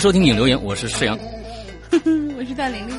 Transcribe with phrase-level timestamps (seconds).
[0.00, 1.18] 迎收听影留言，我是世阳，
[1.92, 2.96] 我是大玲玲。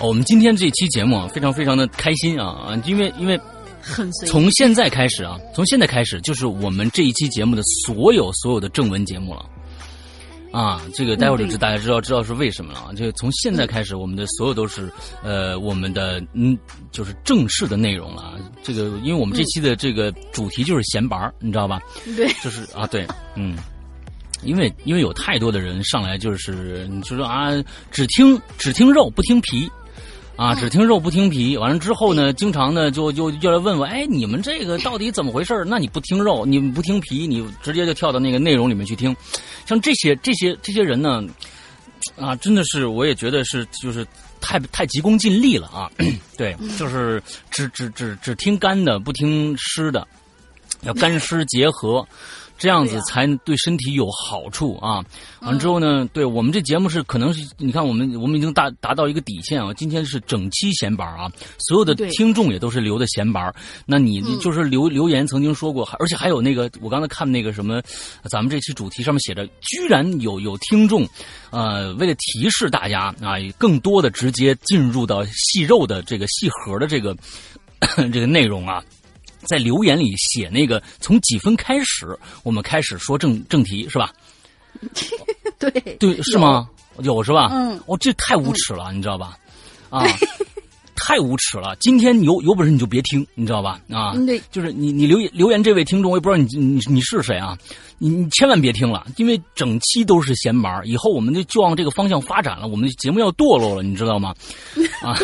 [0.00, 3.38] 哦，我们今天这期节目啊，非常非常的开心啊啊，因为因为
[3.78, 9.44] 很随从现在开始啊，从现在开始就是我们这一期节目的所有所有的正文节目了。
[10.50, 12.88] 啊，这个待会儿就知大家知道知道是为什么了啊！
[12.96, 14.90] 就从现在开始，我们的所有都是
[15.22, 16.56] 呃我们的嗯
[16.90, 18.40] 就是正式的内容了。
[18.62, 21.78] 这个因为我们这期的这个主题就是闲白你知道吧？
[22.16, 23.58] 对，就是啊对，嗯，
[24.42, 27.50] 因为因为有太多的人上来就是你就说啊，
[27.90, 29.70] 只听只听肉不听皮。
[30.36, 35.64] 啊，只听肉不听皮，完了之后呢，经常呢就就就来问我，哎，你们这个到底怎么回事？
[35.66, 39.16] 那你不听肉，你不听皮，你直接就跳到那个内容里面去听，
[39.66, 41.24] 像这些这些这些人呢，
[42.16, 44.06] 啊，真的是我也觉得是就是
[44.40, 45.90] 太太急功近利了啊，
[46.38, 47.20] 对，就是
[47.50, 50.06] 只只只只听干的，不听湿的，
[50.82, 52.06] 要干湿结合。
[52.58, 55.02] 这样子才对身体有好处啊！
[55.40, 63.54] 完了之后呢，对我们这节目是可能是你看我们我们已经达达到一个底线啊，今天是整期闲板啊，所有的听众也都是留的闲板。
[63.86, 67.80] 那你就是留留言曾经说过，而且还有那个我刚才看那个什么，
[68.28, 71.08] 咱们这期主题上面写着，居然有有听众，
[71.50, 77.16] 呃，为了提示大家啊，更多的直接进入到细肉的这个细核的这个
[78.12, 78.82] 这个内容啊。
[79.48, 84.12] 在留言里写那个从几分开始，我们开始说正正题是吧？
[85.58, 86.68] 对对是吗？
[87.02, 87.48] 有是吧？
[87.50, 89.36] 嗯，哦，这太无耻了，你知道吧？
[89.88, 90.04] 啊，
[90.94, 91.74] 太无耻了！
[91.80, 93.80] 今天有有本事你就别听，你知道吧？
[93.90, 97.56] 啊，对，就是你你留言留言这位听众，我也不知道你你你是谁啊？
[97.98, 104.34] 你你千万别听了，因为整期都是闲玩以后我们就就往这个方向发展了，我们的节目要堕落了，你知道吗？
[105.02, 105.16] 啊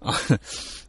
[0.00, 0.14] 啊！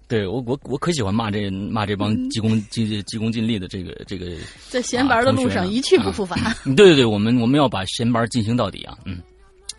[0.08, 4.36] 对我我我可喜欢骂这骂这帮急功急急功近利的这个这个，
[4.69, 6.38] 在闲班的路上一去不复返。
[6.75, 8.97] 对对对，我们我们要把闲班进行到底啊！
[9.06, 9.18] 嗯，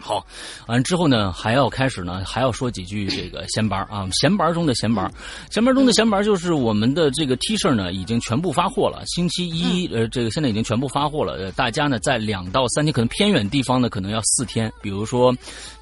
[0.04, 0.24] 好，
[0.66, 5.10] 完之后呢，还要开始呢，还要说几句这个闲班啊，闲班中的闲班，
[5.50, 9.02] 闲班中的闲班就是我们的这个 T 恤呢，已经全部发货了。
[9.06, 11.32] 星期一呃，这个现在已经全部发货了。
[11.34, 15.34] 呃，大家呢在两到三天，可能偏远地方呢可能要四天，比如说。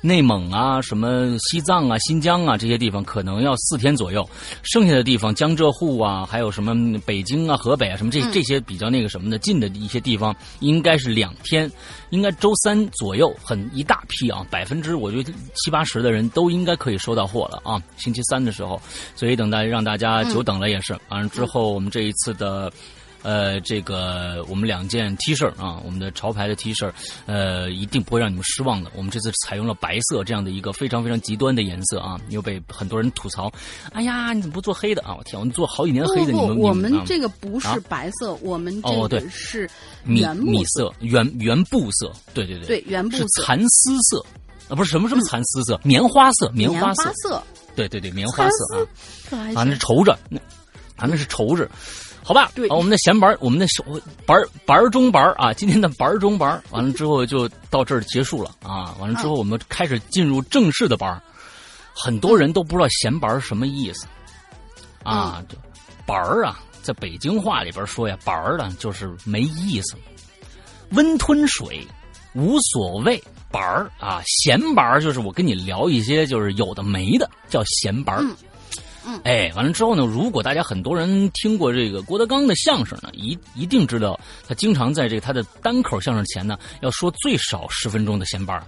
[0.05, 4.29] 内蒙啊，什么西藏啊、新疆啊这些地方可能要四天左右，
[4.65, 11.71] 剩下的地方江浙沪啊，还有什么北京啊、河北啊，什么这这些比较那个什么的近的一些地方，应该是两天，
[12.13, 17.83] 应该周三左右，很一大批啊，百分之我觉得七八十的人都应该可以收到货了啊。
[17.97, 18.81] 星期三的时候，
[19.17, 20.97] 所以等待让大家久等了也是。
[21.09, 22.73] 完了之后，我们这一次的。
[23.23, 26.91] 呃，这个我们两件 T 恤啊，我们的潮牌的 T 恤，
[27.27, 28.91] 呃，一定不会让你们失望的。
[28.95, 33.53] 我们这次采用了白色这样的一个非常非常极端的颜色啊，又被很多人吐槽。
[33.93, 35.15] 哎呀，你怎么不做黑的啊？
[35.17, 39.69] 我天，我们做好几年黑的，你们我们这个不是白色，我们这个是
[40.05, 42.13] 米米色，原原布色。
[42.35, 44.25] 对对对，对原布色，蚕丝色
[44.69, 47.43] 啊，不是什么什么蚕丝色，棉花色，棉花色。
[47.75, 48.87] 对对对，棉花色
[49.37, 50.11] 啊，啊，那是绸子，
[50.97, 51.71] 啊，那是绸子。
[52.25, 53.85] 好吧，对啊我们的闲班，我们的手
[54.25, 58.95] 班儿班儿中班儿啊，今天的班儿中班儿完了 之后就到这儿结束了啊。
[59.01, 61.21] 完了之后，我们开始进入正式的班儿。
[61.95, 64.07] 很多人都不知道闲班儿什么意思
[65.03, 65.57] 啊，这
[66.07, 69.97] 班儿啊，在北京话里边说呀，班儿呢就是没意思，
[70.93, 71.87] 温吞水，
[72.35, 73.23] 无所谓。
[73.51, 78.23] 班儿啊，闲班儿就是我跟你聊一些就是有的没的，叫闲班儿。
[78.23, 78.35] 嗯
[79.07, 88.63] 嗯哎，完了之后呢，如果大家很多人听过这个郭德纲的相声呢，一一定知道他经常在这个他的单口相声前呢，要说最少十分钟的闲班儿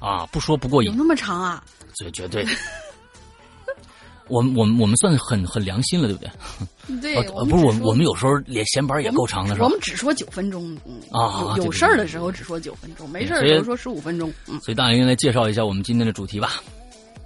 [0.00, 1.62] 啊，不说不过瘾，有那么长啊？
[1.94, 2.50] 这绝对 的。
[4.28, 7.00] 我们我们我们算很很良心了，对不对？
[7.00, 9.70] 对，呃不是我们我们有时候连闲班也够长的，是吧我？
[9.70, 14.32] 们只说九分钟，嗯啊有有事儿的时候只说九分钟，没事儿时候说十五分钟。
[14.48, 16.54] 嗯，所以大林来介绍一下我们今天的主题吧。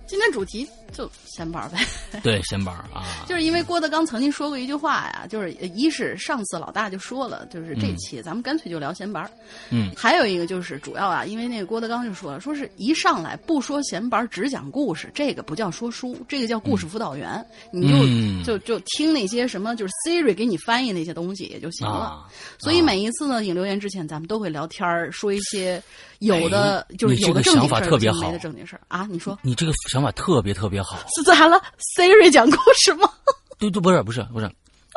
[0.07, 1.79] 今天主题就闲班儿呗，
[2.23, 9.31] 对，闲班儿啊， 就是因为郭德纲曾经说过一句话呀，就是呃一是上次老大就说了，就是这期咱们干脆就聊闲班儿，
[9.71, 9.91] 嗯。
[9.97, 21.93] 还有一个就是主要啊，因为那个郭德纲就说了，说是一上来不说闲班儿，只讲故事，这个不叫说书，这个叫故事辅导员，你就、嗯就就听那些什么，就是 Siri 给你翻译那些东西也就行了。
[21.95, 22.25] 啊，
[22.59, 25.83] 所以每一次呢，引留言之前，咱们都会聊天儿，说一些
[26.21, 28.81] 有的、哎就是有的正经事儿，法特别没的正经事儿。
[28.89, 29.07] 啊。
[29.11, 29.39] 你说。
[29.43, 30.99] 你这个想法特别特别好。
[31.15, 31.61] 是咋了
[31.97, 33.11] ？Siri 讲故事吗？
[33.59, 34.51] 对对，不是不是不是，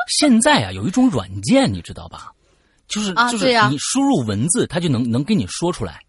[0.08, 2.32] 现在啊有一种软件，你知道吧？
[2.86, 6.00] 就是、就是你输入文字，它就能能给你说出来。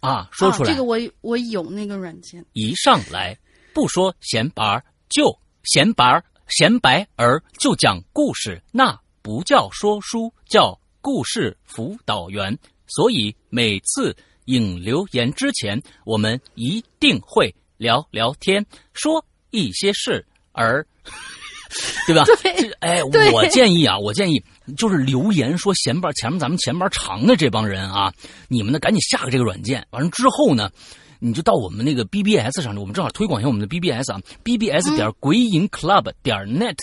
[0.00, 2.44] 啊，说出来，啊、这个我我有那个软件。
[2.52, 3.36] 一上来
[3.72, 12.56] 不说闲白儿，就闲白儿闲白儿就讲故事，那不叫说书，叫故事辅导员。
[12.86, 14.14] 所以每次
[14.44, 20.86] 引留言之前，我们一定会聊聊天，说一些事儿。
[22.06, 22.22] 对吧？
[22.24, 24.40] 对这哎， 对我建议啊，我建议
[24.76, 28.12] 就是留言说闲班前面咱们前边长的这帮人啊，
[28.46, 30.70] 你们呢赶紧下个这个软件，完了之后呢，
[31.18, 36.78] 你就到我们那个 BBS 上，我们正好推广一下我们的 BBS 啊，BBS 点鬼影 Club 点 net，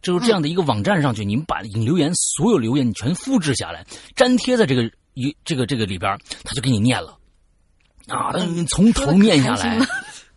[0.00, 3.84] 就是这样的一个网站上去，你们把引留言所有留言你全复制下来，
[4.14, 7.18] 粘贴在这个一这个这个里边，他就给你念了
[8.06, 9.76] 啊，他从头念下来。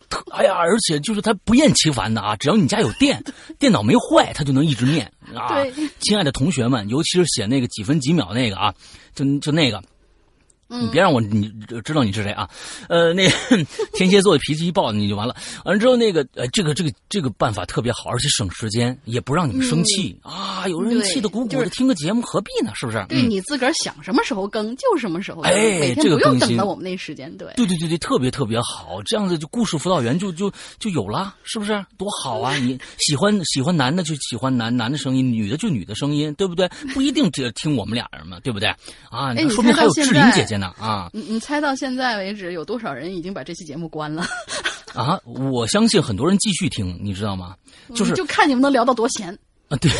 [0.10, 3.24] 特哎呀，而且就是他不厌其烦的啊，只要你家有电，
[3.60, 5.64] 电脑没坏，他就能一直念啊。
[6.00, 8.74] 亲爱的同学们，尤其是写那个几分几秒那个啊，
[9.16, 9.82] 就就那个。
[10.69, 11.51] 嗯你别让我你
[11.83, 12.48] 知道你是谁啊？
[12.88, 13.27] 呃， 那
[13.94, 15.36] 天蝎座的脾气一爆你就完了。
[15.66, 20.68] 完了之后，那个呃，这个这个这个办法特别好，而且省时间，也不让你们生气、啊。
[20.68, 22.71] 有人气得鼓鼓的，就是听个节目何必呢？
[22.75, 23.04] 是不是？
[23.10, 27.36] 对嗯你自个儿想什么时候更就什么时候更，哎这个更新不用等到我们那时间。
[27.38, 31.83] 对，对对对对，特别特别好，这样子就故事辅导员就就就有了，是不是？
[31.98, 32.56] 多好啊！
[32.57, 36.69] 你喜欢喜欢男的就喜欢男男的声音，女的就女的声音，对不对？
[36.94, 38.69] 不一定只听我们俩人嘛，对不对？
[39.10, 44.26] 啊，哎你说明还有志玲姐姐呢啊你你猜到现在为止有多少人已经把这期节目关了？
[44.94, 45.20] 啊！
[45.24, 47.56] 我相信很多人继续听，你知道吗？
[47.96, 49.32] 就是嗯就看你们能聊到多闲。
[49.68, 49.92] 啊，对，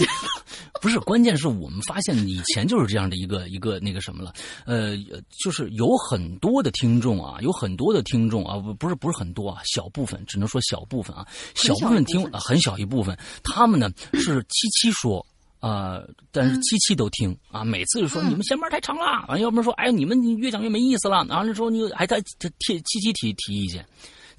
[0.80, 4.32] 不是，关键是我们发现以前就是这样的一个一个那个什么了，
[4.64, 4.96] 呃，
[5.44, 15.24] 就是有很多的听众啊，有很多的听众啊，不不是不是很多啊，小部分，只能说小部分啊，小部分听很小一部分，他们呢是七七说。
[15.64, 18.28] 啊、但是七七都听啊，每次就说嗯。
[18.28, 23.86] 你们闲班太长了，完、要不然说哎你们越讲越没意思了，完了之后你还他他提七七提提意见，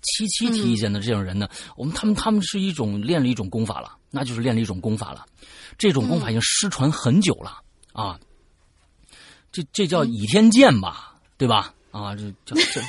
[0.01, 5.25] 七七提意见的这种人呢，我们他们他们是一种练了一种功法了，那就是练了一种功法了，
[5.79, 7.60] 这种功法已经失传很久了、
[7.91, 8.20] 啊，
[9.51, 11.74] 这这叫倚天剑吧，对吧？
[11.89, 12.82] 啊，这叫这。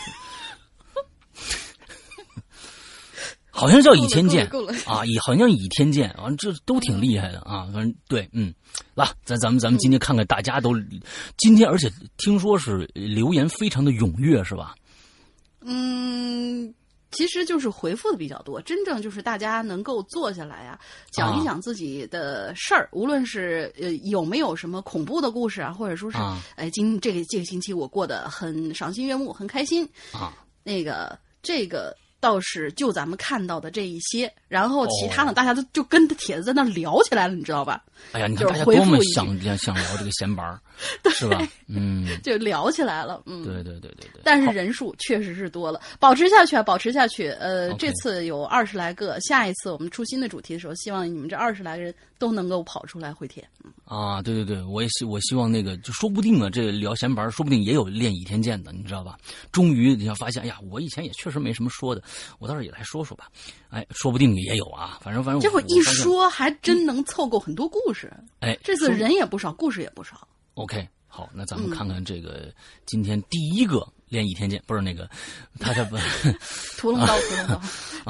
[3.56, 4.46] 好像叫倚天剑
[4.84, 7.66] 啊，倚好像倚天剑啊，这都挺厉害的啊。
[7.72, 8.52] 反正对，嗯，
[8.94, 10.75] 来，咱咱们咱们今天看看大家都
[11.38, 14.75] 今天，而且听说是留言非常的踊跃，是吧？
[15.62, 16.75] 嗯，
[17.10, 20.78] 其实就是回复的比较多，真正就是大家能够坐下来啊，
[21.10, 31.96] 讲一讲自己的事儿，无论是呃有没有什么恐怖的故事啊，或者说是啊哎今这个这个星期我过得很赏心悦目，很开心啊，那个这个。
[32.26, 37.85] 倒是就咱们看到的这一些，然后其他的哦大家都就跟着帖子在那聊起来了，你知道吧？
[38.11, 40.59] 哎呀，你看就是大家多么想想聊这个闲白儿，
[41.11, 41.40] 是吧？
[41.68, 44.21] 嗯， 就聊起来了，嗯，对对对对对。
[44.25, 47.28] 但是人数确实是多了，保持下去啊，保持下去。
[47.30, 53.46] 呃这次有二十来个，下一次我们出新的主题的时候，希望你们这二十来个人都能够跑出来回帖。
[53.64, 59.16] 嗯啊，对对对，我也希我希望那个，就说不定啊，这聊闲白，说不定也有练倚天剑的，你知道吧？
[59.52, 62.02] 终于你要发现，哎呀，我以前也确实没什么说的，
[62.40, 63.28] 我倒是也来说说吧。
[63.70, 68.12] 哎，说不定也有啊，反正反正这会一说，还真能凑够很多故事。
[68.40, 70.26] 哎，这次人也不少，故事也不少。
[70.54, 72.52] OK，好，那咱们看看这个
[72.87, 75.08] 今天第一个练倚天剑，不是那个
[75.61, 75.96] 他这不
[76.76, 77.62] 屠龙刀，屠龙刀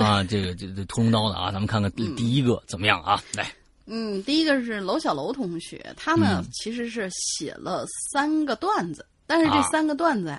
[0.02, 3.22] 啊，这个这这屠龙刀的啊，咱们看看第第一个怎么样啊？
[3.34, 3.52] 来。
[3.86, 10.36] 嗯，第一个是娄小楼同学，他呢其实是写了三个段子，但是这三个段子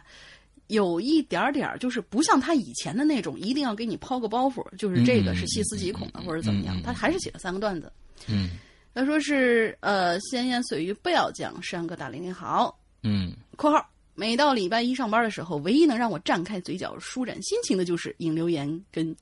[0.68, 7.90] 有一点点就是不像他以前的那种，一定要给你抛个包袱，就是这个是细思极恐的或者怎么样，他还是写了三个段子。
[8.28, 8.50] 嗯，
[8.94, 12.78] 他说是呃，闲言碎语不要讲，山哥大林你好。
[13.04, 19.16] 嗯，括号每到礼拜一上班的时候，唯一能让我绽开嘴角、舒展心情的就是引留言跟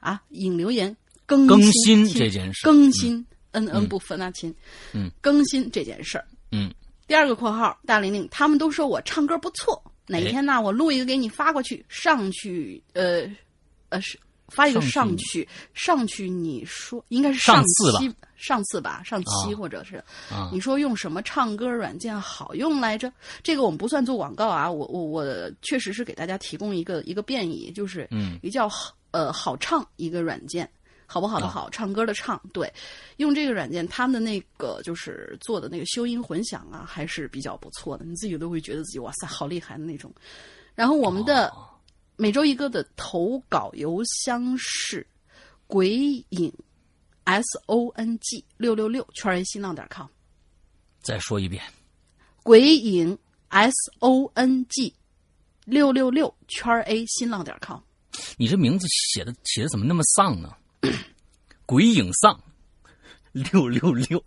[0.00, 0.94] 啊引留言
[1.24, 3.24] 更更新这件事更新。
[3.54, 4.54] 嗯嗯，不分那亲，
[4.92, 6.72] 嗯，更新这件事儿，嗯，
[7.06, 13.22] 第二个括号大玲玲，他们都说我唱歌不错，哪天呢，我录一个给你发过去，上去，呃，
[13.88, 14.18] 呃是
[14.48, 20.02] 发一个上去，上去你说应该是上期，上次吧，上期或者是，
[20.52, 23.10] 你说用什么唱歌软件好用来着？
[23.42, 30.68] 这个我们不算做广告啊，我我我确实是给大家提供一个一个便宜，就是嗯，一叫好呃好唱一个软件。
[31.14, 32.68] 好不好的好，唱歌的唱，对，
[33.18, 40.12] 用这个软件，他们的那个就是做的那个修音混响啊，还是比较不错的，你自己都会觉得自己哇塞，好厉害的那种。
[40.74, 41.54] 然后我们的
[42.16, 45.06] 每周一个的投稿邮箱是
[45.68, 45.94] 鬼
[46.30, 46.52] 影
[47.22, 50.08] s o n g 六六六圈 a 新浪点 com。
[51.00, 51.62] 再说一遍，
[52.42, 53.16] 鬼影
[53.50, 54.92] s o n g
[55.64, 57.78] 六六六圈 a 新浪点 com。
[58.36, 60.52] 你这名字写的写的怎么那么丧呢？
[61.66, 62.38] 鬼影丧
[63.32, 64.22] 六六六，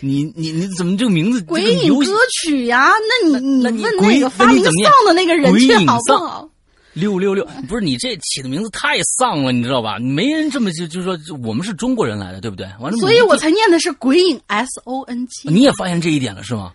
[0.00, 1.42] 你你你怎么这个名字？
[1.42, 2.90] 鬼影歌曲呀？
[3.22, 4.72] 那你你问那个发明丧
[5.06, 6.48] 的那个人去好不好？
[6.94, 9.98] 六六六，不是你这起的名字太丧了，你知道吧？
[9.98, 12.66] 没人这么就就说我们是中国人来的，对不对？
[12.80, 15.50] 完了，所以我才念的是鬼影 S O N G。
[15.50, 16.72] 你也发现这一点了是吗？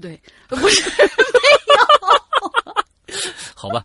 [0.00, 1.06] 对，不是 没
[1.68, 2.21] 有。
[3.54, 3.84] 好吧，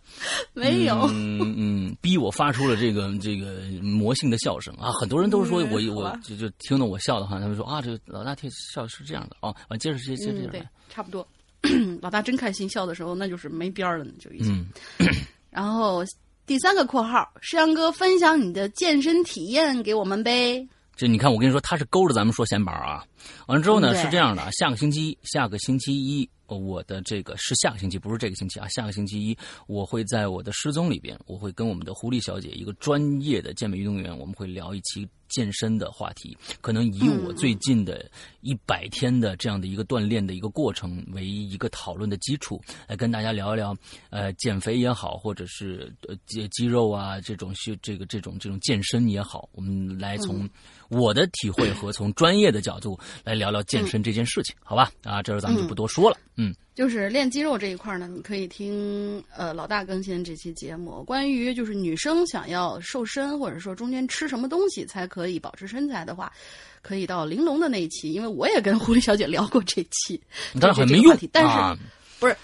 [0.52, 4.90] 没有，嗯嗯，逼我发出了这个这个魔性的笑声啊！
[4.92, 11.26] 很多人都说我我就就听到我笑的话，他们说啊，这个老大听笑是这样的啊，完接着接接着对，差不多。
[12.00, 14.66] 老大真开心笑的时候，那就是没边儿了，就已经。
[15.50, 16.04] 然后
[16.46, 20.66] 第三个括号，石阳哥分享你的健身体验给我们呗。
[20.96, 23.04] 这你看，我跟你说，他是勾着咱们说闲板啊。
[23.46, 26.28] 完了之后呢，是这样的，下个星期下个星期一。
[26.56, 28.66] 我的这个是下个星期，不是这个星期啊。
[28.68, 29.36] 下个星期一，
[29.66, 36.36] 我会在我的失踪里边，我会跟我们的狐狸小姐，一个专业的健美运动员，我们会聊一期健身的话题。
[36.60, 43.76] 可能以我最近的一百天的这样的一个锻炼的一个过程为一个讨论的基础，来跟大家聊一聊，
[44.10, 50.48] 呃，减肥也好，或者是呃肌肌肉啊这种是这个这种这种健身也好，我们来从
[50.88, 54.90] 我的体会和从专业的角度来聊聊健身这件事情，好吧？
[55.04, 56.16] 啊，这儿咱们就不多说了。
[56.36, 61.02] 嗯，就是练肌肉这一块呢，你可以听呃老大更新这期节目。
[61.04, 66.32] 关于就是女生想要瘦身，或者说中间吃什么东西才可以保持身材的话，
[66.80, 70.20] 可以到玲珑的那一期，因为我也跟狐狸小姐聊过这期，
[70.60, 71.16] 但是没用。
[71.32, 71.82] 但是
[72.20, 72.36] 不是，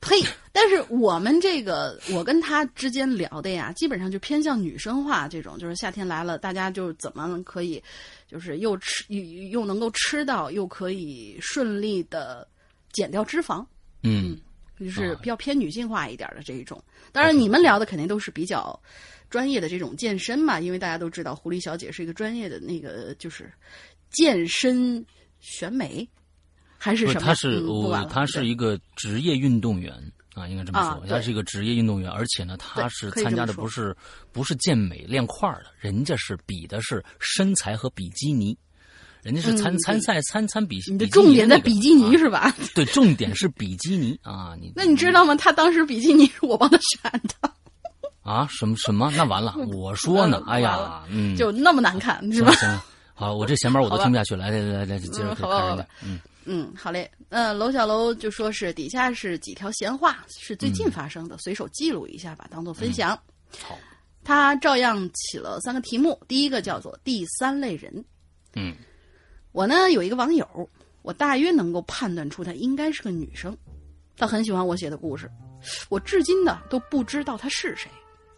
[0.00, 0.20] 呸！
[0.52, 7.82] 但是我们这个我跟他之间聊的呀，基本上就偏向女生化这种，就是夏天来了，大家就怎么可以，
[8.26, 12.46] 就是又吃又又能够吃到，又可以顺利的。
[12.92, 13.64] 减掉脂肪，
[14.02, 14.36] 嗯，
[14.76, 16.82] 就是比较偏女性化一点的这一种。
[17.12, 18.76] 当然，你们聊的肯定都是比较
[19.30, 23.48] 专业的这种健身嘛，因为大家都知道狐狸小姐是一个专业的那个就是
[24.10, 25.06] 健身
[25.38, 26.06] 选美
[26.80, 27.20] 还是什么？
[27.20, 29.92] 他是我，他是一个职业运动员
[30.34, 33.94] 啊，应该这么说，他是一个职业运动员，而且呢，他是参加的不是
[34.32, 38.56] 不是健美练块的，人家是比的是身材和比基尼。
[39.22, 42.50] 人家是参参赛参参比，你的重点在比基尼是吧？
[42.74, 44.56] 对，重点是比基尼啊！
[44.58, 45.34] 你 那你知道吗？
[45.34, 47.52] 他当时比基尼是我帮他选的。
[48.24, 48.48] 啊？
[48.50, 49.12] 什么什么？
[49.14, 49.54] 那完了！
[49.76, 52.50] 我说呢，哎呀，嗯，就那么难看是吧？
[52.52, 52.80] 行，
[53.12, 54.48] 好，我这闲班我都听不下去了。
[54.48, 55.84] 来来来来，接着开始吧。
[56.02, 57.10] 嗯嗯，好嘞。
[57.28, 63.10] 呃，楼小楼就说是底下是几条闲话，是最近发生的，随手记录一下吧，当做分享。
[63.62, 63.78] 好，
[64.24, 68.04] 他照样起了三个题目，第一个叫做第三类人。
[68.54, 68.74] 嗯。
[69.52, 70.46] 我呢有一个网友，
[71.02, 73.56] 我大约能够判断出她应该是个女生，
[74.16, 75.28] 她很喜欢我写的故事，
[75.88, 77.90] 我至今呢都不知道她是谁。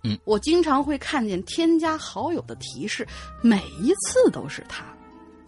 [0.05, 3.07] 嗯，我经常会看见添加好友的提示，
[3.43, 4.85] 每一次都是她。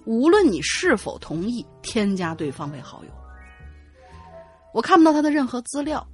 [0.05, 3.11] 无论你是否同意添加对方为好友。
[4.73, 6.07] 我看不到他的任何资料，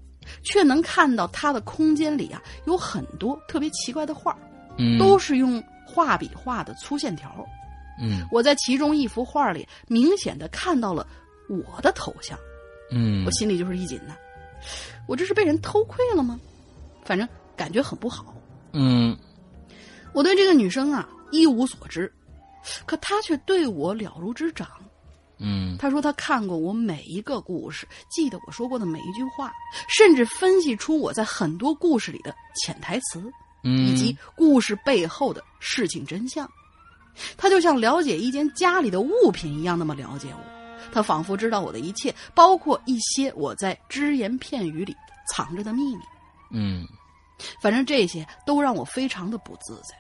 [0.43, 4.37] 却能看到他的空间里啊有很多特别奇怪的画，
[4.77, 7.33] 嗯，都是用画笔画的粗线条。
[8.03, 11.07] 嗯我在其中一幅画里明显的看到了
[11.49, 12.39] 我的头像，
[12.91, 14.15] 嗯我心里就是一紧呐。
[15.07, 16.39] 我这是被人偷窥了吗？
[17.03, 18.35] 反正感觉很不好。
[18.73, 19.17] 嗯
[20.13, 22.13] 我对这个女生啊一无所知，
[22.87, 24.69] 可他却对我了如指掌。
[25.43, 29.51] 嗯他说他看过我每一个故事，记得我说过的每一句话，
[29.89, 33.23] 甚至分析出我在很多故事里的潜台词，
[33.65, 36.47] 嗯，以及故事背后的事情真相。
[37.39, 40.91] 他就像了解一间家里的物品一样那么了解我。
[40.93, 44.95] 他仿佛知道我的一切，包括一些我在只言片语里
[45.33, 46.03] 藏着的秘密。
[46.53, 46.87] 嗯
[47.63, 49.97] 反正这些都让我非常的不自在。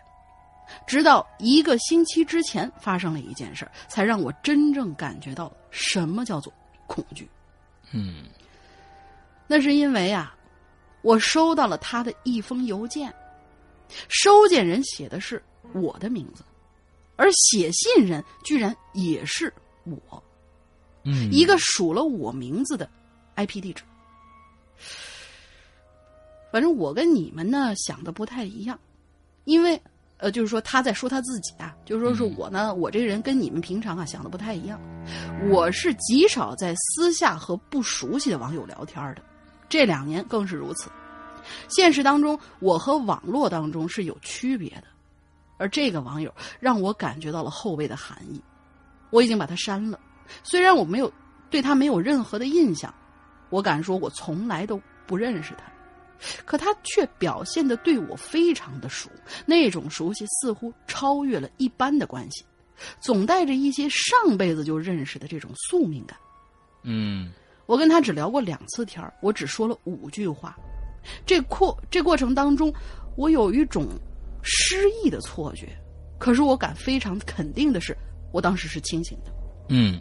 [0.86, 6.52] 直到一个星期之前发生了一件事儿，才让我真正感觉到什么叫做
[6.86, 7.28] 恐惧。
[7.92, 8.24] 嗯
[9.46, 10.36] 那是因为啊，
[11.02, 13.12] 我收到了他的一封邮件，
[14.08, 16.44] 收件人写的是我的名字，
[17.16, 19.52] 而写信人居然也是
[19.84, 20.22] 我，
[21.02, 22.88] 嗯，一个数了我名字的
[23.34, 23.82] IP 地址。
[26.52, 28.78] 反正我跟你们呢想的不太一样，
[29.44, 29.80] 因为
[30.20, 34.78] 呃，就是说他在说他自己啊，就是说是嗯我呢，我这个人跟你们平常啊想的不太一样，
[35.50, 39.22] 我是极少在私下和不熟悉的网友聊天的，
[39.68, 40.90] 这两年更是如此。
[41.68, 44.84] 现实当中，我和网络当中是有区别的，
[45.56, 48.40] 而这个网友让我感觉到了后背的寒意，
[49.08, 49.98] 我已经把他删了。
[50.42, 51.10] 虽然我没有
[51.48, 52.92] 对他没有任何的印象，
[53.48, 55.64] 我敢说我从来都不认识他，
[56.44, 59.10] 可他却表现的对我非常的熟，
[59.46, 62.44] 那种熟悉似乎超越了一般的关系，
[63.00, 66.16] 总带着一些上辈子就认识的这种宿命感。
[66.82, 67.32] 嗯
[67.66, 70.56] 我跟他只聊过两次天儿我只说了五句话。
[71.24, 72.72] 这过这过程当中，
[73.16, 73.86] 我有一种
[74.42, 75.68] 失忆的错觉，
[76.18, 77.96] 可是我敢非常肯定的是，
[78.32, 79.32] 我当时是清醒的。
[79.68, 80.00] 嗯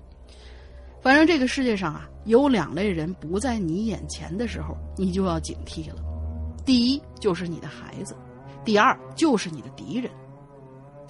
[1.02, 6.04] 反正这个世界上啊，有两类人不在你眼前的时候，你就要警惕了。
[6.70, 8.16] 第一就是你的孩子，
[8.64, 10.12] 第二就是你的敌人，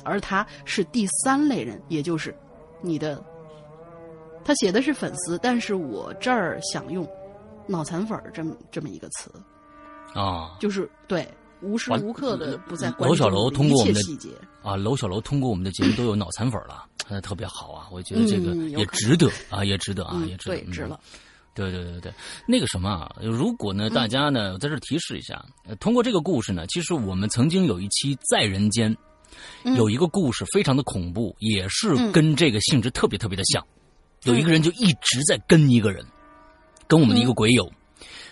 [0.06, 2.34] 而他是第三类人，也就是
[2.82, 3.22] 你的。
[4.42, 7.06] 他写的是粉丝，但是我这儿想用
[7.68, 9.30] “脑残粉儿”这么这么一个词，
[10.14, 11.28] 啊就是对
[11.62, 14.30] 无时无刻的不在关楼小楼通过我们的切细节。
[14.64, 21.00] 啊，楼小楼通过我们的节目都有脑残粉了， 那，特别好啊，我觉得这个也值得啊，也值得啊，嗯也，值得，对，值嗯了。
[21.68, 22.14] 对对对对，
[22.48, 28.96] 那个什么啊，如果呢，大家呢，在这儿提示一下，呃通过这个故事呢，其实我们曾经有一期在人间，
[29.64, 29.76] 嗯。
[29.76, 32.12] 有一个故事非常的恐怖，也是嗯。
[32.12, 33.66] 跟这个性质特别特别的像，
[34.24, 36.06] 有一个人就一直在跟一个人，
[36.88, 37.70] 跟我们的一个鬼友。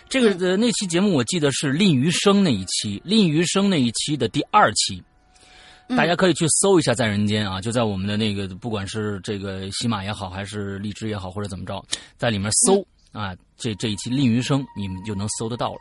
[0.08, 5.02] 这个呃那期节目我记得是吝余生那一期，吝余生那一期的第二期，
[5.90, 11.84] 大家可以去搜一下《在人间》啊，就在我们的那个，不管是这个喜马也好，还是荔枝也好，或者怎么着，
[12.16, 12.82] 在里面搜、
[13.18, 15.80] 啊，这这一期吝余生，你们就能搜得到了。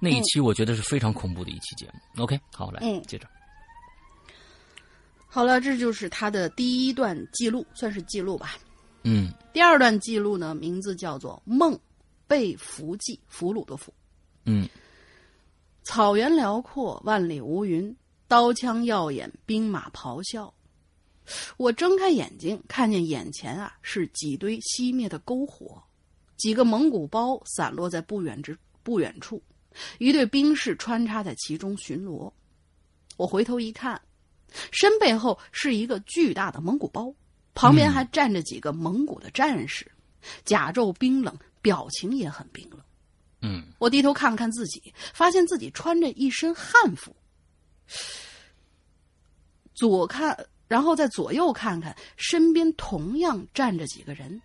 [0.00, 2.22] 那一期我觉得是非常恐怖的一期节目。
[2.22, 3.28] OK，好，来、嗯接着。
[5.26, 8.56] 好了，这就是他的第一段记录，算是记录吧。
[9.02, 11.78] 嗯第二段记录呢，名字叫做《梦
[12.26, 13.92] 被俘记》，俘虏的俘。
[14.46, 14.66] 嗯
[15.82, 17.94] 草原辽阔，万里无云，
[18.26, 20.52] 刀枪耀眼，兵马咆哮。
[21.58, 25.82] 我睁开眼睛，看见眼前啊是几堆熄灭的篝火，
[26.38, 29.42] 几个蒙古包散落在不远之不远处，
[29.98, 32.32] 一队兵士穿插在其中巡逻。
[33.18, 34.00] 我回头一看，
[34.70, 37.12] 身背后是一个巨大的蒙古包，
[37.52, 39.90] 旁边还站着几个蒙古的战士，
[40.44, 42.80] 甲胄冰冷，表情也很冰冷。
[43.40, 47.14] 嗯我低头看了看自己，发现自己穿着一身汉服。
[49.74, 54.40] 左看，然后再左右看看，身边同样站着几个人，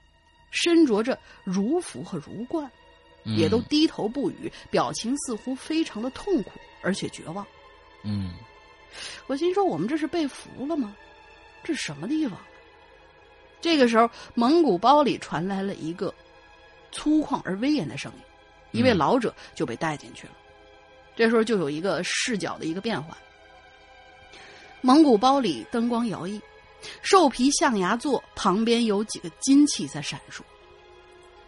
[0.53, 2.71] 身着着儒服和儒冠，
[3.25, 7.45] 嗯，也都低头不语，表情似乎非常的痛苦而且绝望。
[8.03, 8.31] 嗯
[9.27, 10.95] 我心说：我们这是被俘了吗？
[11.63, 12.37] 这是什么地方？
[13.59, 16.13] 这个时候，蒙古包里传来了一个
[16.91, 20.33] 粗犷而威严的声音，一位嗯老者就被带进去了。
[21.15, 23.17] 这时候就有一个视角的一个变化，
[24.81, 26.39] 蒙古包里灯光摇曳，
[27.01, 30.41] 兽皮象牙座旁边有几个金器在闪烁。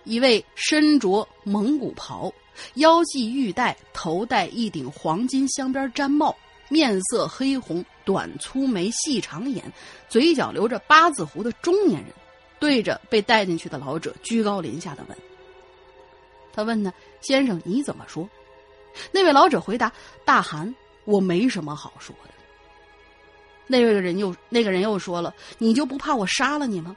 [0.03, 2.31] 一位身着蒙古袍，
[2.75, 6.35] 腰系玉带，头戴一顶黄金镶边毡帽，
[6.69, 9.63] 面色黑红，短粗眉、细长眼、
[10.07, 12.13] 嘴角留着八字胡的中年人，
[12.59, 15.17] 对着被带进去的老者居高临下的问
[16.53, 18.29] ：“他问呢，先生你怎么说？”
[19.11, 19.91] 那位老者回答
[20.23, 22.29] ：“大汗，我没什么好说的。”
[23.67, 26.95] 那位人又那个人又说了：“你就不怕我杀了你吗？”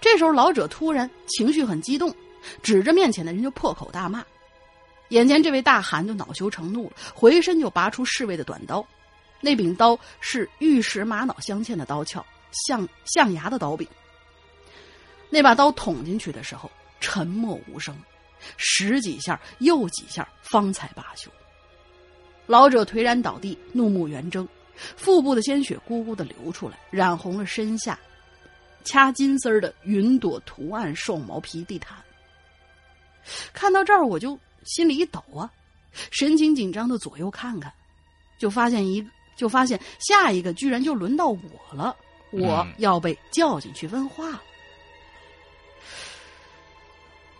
[0.00, 2.14] 这时候老者突然情绪很激动，
[2.62, 4.24] 指着面前的人就破口大骂。
[5.08, 8.86] 眼前这位大汗就恼羞成怒了，回身就拔出侍卫的短刀。
[9.40, 13.86] 那柄刀是玉石玛瑙镶嵌的刀鞘，象象牙的刀柄。
[15.28, 17.94] 那把刀捅进去的时候，沉默无声，
[18.56, 21.30] 十几下又几下，方才罢休。
[22.46, 24.48] 老者颓然倒地，怒目圆睁。
[24.76, 27.98] 腹部的鲜血咕咕的流出来，染红了身下
[28.84, 31.96] 掐金丝儿的云朵图案兽毛皮地毯。
[33.52, 35.50] 看到这儿，我就心里一抖啊，
[36.10, 37.72] 神情紧张的左右看看，
[38.38, 39.06] 就发现一
[39.36, 41.38] 就发现下一个居然就轮到我
[41.72, 41.96] 了，
[42.30, 44.42] 我要被叫进去问话了。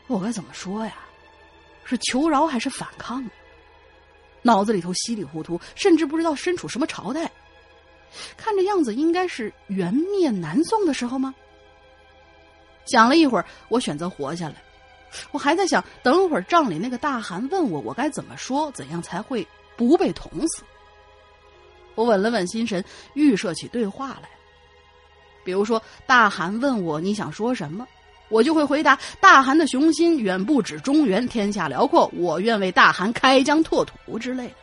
[0.06, 0.94] 我该怎么说呀？
[1.86, 3.22] 是求饶还是反抗？
[4.44, 7.28] 脑子里头稀里糊涂，甚至不知道身处什么朝代。
[8.36, 11.34] 看这样子，应该是元灭南宋的时候吗？
[12.84, 14.62] 想了一会儿，我选择活下来。
[15.30, 20.62] 我还在想，等会儿帐里那个大汗问我，我该怎么说，怎样才会不被捅死？
[21.94, 24.28] 我稳了稳心神，预设起对话来。
[25.44, 27.86] 比如说，大汗问我你想说什么？
[28.28, 34.54] 我就会回答：大汗的雄心远不止中原，天下辽阔，我愿为大汗开疆拓土之类的。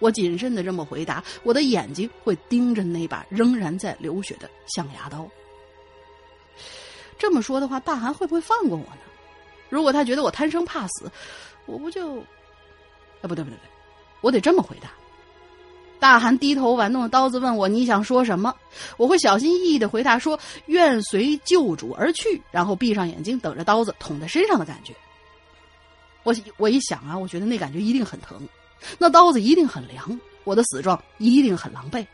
[0.00, 5.28] 我谨慎的这么回答，我的眼睛会盯着那把仍然在流血的象牙刀。
[7.16, 9.02] 这么说的话，大汗会不会放过我呢？
[9.68, 11.10] 如果他觉得我贪生怕死，
[11.66, 12.18] 我不就……
[12.18, 13.70] 啊，不对不对不对，
[14.20, 14.90] 我得这么回答。
[16.02, 18.52] 大汗低头玩弄着刀子，问我：“你想说什么？”
[18.98, 20.36] 我会小心翼翼的回答说
[20.66, 24.92] ：“愿随救主而去。”然后闭上眼睛，等着刀子捅在身上的感觉。
[26.24, 28.36] 我我一想啊，我觉得那感觉一定很疼，
[28.98, 32.04] 那刀子一定很凉，我的死状一定很狼狈。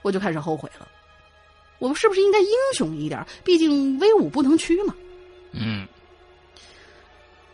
[0.00, 0.88] 我就开始后悔了，
[1.80, 3.22] 我们是不是应该英雄一点？
[3.44, 4.94] 毕竟威武不能屈嘛。
[5.52, 5.86] 嗯。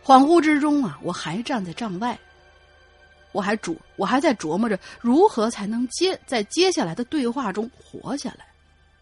[0.05, 2.17] 恍惚之中啊，我还站在帐外。
[3.37, 8.47] 我还琢，我还在琢磨着如何才能接在接下来的对话中活下来。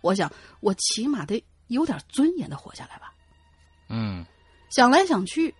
[0.01, 3.13] 我想，我起码得有点尊严的活下来吧。
[3.87, 4.25] 嗯，
[4.69, 5.55] 想来想去，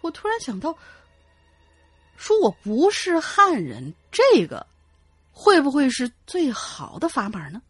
[0.00, 0.72] 我突然想到，
[2.16, 4.64] 说我不是汉人，这个
[5.32, 7.60] 会不会是最好的砝码呢？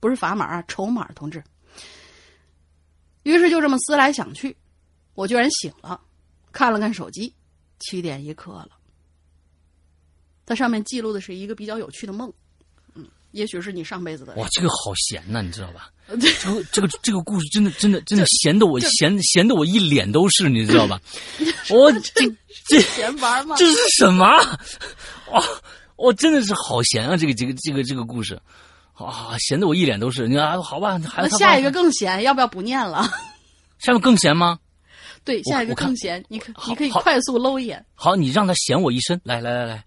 [0.00, 1.44] 不是砝码啊，筹码，同志。
[3.24, 4.56] 于是就这么思来想去，
[5.12, 6.00] 我居然醒了，
[6.50, 7.34] 看了看手机，
[7.78, 8.70] 七点一刻了。
[10.52, 12.30] 它上面记录的是一个比较有趣的梦，
[12.94, 14.34] 嗯，也许是你上辈子的。
[14.34, 15.88] 哇，这个好闲呐，你知道吧？
[16.20, 21.00] 这个这个这个故事真的真的真的闲的我闲闲的我一脸都是，你知道吧？
[21.70, 22.30] 我这
[22.66, 23.56] 这闲玩吗？
[23.56, 24.26] 这是什么？
[25.30, 25.42] 哇，
[25.96, 27.16] 我真的是好闲啊！
[27.16, 28.38] 这个这个这个这个故事，
[28.92, 30.28] 啊，闲的我一脸都是。
[30.28, 33.08] 你啊，好吧，还下一个更闲，要不要不念了？
[33.80, 34.58] 下面更闲吗？
[35.24, 37.82] 对，下一个更闲，你可你可以快速搂一眼。
[37.94, 39.84] 好，你让他闲我一身，来来来来。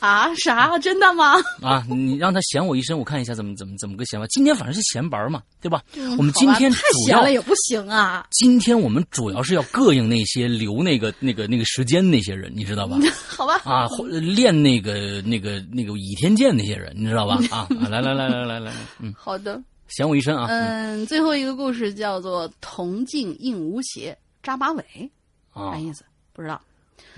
[0.00, 0.78] 啊，啥？
[0.78, 1.34] 真的吗？
[1.62, 4.26] 啊，你让他嫌我一身，我看一下怎么怎么怎么个嫌法。
[4.28, 5.82] 今天反正是闲玩嘛，对吧？
[6.16, 8.26] 我们今天太闲了也不行啊。
[8.30, 12.96] 今天我们主要是要膈应那些留那个那个那个时间那些人，你知道吧？
[13.28, 13.60] 好吧。
[13.64, 13.88] 啊，
[14.20, 17.38] 练那个那个那个倚天剑那些人，你知道吧？
[17.50, 19.60] 啊， 来来来来来来，嗯，好的。
[19.88, 20.46] 嫌我一身啊。
[20.48, 24.84] 嗯，最后一个故事叫做“铜镜映无邪，扎马尾”，
[25.54, 26.04] 啥意思？
[26.34, 26.60] 不知道。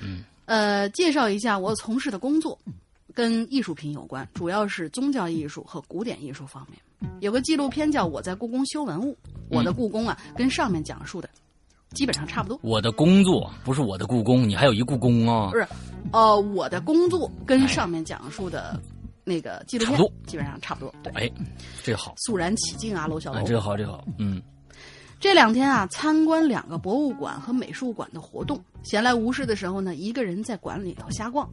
[0.00, 0.24] 嗯。
[0.50, 2.58] 呃，介绍一下我从事的工作，
[3.14, 7.10] 跟艺术品有关，主要是宗教艺术和古典艺术方面。
[7.20, 9.12] 有个纪录片叫《我在故宫修文物》，
[9.48, 11.30] 我的故宫啊，跟上面讲述的
[11.90, 12.58] 基本上差不多。
[12.64, 15.52] 我的工作不是我的故宫，你还有一故宫啊？
[15.52, 15.64] 不是，
[16.12, 18.76] 呃，我的工作跟上面讲述的
[19.22, 20.92] 那个纪录片基本上差不多。
[21.04, 21.30] 对，哎，
[21.84, 24.42] 这个好，肃然起敬啊，楼小楼，这个好，这个好，嗯。
[25.20, 31.46] 这两天啊，参观两个博物馆和美术馆的活动，闲来无事的时候呢，一个人在馆里头瞎逛。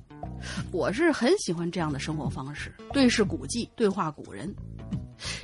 [0.72, 4.56] 我是很喜欢这样的生活方式，对视古迹，对话古人。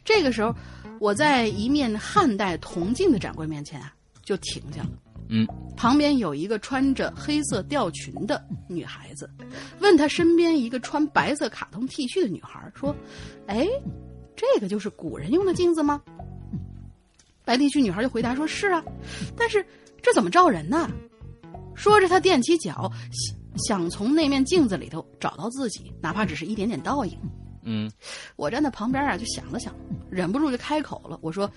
[0.05, 0.55] 这个时候，
[1.01, 4.89] 我在一面汉代铜镜的展柜面前啊，就停下了。
[5.27, 9.29] 嗯，旁边有一个穿着黑色吊裙的女孩子，
[9.81, 12.95] 问她身边一个穿白色卡通 T 恤的女孩说
[13.47, 13.67] ：“哎，
[14.33, 16.01] 这个就是古人用的镜子吗？”
[17.45, 18.84] 白 T 恤女孩就回答说：“是啊，
[19.38, 19.65] 但是
[20.01, 20.89] 这怎么照人呢？”
[21.75, 22.91] 说着，她踮起脚，
[23.67, 27.17] 想从那面镜子里头找到自己，哪怕只是一点点倒影。
[27.65, 27.89] 嗯
[28.36, 29.73] 我站在旁边啊，就想了想，
[30.10, 31.17] 忍不住就开口了。
[31.21, 31.49] 我说：“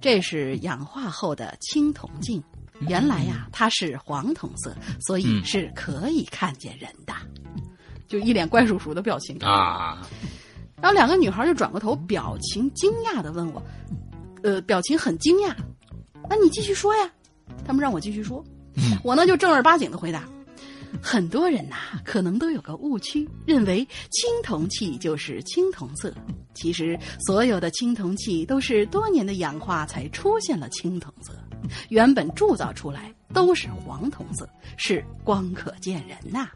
[0.00, 2.42] 这是氧化后的青铜镜，
[2.80, 7.12] 原来呀，它是黄铜色，所以嗯是可以看见人的。”
[8.08, 9.36] 就一脸怪叔叔的表情。
[9.40, 10.06] 啊，
[10.80, 13.62] 然后两个女孩就转过头，表情惊讶的问我
[14.42, 15.54] ：“呃，表情很惊讶，
[16.28, 17.10] 那你继续说呀？”
[17.64, 18.44] 他们让我继续说，
[19.02, 20.28] 我呢就正儿八经的回答。
[21.02, 26.12] 很多人呐、可能都有个误区，认为青铜器就是青铜色。
[26.54, 31.34] 其实，所有的青铜器都是多年的氧化才出现了青铜色，
[31.90, 34.48] 原本铸造出来都是黄铜色，
[34.78, 36.48] 是光可见人呐、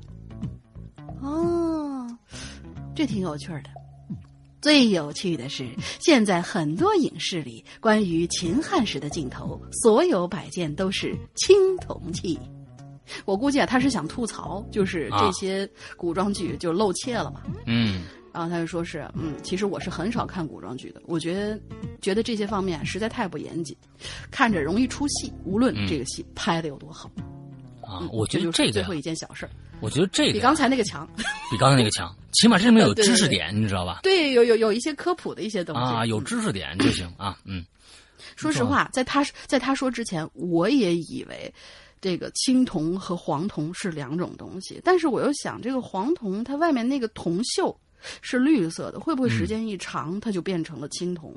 [1.21, 2.07] 哦，
[2.95, 3.82] 这挺有趣的。
[4.63, 12.39] 最有趣的是，现在很多影视里关于秦汉时的镜头，所有摆件都是青铜器。
[13.25, 17.43] 我估计啊，他是想吐槽，就是这些古装剧就露怯了嘛。
[17.67, 21.61] 嗯然后他就说是，嗯，其实我是很少看古装剧的，我觉得
[22.01, 23.77] 觉得这些方面实在太不严谨，
[24.31, 27.11] 看着容易出戏，无论这个戏拍的有多好。
[27.83, 31.07] 啊嗯，我觉得就是这个呀最后一件小事儿，我觉得这个比刚才那个强。
[31.51, 34.01] 比刚才那个强，起码这里面有知识点，你知道吧？
[34.03, 35.83] 对，有有有一些科普的一些东西。
[35.83, 37.65] 啊，有嗯知识点就行啊，嗯。
[38.37, 41.53] 说实话，在他在他说之前，我也以为
[42.01, 47.77] 这个青铜和黄铜是两种东西，但是我又想，这个黄铜它外面那个铜锈
[48.23, 51.35] 是绿色的，会不会时间一长，它就变成了青铜？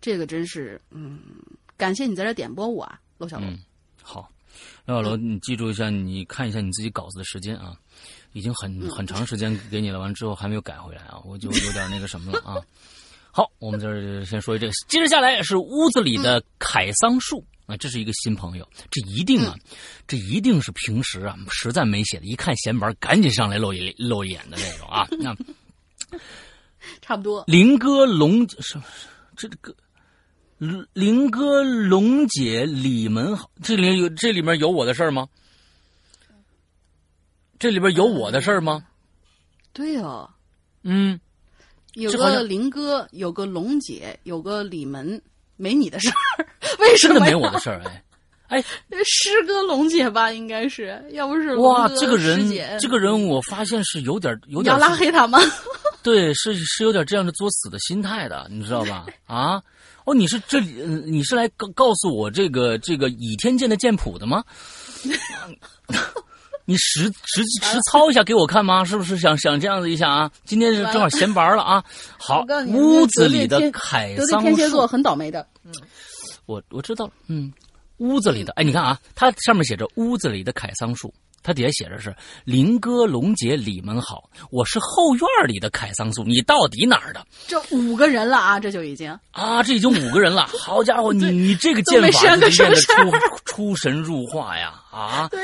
[0.00, 1.20] 这个真是，嗯，
[1.76, 3.48] 感谢你在这点拨我啊，娄小龙。
[3.48, 3.58] 嗯，
[4.02, 4.28] 好，
[4.86, 7.76] 刘小龙，你记住一下，你看一下你自己稿子的时间啊，
[8.32, 12.56] 已经很很长时间给你了，完之后还没有改回来啊，我就 有点那个什么了啊。
[13.30, 19.54] 好，我们这儿先说这个，接着下来是屋子里的凯桑树啊，这是一个新朋友，这一定啊，
[20.06, 25.06] 这一定是平时啊实在没写的，一看闲白赶紧上来露一露一眼的那种啊。
[25.18, 25.34] 那
[27.00, 27.42] 差不多。
[27.46, 28.84] 林哥龙什么
[29.34, 29.74] 这个
[30.58, 35.26] 林林哥龙姐李门好，这里有这里面有我的事儿吗？
[37.62, 38.82] 这里边有我的事儿吗？
[39.72, 40.28] 对哦，
[40.82, 41.20] 嗯，
[41.94, 45.22] 有个林哥，有个龙姐，有个李门，
[45.56, 46.44] 没你的事儿，
[46.80, 48.02] 为什么真的没我的事儿哎。
[48.48, 48.64] 哎，
[49.06, 55.38] 师哥龙姐吧，应该是，要不是哇，这个人，这个人，我发现是有点有点要拉黑他吗？
[56.02, 59.06] 对，是是有点这样的作死的心态的，你知道吧？
[59.28, 59.62] 啊，
[60.04, 64.42] 哦，你是这里，呃你是来告告诉我这个这个倚天剑的剑谱的吗？
[66.72, 68.82] 你实实实操一下给我看吗？
[68.82, 70.30] 是不是想想这样子一下啊？
[70.46, 71.84] 今天是正好闲玩了啊。
[72.16, 75.46] 好屋子里的凯桑树天蝎座，很倒霉的。
[76.46, 77.52] 我我知道了，嗯，
[77.98, 89.62] 屋子里的，哎，你看啊，它上面写着屋子里的凯桑树，它底下写着是林哥龙姐李门好，我是后院里的凯桑树，你到底哪儿的这五个人了啊，这就已经啊？
[89.62, 92.70] 这已经五个人了，好家伙， 你你这个剑法练的出
[93.44, 95.28] 出神入化呀啊！
[95.32, 95.40] 对，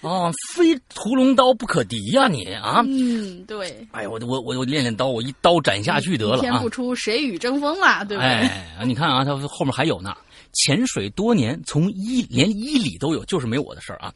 [0.00, 2.82] 啊，非屠龙刀不可敌呀你啊！
[2.86, 6.70] 嗯，对，哎呀，我我我我练练刀，我一刀斩下去得了啊天不！
[6.70, 8.30] 出谁与争锋啊，对不对？
[8.30, 10.14] 哎，你看啊，他后面还有呢。
[10.52, 14.12] 潜水多年，从伊连伊里都有，就是没我的事儿啊。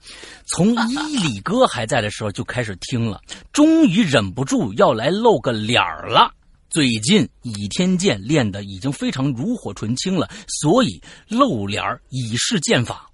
[0.46, 3.20] 从伊里哥还在的时候就开始听了，
[3.52, 6.32] 终于忍不住要来露个脸儿了。
[6.68, 13.10] 最近倚天剑练的已经非常炉火纯青了，所以露脸儿以示剑法。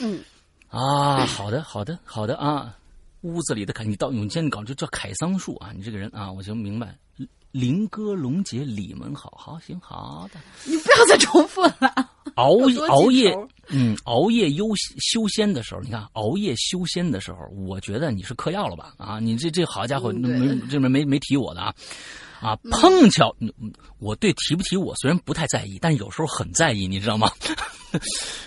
[0.00, 0.22] 嗯，
[0.68, 2.76] 啊，好的，好的，好的啊。
[3.22, 6.94] 屋子里的凯，你到永健搞就叫凯桑树啊，你这个人啊，我就明白。
[7.54, 10.40] 林哥龙杰李门好，好行好的。
[10.64, 12.10] 你不要再重复了。
[12.34, 12.50] 熬
[12.88, 13.32] 熬夜，
[13.68, 14.66] 嗯，熬夜优
[14.98, 18.92] 修仙的时候，你看熬夜修仙的时候，我觉得你是嗑药了吧？
[18.98, 21.72] 啊，你这这好家伙，没这边没没提我的啊，
[22.44, 23.50] 啊，碰巧，嗯
[23.98, 27.30] 我对提不提我虽然不太在意，但有时候很在意，你知道吗？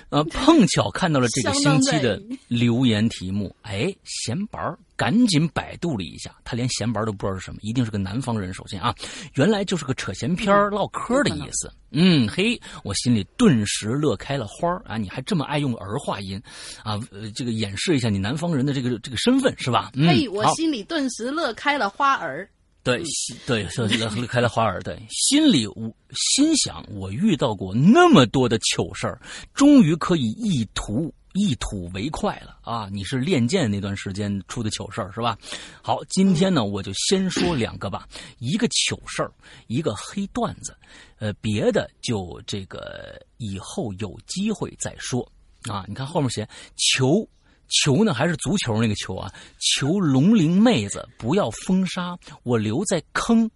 [0.09, 8.53] 呃， 碰巧看到了这个星期的留言题目，哎，闲白儿赶紧百度了一下，他连闲白儿都不知道是什么，一定是个南方人。
[8.53, 8.93] 首先啊，
[9.35, 11.71] 原来就是个扯闲篇儿、唠嗑的意思。
[11.91, 14.97] 嗯，嘿，我心里顿时乐开了花儿啊！
[14.97, 16.39] 你还这么爱用儿化音
[16.83, 16.99] 啊？
[17.11, 19.91] 呃，这个演示一下你南方人的这个这个身份是吧？
[19.95, 22.47] 嗯，嘿，我心里顿时乐开了花儿。
[22.87, 24.81] 对，心对，是乐乐开了花儿。
[24.81, 25.93] 对，心里我
[26.35, 29.19] 心想，我遇到过那么多的糗事儿，
[29.53, 32.87] 终于可以一吐一吐为快了啊！
[32.89, 35.37] 你是练剑那段时间出的糗事儿是吧？
[35.81, 38.07] 好，今天呢，我就先说两个吧，
[38.39, 39.31] 一个糗事儿，
[39.67, 40.73] 一个黑段子，
[41.19, 45.29] 呃，别的就这个以后有机会再说
[45.63, 45.83] 啊。
[45.89, 46.47] 你看后面写
[46.77, 47.27] 求
[47.69, 49.31] 求呢还是足球那个球啊？
[49.59, 53.49] 求龙鳞妹子不要封杀我，留在坑，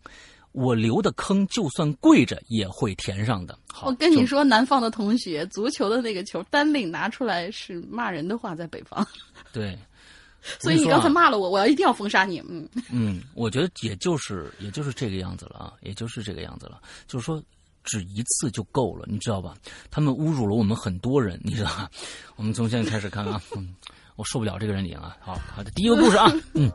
[0.52, 3.58] 我留的坑就算跪着也会填上的。
[3.72, 9.06] 好，我跟你说，南方的同学，足球的那个球单领拿出来是骂人的话，在北方。
[9.54, 9.78] 对，
[10.60, 12.40] 所以你刚才骂了我，我要一定要封杀你。
[12.50, 16.82] 嗯，嗯，我觉得也就是也就是这个样子了啊，也就是这个样子了。
[17.08, 17.42] 就是说，
[17.84, 19.56] 只一次就够了，你知道吧？
[19.90, 21.90] 他们侮辱了我们很多人，你知道吧？
[22.36, 23.74] 我们从现在开始看啊，嗯，
[24.16, 25.16] 我受不了这个人脸啊。
[25.20, 26.72] 好，好的，第一个故事啊， 嗯。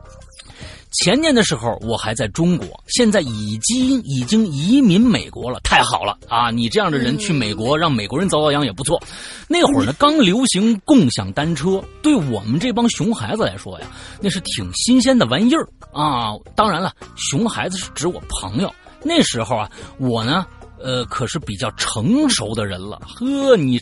[1.03, 6.49] 前年的时候，我还在中国，现在已经已经移民美国了，太好了啊！
[6.49, 8.99] 你这样的人去美国，让美国人遭遭殃也不错。
[9.47, 13.87] 那会儿呢， 刚流行共享单车，对我们这帮熊孩子来说呀，
[14.19, 16.33] 那是挺新鲜的玩意儿啊。
[16.55, 18.73] 当然了，熊孩子是指我朋友。
[19.03, 19.69] 那时候啊，
[19.99, 20.47] 我呢，
[20.79, 23.01] 呃，可是比较成熟的人了。
[23.05, 23.81] 呵，你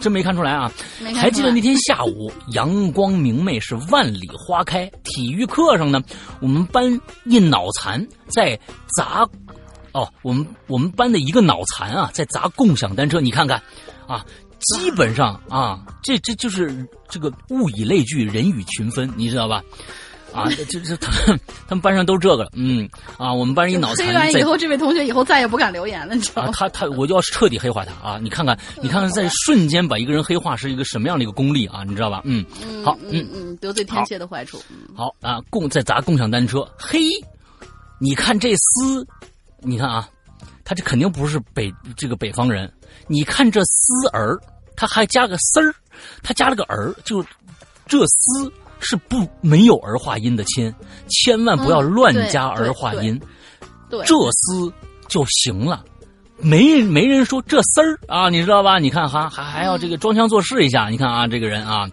[0.00, 0.70] 真没看出来啊？
[1.14, 4.90] 还记得那天下午，阳光明媚，是万里花开。
[5.04, 6.02] 体育课上呢，
[6.40, 8.58] 我们班一脑残在
[8.96, 9.26] 砸，
[9.92, 13.20] 哦，我们我们班的一个脑残啊，在砸共享单车。
[13.20, 13.62] 你看看，
[14.06, 14.24] 啊，
[14.60, 19.62] 基本上啊，这这就是这个物以类聚，人以群分，你知道吧？
[20.34, 26.52] 啊，这这他们他们班上都这个了，嗯啊，我们班一脑残黑完以后，这位同学以后再也不敢留言了，你知道啊，吗？
[26.52, 28.18] 他他，我就要彻底黑化他啊！
[28.20, 31.84] 你看看，你看看，在瞬间把一个人黑化是一个什么样的一个功力啊？
[31.84, 32.22] 你知道吧？
[32.24, 32.44] 嗯，
[32.84, 34.60] 好，嗯嗯，得罪天蝎的坏处。
[34.70, 36.98] 嗯好啊，共在砸共享单车，嘿，
[38.00, 39.06] 你看这丝，
[39.60, 40.08] 你看啊，
[40.64, 42.70] 他这肯定不是北这个北方人，
[43.06, 44.38] 你看这丝儿，
[44.76, 45.74] 他还加个丝儿，
[46.22, 47.24] 他加了个儿，就
[47.86, 48.52] 这丝
[48.84, 50.72] 是不没有儿化音的，亲，
[51.08, 53.20] 千万不要嗯乱加儿化对音。
[53.90, 54.72] 对，这丝
[55.08, 55.82] 就行了。
[56.38, 58.78] 没没人说这丝儿啊，你知道吧？
[58.78, 60.88] 你看哈，还还要这个装腔作势一下。
[60.88, 61.88] 你看啊，这个人啊，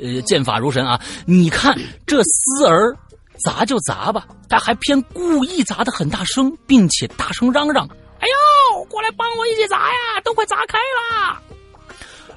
[0.00, 0.98] 呃，剑法如神啊。
[1.26, 2.96] 你看这丝儿
[3.44, 7.86] 砸就砸吧，他还偏故意砸的很大声，并且大声嚷嚷
[8.20, 8.28] ：“哎
[8.76, 11.42] 呦，过来帮我一起砸呀，都快砸开啦！”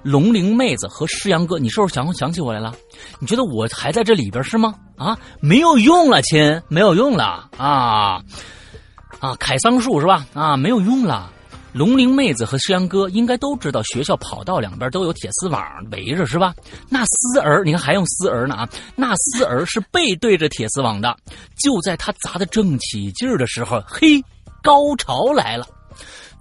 [0.05, 2.71] 龙鳞妹子和诗阳哥，你是不是想想起我来了？
[3.19, 4.75] 你觉得我还在这里边是吗？
[4.97, 8.21] 啊，没有用了，亲，没有用了啊！
[9.19, 10.23] 啊，凯桑树是吧？
[10.35, 11.31] 啊，没有用了。
[11.73, 15.59] 龙鳞妹子和诗阳哥应该都知道，学校跑道两边都有铁丝网
[15.91, 16.53] 围着，是吧？
[16.87, 18.69] 那丝儿，你看还用丝儿呢啊？
[18.95, 21.17] 那丝儿是背对着铁丝网的。
[21.57, 24.23] 就在他砸的正起劲儿的时候，嘿，
[24.61, 25.65] 高潮来了。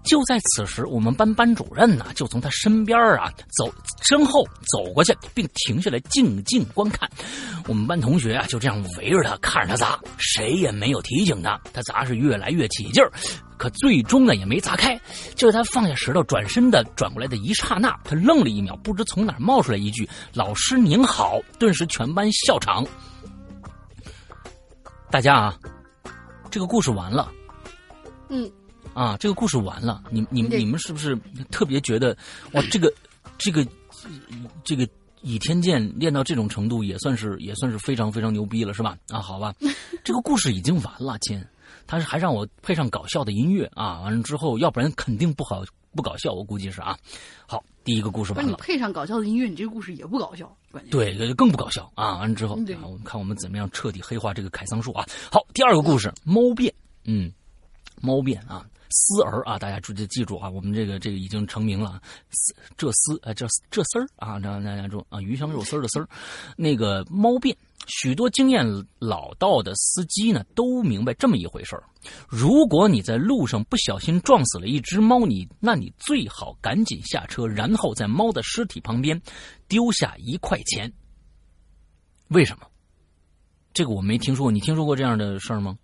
[0.05, 7.09] 就在此时，我们班班主任呢，就从他身边啊走身后走过去，并停下来静静观看。
[7.67, 11.59] 我们班同学啊就这样围着他看着他砸，谁也没有提醒他。
[11.73, 13.11] 他砸是越来越起劲儿，
[13.57, 15.01] 可最终呢也没砸开。
[15.35, 22.87] 就在他放下石头转身的转过来的一刹那，他愣了一秒，不知从哪冒出来一句“老师您好”，顿时全班笑场。
[25.11, 25.59] 大家啊，
[26.51, 27.33] 这个故事完了。
[28.29, 28.51] 嗯，
[28.95, 31.19] 啊，这个故事完了，你你们你们是不是
[31.51, 32.17] 特别觉得
[32.53, 32.93] 哇，这个
[33.37, 33.67] 这个
[34.65, 34.89] 这个
[35.23, 38.97] 倚天剑练到这种程度，也算是也算是非常非常牛逼了，是吧？
[39.09, 39.55] 啊，好吧，
[40.05, 41.45] 这个故事已经完了，亲，
[41.87, 46.97] 他是还让我配上搞笑的音乐啊，完了之后，要不然肯定不好不搞笑，我估计是啊。
[47.47, 48.55] 好，第一个故事不是你。
[48.55, 50.57] 配上搞笑的音乐，你这个故事也不搞笑。
[50.91, 52.19] 对，更不搞笑啊！
[52.19, 55.07] 完了之后，我们看我们怎么样彻底黑化这个凯桑树啊。
[55.31, 57.31] 好，第二个故事，猫变，嗯，
[58.01, 62.01] 猫变啊，丝儿啊，大家注记记住啊，我们这个这个已经成名了，
[62.77, 66.09] 这丝啊，这这丝儿啊，让大家注啊，鱼香肉丝的丝儿，
[66.57, 67.57] 那个猫变。
[67.87, 68.67] 许多经验
[68.99, 71.85] 老道的司机呢，都明白这么一回事儿。
[72.29, 79.21] 如果你在路上不小心撞死了一只猫，你那你最好赶紧下车，然后在猫的尸体旁边
[79.69, 80.91] 丢下一块钱。
[82.29, 82.67] 为什么？
[83.75, 85.77] 这个我没听说过，你听说过这样的事儿吗？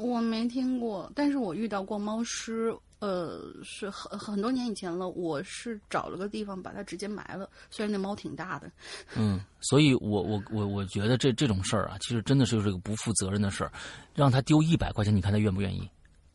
[0.00, 5.08] 我没听过，但是我遇到过猫尸，呃，是很很多年以前了。
[5.10, 8.70] 我是找了个地方把它直接埋了，虽然那猫挺大的。
[9.16, 13.72] 嗯，所以我我我我觉得这这种事儿啊，其实真的是个不负责任的事儿。
[14.14, 15.88] 让他丢一百块钱，你看他愿不愿意？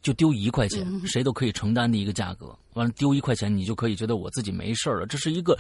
[0.06, 2.56] 就丢一块钱，谁都可以承担的一个价格。
[2.76, 5.08] 完了，丢一块钱，你就可以觉得我自己没事儿了。
[5.08, 5.58] 这是一个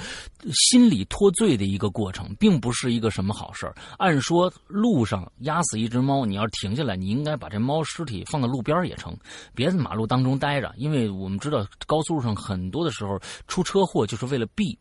[0.53, 3.73] 心理脱罪的一个过程，并不是一个什么好事儿。
[3.97, 9.17] 按说路上压死一只猫，你要是停下来，你应该把这猫尸体放到路边儿也成，
[9.55, 10.71] 别在马路当中待着。
[10.77, 14.77] 因为我们知道高速路上很多的时候出车祸，就是为了避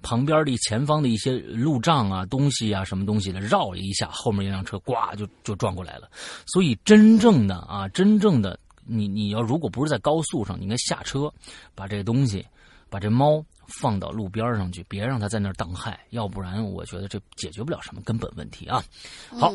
[0.00, 6.08] 旁边的前方的一些路障啊、东西啊、什么东西的，绕了一下，后面一辆车呱就就撞过来了。
[6.46, 8.56] 所以真正的啊，真正的。
[8.88, 11.32] 你你要如果不是在高速上，你应该下车，
[11.74, 12.44] 把这东西，
[12.88, 18.82] 把这猫放到路边上去，别让它在那儿当害，要不然我觉得这解决不了什么根本问题啊。
[19.30, 19.52] 好，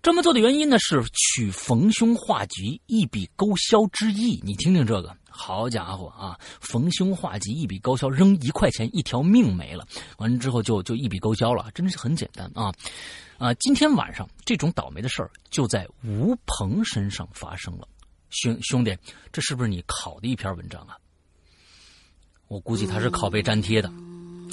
[0.00, 4.40] 这么做的原因呢是取逢凶化吉，一笔勾销之意。
[4.44, 6.38] 你听听这个，好家伙啊！
[6.60, 9.84] 逢凶化吉，一笔勾销，扔一块钱，一条命没了。
[10.18, 12.72] 完了之后就就一笔勾销了，真的是很简单啊。
[13.36, 17.86] 啊，今天晚上这种倒霉的事儿就在吴鹏身上发生了。
[18.42, 18.96] 兄兄弟，
[19.32, 20.98] 这是不是你考的一篇文章啊？
[22.48, 23.88] 我估计他是拷贝粘贴的，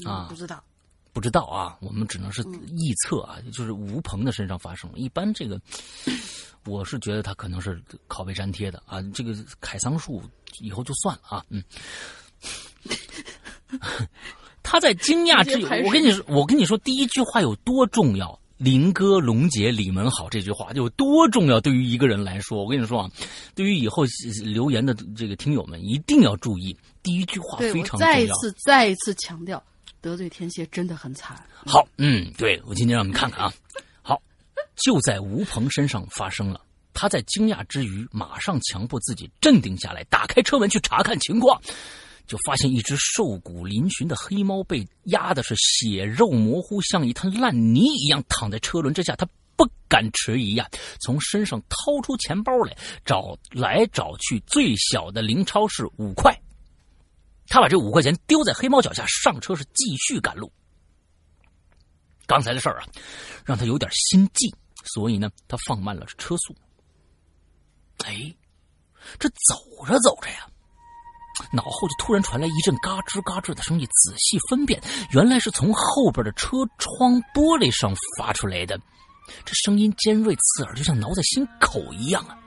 [0.06, 0.64] 啊，不知道，
[1.12, 4.98] 不知道啊，我们只能是臆测啊，就是吴鹏的身上发生了。
[4.98, 5.62] 一般这个，
[6.66, 9.02] 我是觉得他可能是拷贝粘贴的啊。
[9.14, 10.24] 这个凯桑树
[10.60, 11.64] 以后就算了啊，嗯。
[14.64, 18.40] 他在惊讶之余，我跟你说，我跟你说，第一句话有多重要。
[18.58, 21.60] 林哥、龙姐、李文好，这句话有多重要？
[21.60, 23.10] 对于一个人来说，我跟你说啊，
[23.56, 24.04] 对于以后
[24.44, 28.06] 留言的这个听友们，一定要注意第一句话非常重要。
[28.06, 29.62] 再一次、再一次强调，
[30.02, 31.42] 得罪天蝎真的很惨。
[31.66, 33.54] 好，嗯，对我今天让你们看看啊。
[34.02, 34.22] 好，
[34.76, 36.62] 就在吴鹏身上发生了。
[36.94, 41.60] 他在惊讶之余，马上强迫自己镇定下来，打开车门去查看情况。
[42.26, 49.16] 就发现一只瘦骨嶙峋的黑猫被压的是血肉模糊，像一滩烂泥一样躺在车轮之下。
[49.16, 50.68] 他不敢迟疑呀，
[51.00, 56.36] 从身上掏出钱包来，找来找去，最小的零钞是五块。
[57.48, 60.52] 他把这五块钱丢在黑猫脚下，上车是继续赶路。
[62.26, 62.88] 刚才的事儿啊，
[63.46, 64.52] 让他有点心悸，
[64.86, 66.56] 所以呢，他放慢了车速。
[68.06, 68.34] 哎，
[69.20, 70.48] 这走着走着呀。
[71.52, 74.82] 脑后就突然传来一阵嘎吱嘎吱的声音，仔细分辨，
[75.12, 78.80] 原来是从后边的车窗玻璃上发出来的。
[79.46, 82.38] 这声音尖锐刺耳，就像挠在心口一样啊！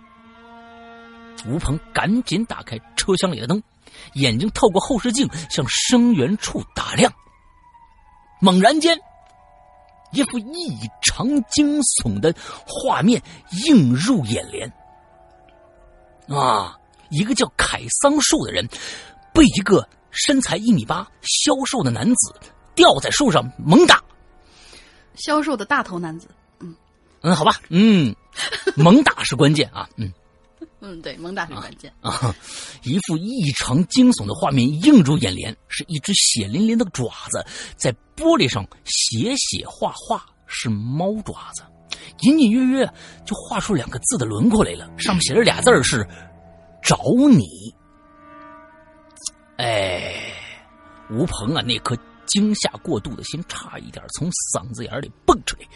[1.46, 3.62] 吴鹏赶紧打开车厢里的灯，
[4.14, 7.12] 眼睛透过后视镜向声源处打量。
[8.40, 8.98] 猛然间，
[10.12, 12.34] 一副异常惊悚的
[12.66, 13.22] 画面
[13.66, 14.70] 映入眼帘。
[16.28, 16.76] 啊！
[17.10, 18.66] 一个叫凯桑树的人，
[19.32, 22.34] 被一个身材一米八、消瘦的男子
[22.74, 24.02] 吊在树上猛打。
[25.14, 26.28] 消瘦的大头男子，
[26.60, 26.74] 嗯
[27.22, 28.14] 嗯，好吧，嗯，
[28.76, 30.12] 猛打是关键啊，嗯
[30.80, 32.34] 嗯，对，猛打是关键啊。
[32.82, 37.44] 一副异常惊悚的画面映入眼帘，是一只血淋淋的爪子
[37.76, 41.62] 在玻璃上写写画画，是猫爪子，
[42.20, 42.86] 隐隐约约
[43.24, 46.06] 就画出两个字的轮廓来了，上面写着俩字是。
[46.86, 46.96] 找
[47.28, 47.74] 你，
[49.56, 50.32] 哎，
[51.10, 55.66] 吴鹏啊，那颗惊吓过度的心差一点从嗓子眼里蹦出来。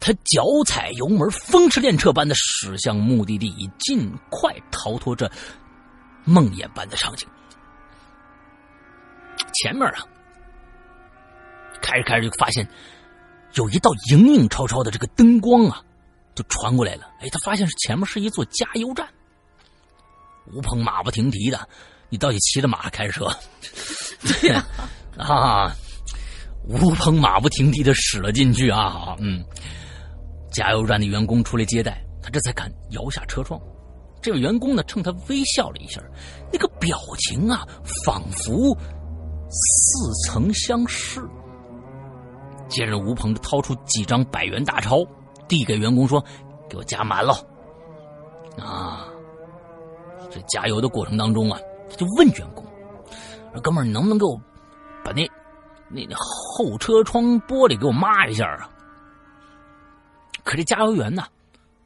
[0.00, 5.30] 他脚踩油门，风驰电掣般的驶向目的地，以尽快逃脱这
[6.24, 7.28] 梦魇般的场景。
[9.52, 9.98] 前面啊，
[11.82, 12.66] 开着开着就发现
[13.52, 15.82] 有一道影影绰绰的这个灯光啊，
[16.34, 17.02] 就传过来了。
[17.20, 19.06] 哎，他发现是前面是一座加油站。
[20.52, 21.68] 吴鹏马不停蹄的，
[22.08, 23.26] 你到底骑着马开车？
[24.40, 24.64] 对呀
[25.16, 25.74] 啊，
[26.68, 29.16] 吴鹏马不停蹄的驶了进去啊！
[29.18, 29.44] 嗯，
[30.52, 33.60] 加油站的员工出来接待他，这才敢摇下车窗。
[34.22, 36.00] 这位员工呢，冲他微笑了一下，
[36.52, 37.66] 那个表情啊，
[38.04, 38.74] 仿佛
[39.50, 41.20] 似曾相识。
[42.68, 44.98] 接着，吴鹏掏出几张百元大钞，
[45.46, 46.24] 递给员工说
[46.68, 47.34] ：“给我加满了。”
[48.58, 49.06] 啊。
[50.34, 51.58] 这加油的过程当中啊，
[51.88, 52.64] 他就问员工
[53.62, 54.36] ：“哥们儿，你能不能给我
[55.04, 55.24] 把那
[55.88, 58.68] 那那后车窗玻璃给我抹一下啊？”
[60.42, 61.24] 可这加油员呢，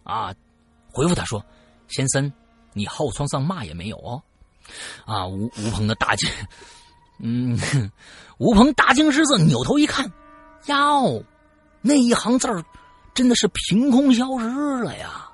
[0.02, 0.34] 啊，
[0.90, 1.44] 回复他说
[1.88, 2.32] ：“先生，
[2.72, 4.22] 你后窗上嘛也没有哦。”
[5.04, 6.30] 啊，吴吴鹏的大惊，
[7.20, 7.58] 嗯，
[8.38, 10.10] 吴鹏大惊失色，扭头一看，
[10.66, 11.22] 哟，
[11.82, 12.48] 那一行字
[13.14, 14.46] 真的是凭空消失
[14.82, 15.27] 了呀！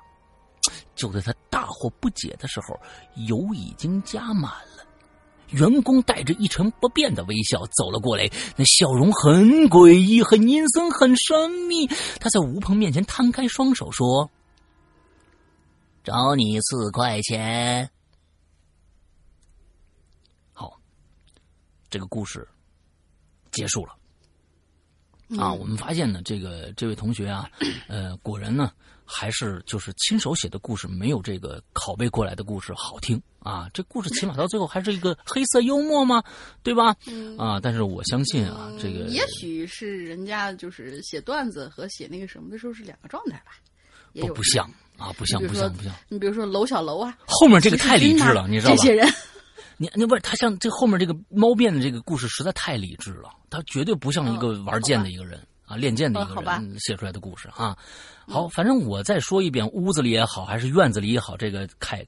[1.05, 2.79] 就在他大惑不解的时候，
[3.27, 4.85] 油已经加满了。
[5.51, 8.27] 员工带着一成不变的微笑走了过来，
[8.57, 11.85] 那笑容很诡异、很阴森、很神秘。
[12.19, 14.29] 他在吴鹏面前摊开双手说
[16.03, 17.87] ：“找你四块钱。”
[20.51, 20.79] 好，
[21.89, 22.47] 这个故事
[23.51, 23.95] 结束了。
[25.39, 27.47] 啊，我们发现呢，这个这位同学啊，
[27.87, 28.71] 呃，果然呢。
[29.05, 33.69] 还是就是亲手写的故事，没有这个拷贝过来的故事好听啊！
[33.73, 36.23] 这故事起码到最后还是一个黑色幽默嘛，
[36.63, 36.95] 对吧？
[37.37, 37.59] 啊！
[37.61, 43.51] 但是我相信啊，这个也许是人家就是写段子和写那个什么的时候是两个状态吧，
[44.13, 44.65] 不不像
[44.97, 45.93] 啊，不像不像不像。
[46.09, 48.75] 你比如说楼小楼啊，后面这个太理智了，你知道吧？
[48.75, 49.07] 这些人
[49.77, 57.77] 你那不是他像这后面这个猫变的这个故事实在太理智了，他绝对不像一个玩剑的一个人、啊，练剑的一个人写出来的故事啊。
[58.27, 62.05] 好，反正我再说一遍，屋子里也好，还是院子里也好，这个凯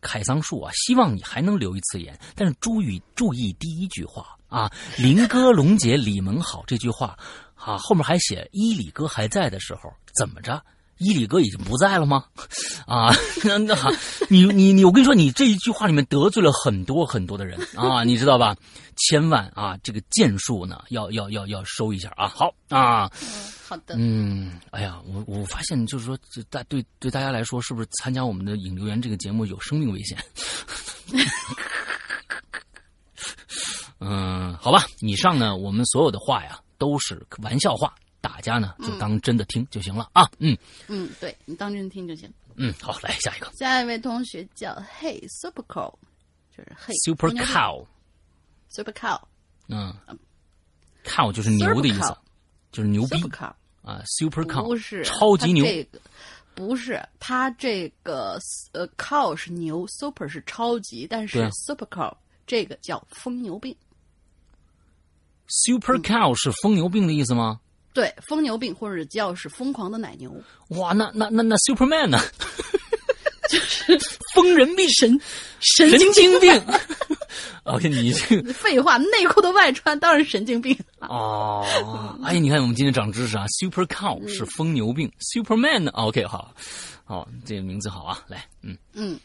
[0.00, 7.18] 凯桑树啊，希望你还能留一次言，但是注意注意第一句话啊，林哥龙姐李萌好这句话
[7.54, 10.62] 啊，后面还写伊里哥还在的时候怎么着？
[10.98, 12.24] 伊里哥已经不在了吗？
[12.86, 13.14] 啊，
[13.44, 13.74] 那那
[14.28, 18.54] 你你你，我跟你说，你这一句话里面得罪了很多很多的人啊，你知道吧？
[18.96, 22.28] 千万啊，这个剑术呢，要要要要收一下啊。
[22.28, 23.28] 好啊，嗯，
[23.66, 23.96] 好的。
[23.98, 30.16] 嗯，哎呀，我我发现就是说，这大对对大家来说，是不是参加我们的引流员这个节目有生命危险？
[34.00, 37.92] 嗯，好吧，以上呢，我们所有的话呀，都是玩笑话。
[38.24, 40.56] 大家呢就当真的听就行了啊，嗯。
[40.88, 42.32] 嗯，对你当真听就行。
[42.56, 43.52] 嗯，好，来下一个。
[43.52, 45.92] 下一位同学叫 Hey Super Cow，
[46.56, 49.20] 就是 Hey Super Cow，Super Cow，
[49.68, 49.94] 嗯
[51.04, 52.16] ，Cow 就是牛的意思，
[52.72, 53.22] 就是牛逼。
[53.82, 56.00] 啊，Super Cow 不是超级牛，这个
[56.54, 58.38] 不是它这个
[58.72, 62.16] 呃 Cow 是牛，Super 是超级，但是 Super Cow
[62.46, 63.76] 这个叫疯牛病。
[65.48, 67.60] Super Cow 是疯牛病的意思吗？
[67.94, 70.34] 对，疯牛病或者叫是疯狂的奶牛。
[70.68, 72.18] 哇，那那那那 Superman 呢？
[73.48, 73.98] 就是
[74.34, 75.20] 疯人病，神
[75.60, 76.62] 神经病。
[77.64, 80.76] OK，你这个 废话，内裤的外穿当然神经病。
[81.00, 81.64] 哦，
[82.24, 86.54] 哎，你看我们今天长知识啊，Super Cow 是疯牛病，Superman 呢 OK，好，
[87.04, 89.18] 好，这个名字好啊，来，嗯嗯。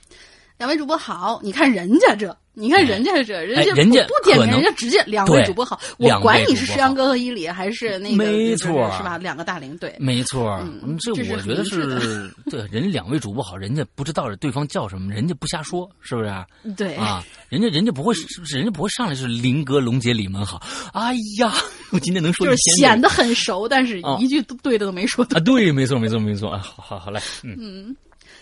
[0.59, 9.17] 两位主播好，你看人家这，你看人家这，人家人家不点名，人家直接两位主播好，我管你是石阳哥和伊里还是那个，没错，是吧？
[9.17, 10.61] 两个大龄对，没错，
[10.99, 16.29] 这我觉得是对，人家两位主播好，人家不知道对方叫什么，人家不瞎说，是不是？
[16.75, 18.57] 对啊，人家人家不会，是不是？
[18.57, 20.61] 人家不会上来是林哥、龙姐、李门好。
[20.91, 21.53] 哎呀，
[21.91, 25.39] 我今天能说就是显得很熟，但是一句对的都没说啊。
[25.39, 26.59] 对，没错，没错，没错啊。
[26.59, 27.95] 好好好，来，嗯。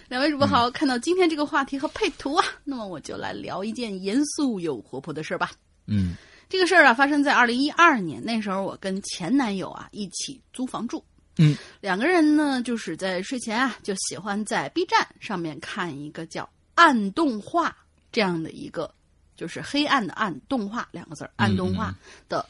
[0.08, 5.51] 两位主播好，看到今天这个话题和配图啊，那么我就来聊一件严肃又活泼的事儿吧。
[5.86, 6.16] 嗯，
[6.47, 11.03] 这个事儿啊，发生在二零一二年，那时候我跟前男友啊一起租房住。
[11.39, 17.76] 嗯，两个人呢，就是在睡前啊，就喜欢在 B 站上面看一个叫“暗动画”
[18.10, 18.89] 这样的一个，
[19.36, 21.93] 就是黑暗的暗动画两个字儿，暗动画
[22.30, 22.47] 的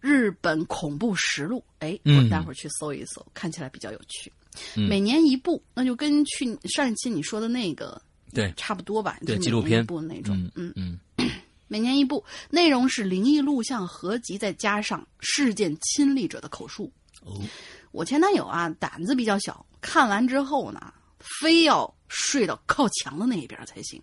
[0.00, 1.62] 日本恐怖实录。
[1.80, 4.32] 哎，我待会儿去搜一搜，看起来比较有趣。
[4.74, 8.00] 每年一部，那就跟去上一期你说的那个
[8.32, 9.18] 对差不多吧？
[9.26, 10.36] 对，纪录片部那种。
[10.54, 10.98] 嗯嗯，
[11.68, 16.92] 每年一部，内容是灵异录像合集，再加上事件亲历者的口述。
[17.22, 17.40] 哦，
[17.92, 20.92] 我前男友啊，胆子比较小，看完之后呢，
[21.40, 24.00] 非要睡到靠墙的那一边才行。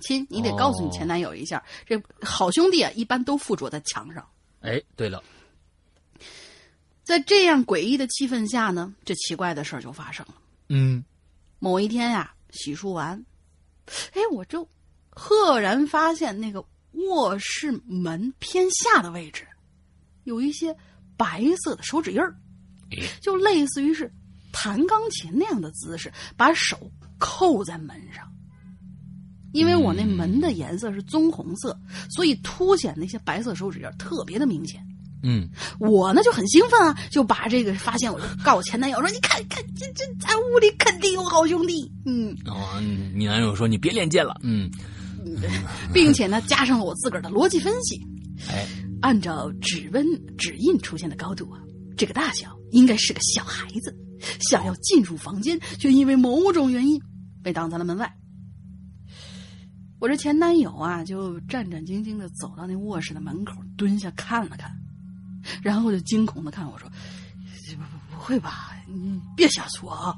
[0.00, 4.26] 亲，你得告诉你前男友一下，这好兄弟啊，一般都附着在墙上。
[4.60, 5.22] 哎，对了。
[7.10, 10.34] 在这样诡异的气氛下呢，这奇怪的事儿就发生了。
[10.68, 11.04] 嗯，
[11.58, 13.20] 某一天呀，洗漱完，
[14.12, 14.68] 哎，我就
[15.08, 19.44] 赫然发现那个卧室门偏下的位置，
[20.22, 20.72] 有一些
[21.16, 22.32] 白色的手指印儿，
[23.20, 24.08] 就类似于是
[24.52, 26.78] 弹钢琴那样的姿势，把手
[27.18, 28.24] 扣在门上。
[29.52, 31.76] 因为我那门的颜色是棕红色，
[32.08, 34.86] 所以凸显那些白色手指印特别的明显。
[35.22, 35.48] 嗯，
[35.78, 42.80] 我呢就很兴奋啊，就把这个发现，我就告我前男友 说：“你看看，这这在屋里肯定有好兄弟。”嗯，哦，
[43.14, 44.70] 你男友说：“你别练剑了。”嗯，
[45.92, 48.00] 并且呢，加上了我自个儿的逻辑分析。
[48.48, 48.66] 哎，
[49.02, 50.06] 按照指纹
[50.38, 51.60] 指印出现的高度啊，
[51.96, 53.94] 这个大小应该是个小孩子，
[54.48, 56.98] 想要进入房间，却因为某种原因
[57.42, 58.10] 被挡在了门外。
[59.98, 64.70] 我这前男友啊，就战战兢兢的走到那卧室的门口，蹲下看了看。
[65.62, 66.88] 然后就惊恐的看我说
[67.76, 68.72] ：“不不会吧？
[68.86, 70.14] 你别瞎说啊！”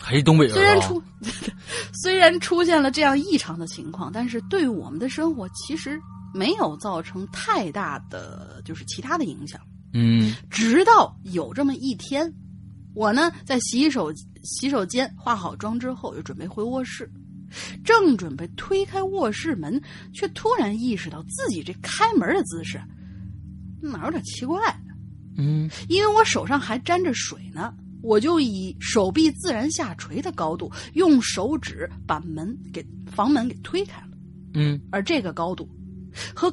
[0.00, 0.54] 还是东北人。
[0.54, 1.02] 虽然出
[2.02, 6.00] 虽然出现了这样异常的情况，但是对我们的生活其实
[6.32, 9.60] 没有造成太大的就是其他的影响。
[9.92, 10.34] 嗯。
[10.48, 12.32] 直到有这么一天，
[12.94, 14.12] 我呢在洗手
[14.44, 17.10] 洗手间化好妆之后，又准备回卧室，
[17.84, 19.82] 正准备推开卧室门，
[20.14, 22.80] 却突然意识到自己这开门的姿势。
[23.80, 24.58] 哪有点奇怪？
[25.36, 27.72] 嗯，因为我手上还沾着水呢，
[28.02, 34.08] 我就以手臂自然下垂的高度，用手指把门给房门给推开了。
[34.54, 35.68] 嗯，而这个高度
[36.34, 36.52] 和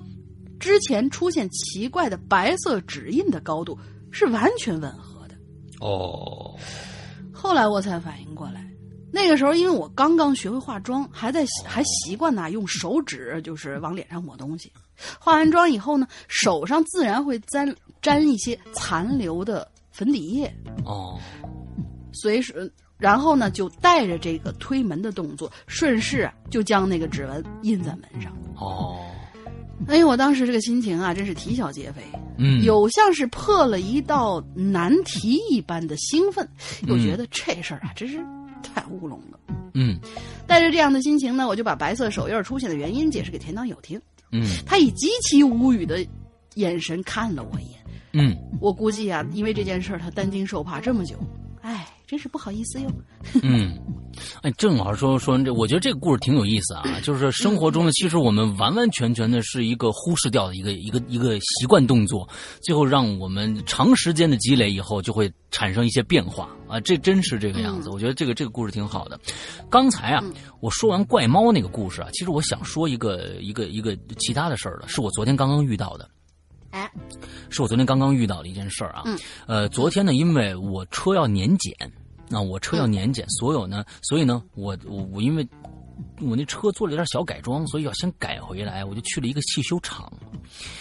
[0.59, 3.77] 之前出现奇怪的白色指印的高度
[4.11, 5.35] 是完全吻合的。
[5.79, 6.55] 哦，
[7.33, 8.64] 后来我才反应过来，
[9.15, 14.69] 那个时候，因为我刚刚学会化妆，还在还习惯呢用手指就是往脸上抹东西。
[15.17, 20.53] 化完妆以后呢，手上自然会沾沾一些残留的粉底液。
[20.83, 21.17] 哦，
[22.11, 28.35] 随时，然后呢，就带着这个推门的动作，顺势就将那个指纹印在门上。
[28.57, 28.99] 哦，
[29.87, 32.01] 哎呦，我当时这个心情啊，真是啼笑皆非。
[32.37, 36.45] 嗯，有像是破了一道难题一般的兴奋，
[36.85, 38.19] 又觉得这事儿啊，真是
[38.65, 39.39] 太乌龙了。
[39.73, 39.99] 嗯
[40.47, 44.01] 带着这样的心情呢，我就把白色手印出现的原因解释给田当友听。
[44.31, 46.05] 嗯他以极其无语的
[46.55, 47.79] 眼神看了我一眼。
[48.13, 51.15] 嗯，我估计啊，因为这件事儿，他担惊受怕这么久，
[51.61, 52.89] 哎，真是不好意思哟。
[53.41, 53.77] 嗯，
[54.41, 56.83] 哎，正好说说这，我觉得这个故事挺有意思啊。
[57.01, 62.27] 就是生活中呢，其实我们完完全全的是一个忽视掉的一个一个一个习惯动作，
[62.61, 66.79] 最后让我们长时间的积累以后，就会产生一些变化啊。
[66.79, 67.89] 这真是这个样子。
[67.89, 69.19] 我觉得这个这个故事挺好的。
[69.69, 70.23] 刚才啊，
[70.59, 76.09] 我说完怪猫那个故事啊，其实我想说一个一个一个其他的事儿了，是我昨天刚刚遇到的。
[76.75, 76.91] 哎，
[77.49, 79.03] 是我昨天刚刚遇到的一件事儿啊。
[79.05, 79.17] 嗯，
[79.47, 81.73] 呃，昨天呢，因为我车要年检，
[82.27, 85.47] 那、我车要年检，所有呢，所以呢，我我我因为
[86.21, 90.11] 我那车做了点小改装，所以要先改回来，我就去了一个汽修厂。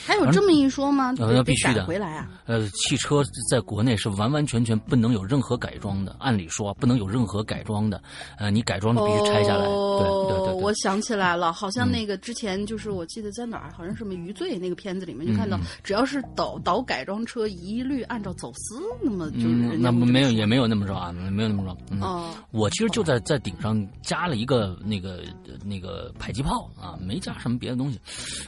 [0.06, 1.14] 还有这么一说吗？
[1.18, 2.28] 呃必须的得回来啊。
[2.46, 8.00] 呃，汽车在国内是完完全全不能有任何改装的，按理说不能有任何改装的。
[8.38, 9.66] 呃，你改装的必须拆下来。
[9.66, 10.62] 哦、对对对对。
[10.62, 19.48] 我想起来了，好像那个之前就是我记得在哪儿，好像是什么《余罪》那个片子里面就看到，嗯只要是倒倒改装车，一律按照走私，那么就是
[19.78, 21.76] 那没有也没有那么说啊，没有那么说。
[21.90, 25.03] 嗯，哦，我其实就在在顶上加了一个那个
[25.64, 28.00] 那个迫击炮啊，没加什么别的东西，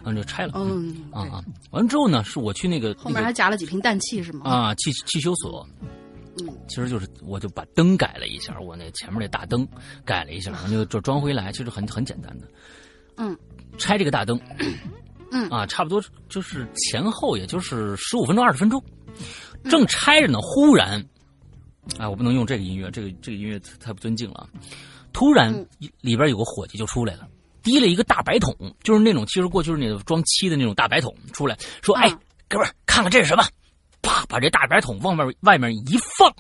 [0.05, 0.53] 然后就拆了。
[0.57, 1.45] 嗯，对啊啊！
[1.71, 4.51] 完了之后呢，是我去那个后面还加了几瓶氮气是吗？
[4.51, 5.67] 啊汽汽修所，
[6.41, 9.67] 嗯，其实就是我就把灯改了一下，我那前面那大灯
[10.05, 12.47] 改了一下，然后就就装回来，其实很很简单的。
[13.17, 13.37] 嗯，
[13.79, 14.39] 拆这个大灯，
[15.33, 18.83] 嗯啊，差不多就是前后也就是十五分钟二十分钟，
[19.65, 21.03] 正拆着呢，忽然，
[21.99, 24.49] 哎，我不能用这个音乐，这个这个音乐太不尊敬了啊！
[25.17, 25.67] 突然嗯。
[26.03, 27.27] 里边有个伙计就出来了。
[27.63, 28.55] 提了一个大白桶，
[28.85, 33.43] 就是那种其实过去是那种装漆的那种大白桶，出来说：“哎，啊哥们儿，看看这是什么？”
[34.03, 36.33] 啪，把这大白桶往外外面一放，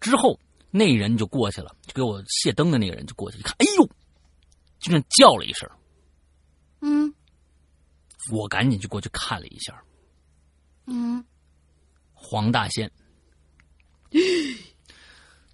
[0.00, 3.86] 之后那人就过去了，就给我卸灯的那个人就过去一看，哎呦，
[4.80, 5.68] 就那叫了一声，
[6.80, 7.14] 嗯。
[8.32, 9.80] 我赶紧就过去看了一下，
[10.86, 11.22] 嗯，
[12.14, 12.90] 黄大仙，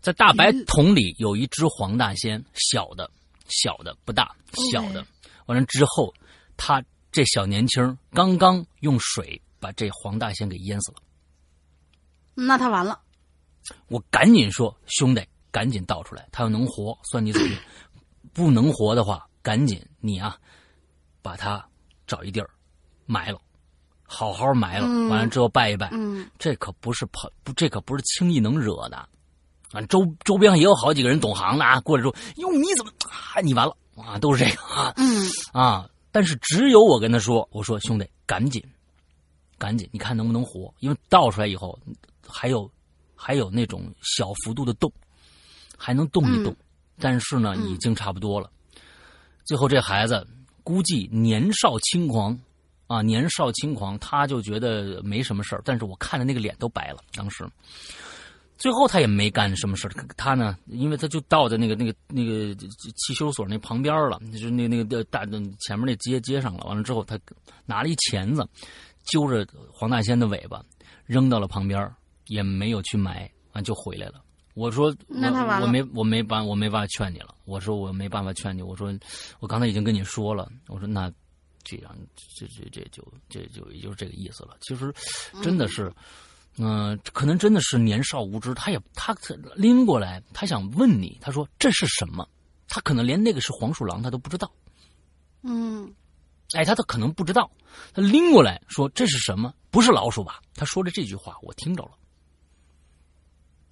[0.00, 3.10] 在大白桶里有一只黄大仙，小的，
[3.48, 4.34] 小的不大，
[4.72, 5.04] 小的。
[5.46, 6.12] 完了之后，
[6.56, 6.82] 他
[7.12, 10.98] 这小年轻刚刚用水把这黄大仙给淹死了。
[12.34, 13.00] 那他完了。
[13.88, 16.26] 我赶紧说：“兄弟，赶紧倒出来！
[16.32, 17.54] 他要能活，算你走运；
[18.32, 20.38] 不能活的话，赶紧你啊，
[21.20, 21.62] 把他
[22.06, 22.48] 找一地儿
[23.04, 23.38] 埋了，
[24.02, 24.86] 好好埋了。
[24.86, 29.06] 嗯完了之后拜一拜，嗯这可不是跑，不，这可不是轻易能惹的。
[29.72, 33.40] 啊，周周边也有好几个人懂行的啊，过来说：‘哟，你怎么啊？
[33.40, 35.88] 你完了啊！’都是这个啊嗯啊！
[36.10, 38.60] 但是只有我跟他说：‘我说兄弟，赶紧，
[39.58, 40.74] 赶紧，你看能不能活？
[40.80, 41.78] 因为倒出来以后，
[42.26, 42.68] 还有
[43.14, 44.92] 还有那种小幅度的动，
[45.76, 46.54] 还能动一动，
[46.98, 48.50] 但是呢，嗯已经差不多了。
[49.44, 50.26] 最后这孩子
[50.64, 52.36] 估计年少轻狂
[52.88, 57.48] 啊，年少轻狂，他就觉得没什么事儿，但是我看着那个脸都白了，当时。
[58.60, 62.54] 最后他也没干什么事儿他呢，因为他就倒在那个那个那个
[62.94, 65.24] 汽修所那旁边了，就是那那个大
[65.60, 66.66] 前面那街街上了。
[66.66, 67.18] 完了之后，他
[67.64, 68.46] 拿了一钳子，
[69.06, 70.62] 揪着黄大仙的尾巴
[71.06, 71.90] 扔到了旁边，
[72.26, 74.22] 也没有去埋，完就回来了。
[74.52, 77.34] 我说，那他完了我我没我没办我没办法劝你了。
[77.46, 78.60] 我说我没办法劝你。
[78.60, 78.92] 我说
[79.38, 80.52] 我刚才已经跟你说了。
[80.68, 81.10] 我说那
[81.64, 81.96] 这样
[82.38, 84.58] 这这这就这就也就是这个意思了。
[84.60, 84.92] 其实
[85.42, 85.84] 真的是。
[85.84, 85.94] 嗯、
[87.12, 89.16] 可能真的是年少无知，他也他
[89.54, 92.28] 拎过来，他想问你，他说这是什么？
[92.68, 94.50] 他可能连那个是黄鼠狼他都不知道，
[95.42, 95.92] 嗯
[96.52, 97.50] 哎，他他可能不知道，
[97.92, 99.54] 他拎过来说这是什么？
[99.70, 100.40] 不是老鼠吧？
[100.54, 101.92] 他说的这句话我听着了，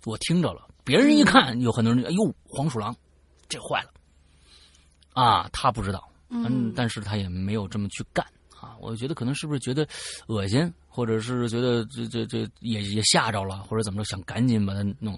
[0.04, 0.66] 我听着了。
[0.84, 2.96] 别人一看，有很多人，哎呦，黄鼠狼，
[3.48, 3.90] 这坏了，
[5.12, 8.24] 啊，他不知道，嗯，但是他也没有这么去干
[8.58, 8.76] 啊。
[8.80, 9.86] 我觉得可能是不是觉得
[10.28, 15.16] 恶心，或者是觉得这这这也也吓着了，或者怎么着，想赶紧把它弄。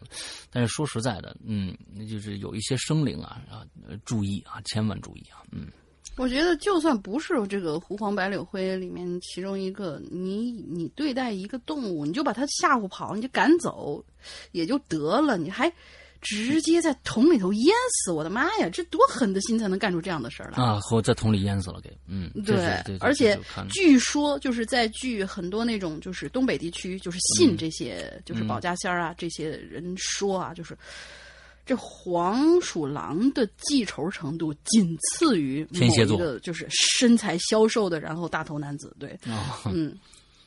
[0.50, 3.64] 但是说实在的，嗯，那就是有一些生灵啊啊，
[4.04, 5.68] 注意啊，千万注意啊，嗯。
[6.18, 14.04] 我觉得就算不是这个狐黄白柳灰里面其中一个，你你对待一个动物，你就把它吓唬跑，你就赶走，
[14.52, 15.72] 也就得了，你还
[16.20, 18.12] 直接在桶里头淹死！
[18.12, 20.78] 我的妈呀，这多狠的心才能干出这样的事儿来啊！
[20.80, 23.38] 和在桶里淹死了，给嗯，对，而且
[23.70, 30.76] 据说就是在据很多那种就是东北地区就是信这些就是保家仙儿啊这些人说啊，就是
[31.64, 39.18] 这黄鼠狼的记仇程度仅次于某一个就是身材消瘦的然后大头男子，对，
[39.64, 39.96] 嗯，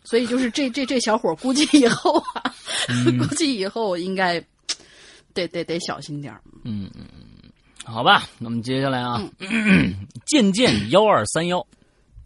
[0.03, 2.53] 所以就是这这这小伙估计以后啊，
[3.17, 4.43] 估计以后应该。
[5.33, 6.41] 得得得小心点儿。
[6.63, 7.51] 嗯嗯嗯，
[7.83, 9.21] 好吧，那么接下来啊，
[10.25, 11.65] 渐渐幺二三幺，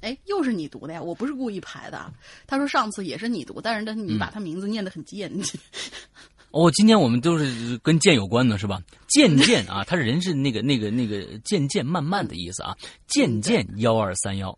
[0.02, 1.02] 哎，又是你读的呀？
[1.02, 2.14] 我不是故意排的。
[2.46, 5.32] 他说上次也是你读，但是他你把他名字念得很贱。
[6.52, 8.82] 哦，今天我们都是跟剑有关的，是吧？
[9.08, 12.76] 渐渐啊，他人是那个那个那个渐渐慢慢的意思啊。
[13.08, 14.58] 渐渐幺二三幺，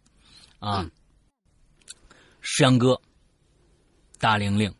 [0.59, 0.85] 啊，
[2.41, 2.99] 石阳哥，
[4.19, 4.73] 大玲玲，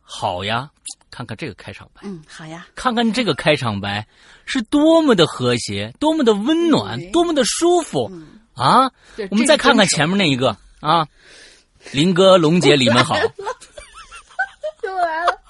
[0.00, 0.70] 好呀。
[1.16, 2.66] 看看这个开场白，嗯，好呀。
[2.74, 4.06] 看看这个开场白，
[4.44, 8.12] 是多么的和谐，多么的温暖，多么的舒服
[8.52, 8.92] 啊！
[9.30, 11.08] 我们再看看前面那一个啊，
[11.92, 13.16] 林哥、龙姐，你们好，
[14.84, 15.40] 又来了。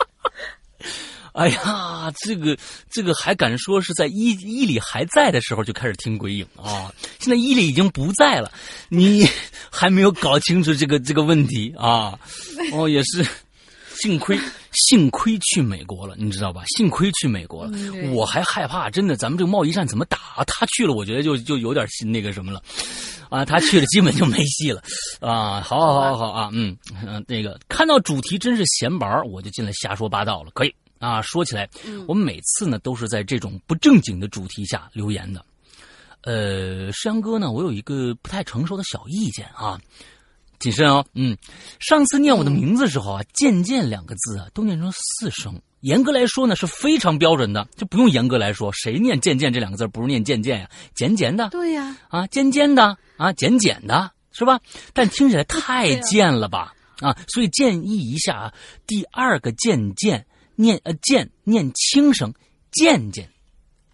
[1.34, 2.56] 哎呀，这个
[2.88, 6.94] 这个还敢说是在伊伊里还在的时候就开始听鬼影啊？
[7.18, 8.52] 现在伊里已经不在了，
[8.88, 9.28] 你
[9.68, 12.16] 还没有搞清楚这个这个问题啊？
[12.72, 13.26] 哦，也是。
[13.98, 14.38] 幸亏，
[14.76, 16.62] 幸亏去美国了，你知道吧？
[16.76, 17.72] 幸亏去美国了，
[18.12, 20.18] 我还害怕，真的，咱们这个贸易战怎么打？
[20.46, 22.62] 他去了，我觉得就就有点那个什么了，
[23.30, 24.82] 啊，他去了，基本就没戏了，
[25.20, 31.22] 啊，好，好，好，好啊，嗯，嗯，那个看到主题真是闲玩我就进来瞎说八道了，可以啊。
[31.22, 31.68] 说起来，
[32.06, 35.42] 我们每次呢都是在这种不正经的主题下留言的，
[36.22, 39.80] 呃，山哥呢，我有一个不太成熟的小意见啊。
[40.59, 41.36] 谨慎哦，嗯，
[41.78, 45.61] 上次念我的名字的时候啊，“渐渐”两个字啊，都念成四声。
[45.80, 50.70] 严格来说呢，是非常标准的，就不用严格来说，谁念“渐渐”这两个字不是念“渐渐”呀？
[50.94, 54.59] 简简的，对呀，啊，尖尖的，啊，简简的，是吧？
[54.92, 56.74] 但听起来太贱了吧？
[57.00, 58.54] 啊，所以建议一下啊，
[58.86, 60.26] 第二个“渐渐”
[60.57, 62.32] 念呃“渐”念轻声
[62.72, 63.28] ，“渐渐”。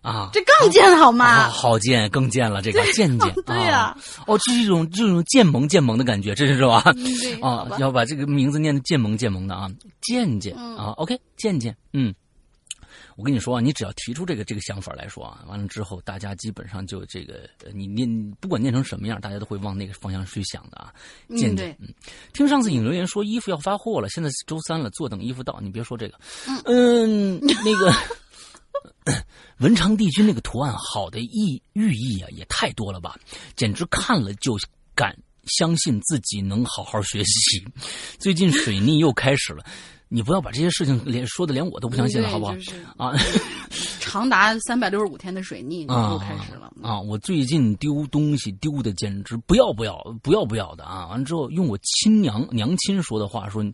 [0.03, 1.49] 啊，这更贱好吗？
[1.49, 3.33] 好贱，更贱了，这个 贱贱。
[3.47, 3.97] 对呀，
[4.27, 6.83] 哦，这是一种这种贱萌贱萌的感觉，这是是吧？
[7.41, 9.71] 啊， 要把这个名字念的贱萌贱萌的啊，
[10.03, 12.13] 贱贱啊，OK，贱贱，嗯，
[13.17, 18.09] 我跟你说啊，你只要提出这个这个想法来说啊，完了之后，大家基本上就这个，你念
[18.41, 20.93] 不管念成什么样，大家都会往那个方向去想的啊。
[21.37, 21.89] 贱贱，嗯，
[22.33, 25.61] 听上次引留言说衣服要发货了，现在周三了，坐等衣服到。
[25.63, 26.19] 你别说这个，
[26.65, 27.93] 嗯，那个。
[29.59, 33.19] 文昌帝君那个图案好的意寓意啊，也太多了吧！
[33.57, 34.57] 简直看了就
[34.95, 37.65] 敢相信自己能好好学习。
[38.19, 39.65] 最近水逆又开始了，
[40.09, 42.55] 你不要把这些事情连说的连我都不相信了，好不好？
[42.97, 43.15] 啊，
[44.01, 47.01] 长达三百六十五天的水逆又开始了啊！
[47.01, 51.07] 我最近丢东西丢的简直不要不要不要不要的啊！
[51.07, 53.65] 完了之后用我亲娘娘亲说的话说，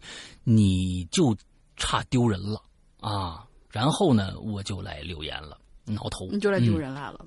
[0.44, 1.36] 你就
[1.76, 2.62] 差丢人了
[3.00, 3.44] 啊！
[3.78, 5.56] 然后呢，我就来留言了。
[5.84, 7.24] 挠头，你就来丢人来了。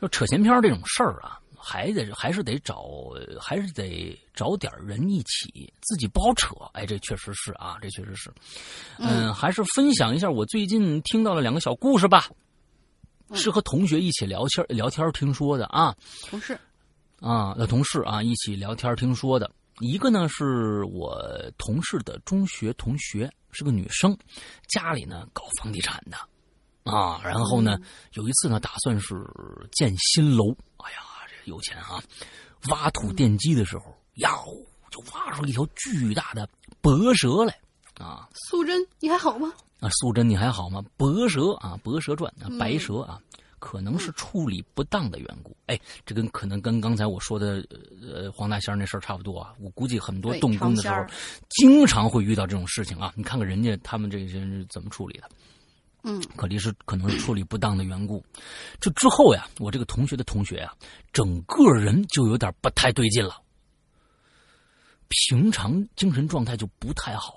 [0.00, 2.86] 说扯闲篇这种事儿啊，还得还是得找，
[3.38, 6.54] 还是得找点人一起，自己不好扯。
[6.72, 8.32] 哎，这确实是啊，这确实是。
[8.98, 12.30] 嗯，还是分享一下我最近听到了两个小故事吧。
[13.34, 15.94] 是和同学一起聊天聊天听说的啊。
[16.30, 16.58] 同事
[17.20, 19.50] 啊，那同事啊，一起聊天听说的。
[19.80, 21.20] 一个呢是我
[21.58, 24.16] 同事的中学同学，是个女生，
[24.68, 26.16] 家里呢搞房地产的。
[26.90, 27.76] 啊，然后呢，
[28.12, 29.16] 有一次呢，打算是
[29.72, 30.52] 建新楼。
[30.76, 30.98] 哎呀，
[31.28, 32.00] 这有钱啊！
[32.70, 34.30] 挖土奠基的时候，呀，
[34.90, 36.48] 就挖出一条巨大的
[36.80, 37.58] 白蛇来。
[37.98, 39.52] 啊，素贞，你还好吗？
[39.80, 40.80] 啊，素贞，你还好吗？
[40.96, 43.20] 白蛇啊，白蛇传啊，白蛇啊，
[43.58, 45.56] 可能是处理不当的缘故。
[45.66, 47.66] 哎，这跟可能跟刚才我说的
[48.02, 49.54] 呃黄大仙那事儿差不多啊。
[49.60, 51.04] 我估计很多动工的时候，
[51.48, 53.12] 经常会遇到这种事情啊。
[53.16, 55.28] 你看看人家他们这些人怎么处理的。
[56.08, 58.24] 嗯，可能是可能是处理不当的缘故，
[58.78, 60.72] 这之后呀，我这个同学的同学呀，
[61.12, 63.42] 整个人就有点不太对劲了。
[65.08, 67.34] 平常精神状态就不太好，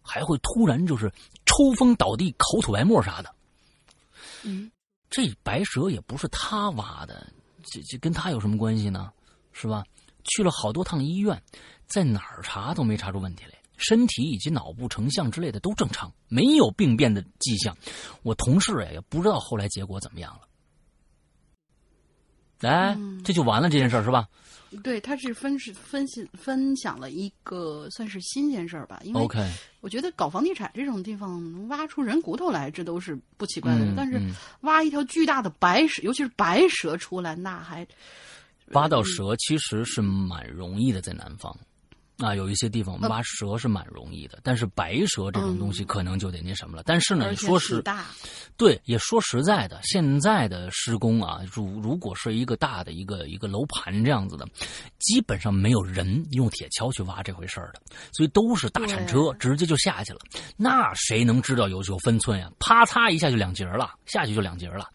[0.00, 1.12] 还会突然就是
[1.44, 3.34] 抽风倒地、口吐白沫啥的。
[4.44, 4.70] 嗯，
[5.10, 7.26] 这白蛇也不是他挖的，
[7.64, 9.12] 这这跟他有什么关系呢？
[9.52, 9.84] 是吧？
[10.24, 11.42] 去了好多趟医院，
[11.86, 13.52] 在哪儿查都没查出问题来。
[13.76, 17.76] 身体以及脑部成像之类的都正常，没有病变的迹象。
[18.22, 20.40] 我同事呀也不知道后来结果怎么样了。
[22.68, 24.28] 哎，这就完了这件事儿是吧？
[24.82, 29.28] 对，他是分是分析分享了一个算是新鲜事儿吧，因为
[29.80, 33.84] 我觉得搞房地产这种地方能挖出人骨头来，这都是不奇怪的。
[33.84, 37.86] 嗯但是嗯挖一条巨大的白蛇，尤其是白蛇出来，那还
[38.72, 41.56] 挖到蛇其实是蛮容易的，在南方。
[42.18, 46.82] 啊，有一些地方挖蛇是蛮容易的，但是白蛇这种东西可能就得那什么了。
[46.84, 47.82] 但是呢，说实
[48.56, 54.44] 对，也说实在的，现在的施工啊，如如果是一个大的一个一个楼盘这样子的，
[54.98, 57.80] 基本上没有人用铁锹去挖这回事儿的，
[58.12, 60.18] 所以都是大铲车直接就下去了。
[60.56, 62.50] 那谁能知道有有分寸呀？
[62.58, 64.88] 啪嚓一下就两截了，下去就两截了。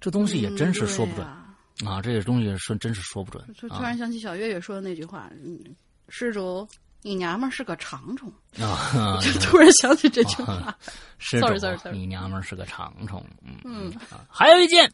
[0.00, 5.60] 这东西也真是说不准、嗯啊啊，这些东西是真是说不准就突啊然想起小月月说的那句话：“嗯，
[6.08, 6.66] 施主，
[7.02, 8.32] 你娘们儿是个长虫。
[8.60, 9.18] 啊！
[9.22, 10.54] 就突然想起这句话。
[10.66, 10.78] 啊
[11.18, 13.24] 施 Sorry, 主 sorry, sorry 你娘们儿是个长虫。
[13.42, 14.88] 嗯嗯啊还有一件，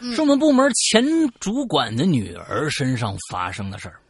[0.00, 1.04] 嗯是我们部门前
[1.38, 4.00] 主管的女儿身上发生的事儿。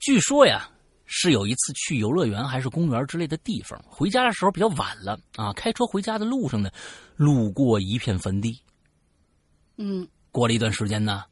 [0.00, 0.68] 据说呀，
[1.06, 6.68] 是有一次去游乐园还是公园之类的地方，回家的时候比较晚了啊，开车回家的路上呢，
[7.16, 8.60] 路过一片坟地。
[9.76, 11.24] 嗯过了一段时间呢，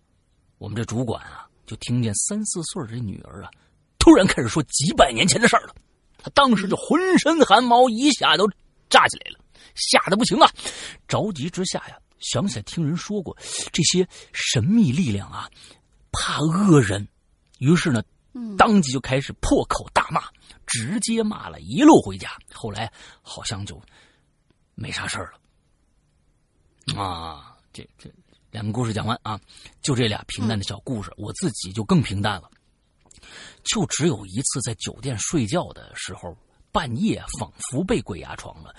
[0.59, 3.51] 我们这主管啊，就听见三四岁这女儿啊，
[4.07, 5.75] 突然开始说几百年前的事儿了。
[6.17, 8.49] 他当时就浑身汗毛一下都
[8.89, 9.41] 炸起来了，
[9.75, 10.49] 吓得不行啊！
[11.09, 13.37] 着急之下呀，想起来听人说过
[13.73, 15.51] 这些神秘力量啊，
[16.13, 17.09] 怕恶人，
[17.59, 18.01] 于是呢，
[18.33, 20.23] 嗯，当即就开始破口大骂，
[20.67, 22.31] 直接骂了一路回家。
[22.55, 22.93] 后来
[23.23, 23.83] 好像就
[24.77, 25.33] 没啥事儿
[26.95, 27.01] 了。
[27.03, 28.09] 啊，这这
[28.53, 29.41] 两个故事讲完啊，
[29.83, 32.49] 就这俩平淡的小故事，我自己就更平淡了。
[33.65, 36.37] 就只有一次在酒店睡觉的时候，
[36.73, 38.75] 半夜仿佛被鬼压床了，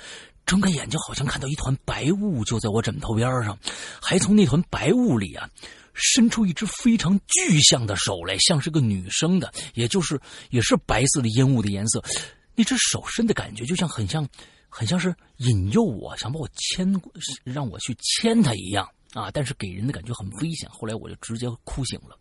[0.45, 3.57] 睁开眼睛好像看到一团白雾就在我枕头边上，
[4.01, 5.49] 还从那团白雾里啊
[5.93, 10.19] 伸出一只非常具象的手来，像是个女生的，也就是
[10.51, 12.03] 也是白色的烟雾的颜色。
[12.55, 14.27] 那只手伸的感觉就像很像，
[14.69, 16.87] 很像是引诱我，想把我牵，
[17.43, 19.29] 让我去牵它一样啊！
[19.31, 20.69] 但是给人的感觉很危险。
[20.69, 22.17] 后来我就直接哭醒了。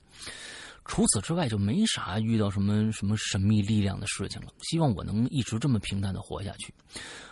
[0.89, 4.49] 除此之外，就没啥遇到什么什么神秘力量的事情了。
[4.63, 6.73] 希望我能一直这么平淡的活下去。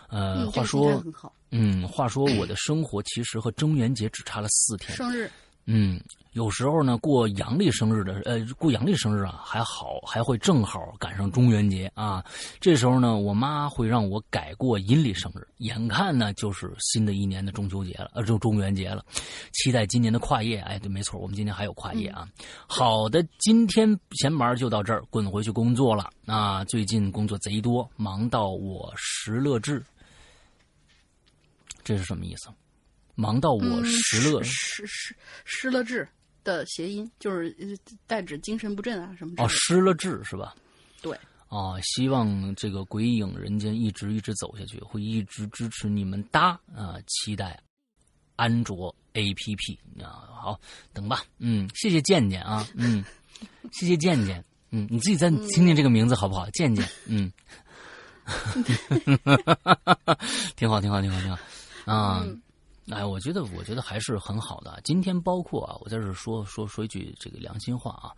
[0.09, 1.03] 呃，嗯话说。
[1.51, 4.93] 嗯，话说我的生活其实和中元节只差了四天。
[4.93, 5.31] 生日，
[5.67, 5.99] 嗯，
[6.33, 12.23] 有时候呢，过阳历生日的，呃，过阳历生日啊，还好，还会正好赶上中元节啊。
[12.59, 15.47] 这时候呢，我妈会让我改过阴历生日。
[15.57, 19.03] 眼看呢，就是新的一年的中秋节了，呃，就中元节了。
[19.53, 20.59] 期待今年的跨夜。
[20.59, 22.27] 哎，对，没错，我们今年还有跨夜啊。
[22.67, 26.63] 好的，今天闲玩就到这儿，滚回去工作了啊。
[26.65, 29.83] 最近工作贼多，忙到我时乐志。
[31.83, 32.49] 这是什么意思？
[33.15, 36.07] 忙到我嗯时乐、失失失了智
[36.43, 37.67] 的谐音，就是呃
[38.05, 40.53] 代指精神不振啊什么哦，失了智是吧？
[41.01, 46.95] 对，啊，希望这个鬼影人间一直一直走下去，会一直支持你们搭啊！
[47.07, 47.59] 期待
[48.35, 50.59] 安卓 APP 啊，好
[50.93, 53.03] 等吧，嗯，谢谢健健啊，嗯，
[53.71, 56.49] 谢谢健健，嗯，你自己再听听这个名字好不好？
[56.49, 57.31] 健健，嗯，
[60.55, 61.37] 挺好，挺好，挺好，挺好
[61.85, 62.21] 啊。
[62.25, 62.41] 嗯
[62.91, 64.79] 哎，我觉得，我觉得还是很好的。
[64.83, 68.13] 今天包括啊，我在这说说说一句这个良心话啊，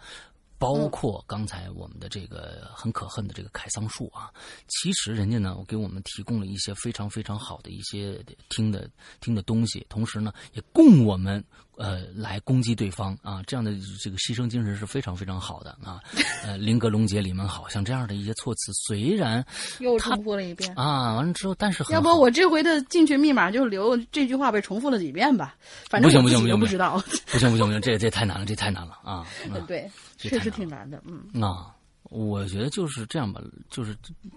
[0.60, 4.32] 包括刚才我们的这个很可恨的这个凯桑树啊，
[4.68, 8.90] 其实人家呢，给我们提供了一些非常非常好的一些听的
[9.20, 11.44] 听的东西，同时呢，也供我们
[11.76, 16.00] 呃来攻击对方啊，这样的这个牺牲精神是非常非常好的啊。
[16.44, 19.46] 呃，林格龙杰里们好像这样的一些措辞，虽然
[19.80, 20.74] 又重复了一遍。
[20.76, 25.56] 啊完了之后，但是很要不我这回的进群密码就留这句话被重复了几遍吧，
[25.90, 27.02] 反正不行不行不行都不知道。
[27.32, 29.26] 不行不行不行，这这太难了，这太难了啊！
[29.52, 31.02] 啊对，这确实挺难的。
[31.06, 33.96] 嗯，啊，我觉得就是这样吧，就是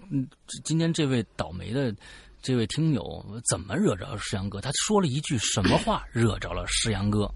[0.09, 0.27] 嗯，
[0.63, 1.93] 今天这位倒霉的
[2.41, 4.61] 这位听友怎么惹着石阳哥？
[4.61, 7.31] 他说了一句什么话惹着了石阳哥？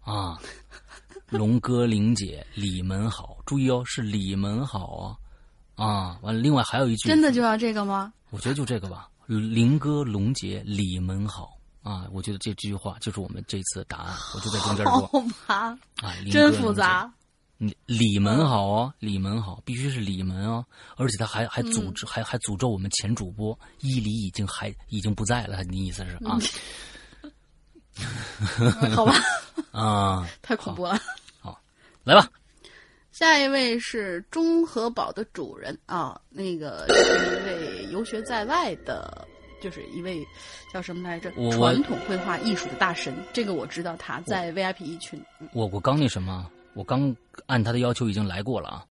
[0.00, 0.38] 啊，
[1.30, 5.18] 龙哥、玲姐，李门好，注意哦，是李门好
[5.76, 5.86] 啊！
[5.86, 8.12] 啊，完了，另外还有一句，真的就要这个吗？
[8.30, 12.06] 我觉得就这个吧，林哥、龙姐、李门好啊！
[12.12, 17.10] 我觉得这这句话就是我们这次的答案，我就在中间好说吧，啊，真复杂。
[17.62, 26.40] 李李门好哦，李门好，必须是李门哦，而且他还还诅咒，还还诅咒我们前主播伊犁已经还已经不在了，你意思是啊、
[27.22, 28.90] 嗯。
[28.96, 29.14] 好吧，
[29.70, 30.98] 啊， 太恐怖了。
[31.38, 31.56] 好
[32.02, 32.28] 来吧，
[33.12, 39.28] 下一位是中和宝的主人啊，那个是一位游学在外的
[39.60, 40.26] 就是一位
[40.72, 41.30] 叫什么来着？
[41.52, 45.22] 传统绘画艺术的大神，这个我知道他在 VIP 一群。
[45.38, 45.48] 嗯。
[45.52, 47.14] 我我刚那什么，我刚
[47.46, 48.86] 按他的要求已经来过了啊。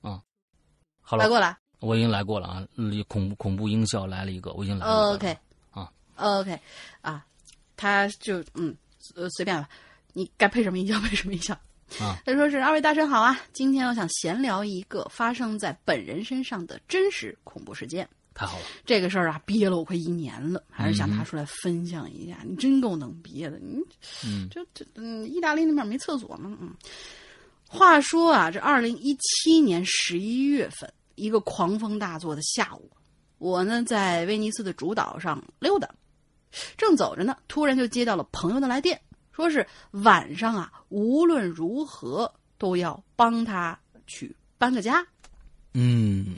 [0.00, 0.22] 啊，
[1.00, 5.14] 好了，来过了我已经来过了啊，嗯恐怖恐怖音效来了一个，我已经来过了。
[5.14, 5.38] ，OK
[5.70, 6.60] 啊，OK
[7.00, 7.26] 啊，
[7.76, 8.76] 他就嗯
[9.14, 9.68] 呃随便吧，
[10.12, 11.52] 你该配什么音效配什么音效。
[12.00, 18.08] 啊，他说是二位大神好啊，今天我想闲聊一个发生在本人身上的真实恐怖事件。
[18.34, 22.38] 太好了，这个事儿啊，憋了我快一年了，还是想嗯拿出来分享一下。
[22.46, 23.78] 你真够能憋的，你
[24.24, 26.56] 嗯这这嗯，意大利那边没厕所吗？
[26.60, 26.74] 嗯。
[27.66, 32.90] 话说啊，这二零一七年十一月份，一个狂风大作的下午，
[33.38, 35.88] 我呢在威尼斯的主岛上溜达，
[36.76, 39.00] 正走着呢，突然就接到了朋友的来电，
[39.32, 45.02] 说是晚上啊，无论如何都要帮他去搬个家。
[45.72, 46.36] 嗯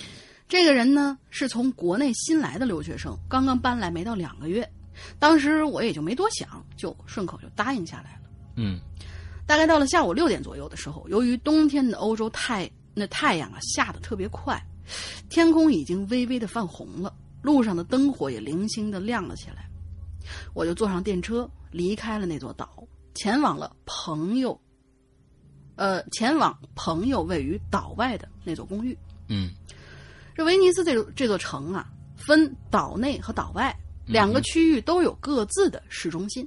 [0.48, 4.68] 这个人呢是从国内新来的留学生，刚刚搬来没到两个月。
[5.18, 8.20] 当时我也就没多想，就顺口就答应下来了。
[8.56, 8.78] 嗯
[9.46, 14.58] 大概到了下午六点左右的时候，由于冬天的欧洲太那太阳啊下的特别快，
[15.28, 19.68] 天空已经微微的泛红了，路上的灯火也零星的亮了起来。
[20.54, 24.58] 我就坐上电车，离开了那座岛，前往了朋友，
[25.76, 28.96] 呃，前往朋友位于岛外的那座公寓。
[29.28, 29.50] 嗯
[30.34, 33.74] 这威尼斯这这座城啊，分岛内和岛外
[34.04, 36.46] 两个区域，都有各自的市中心。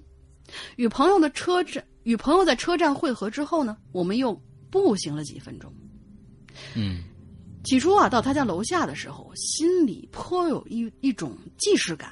[0.75, 4.33] 与朋友的车站与朋友在车站汇合之后呢，我们又
[4.69, 5.73] 步行了几分钟。
[6.75, 7.03] 嗯
[7.63, 12.11] 起初啊，到他家楼下的时候，心里颇有一一种既视感。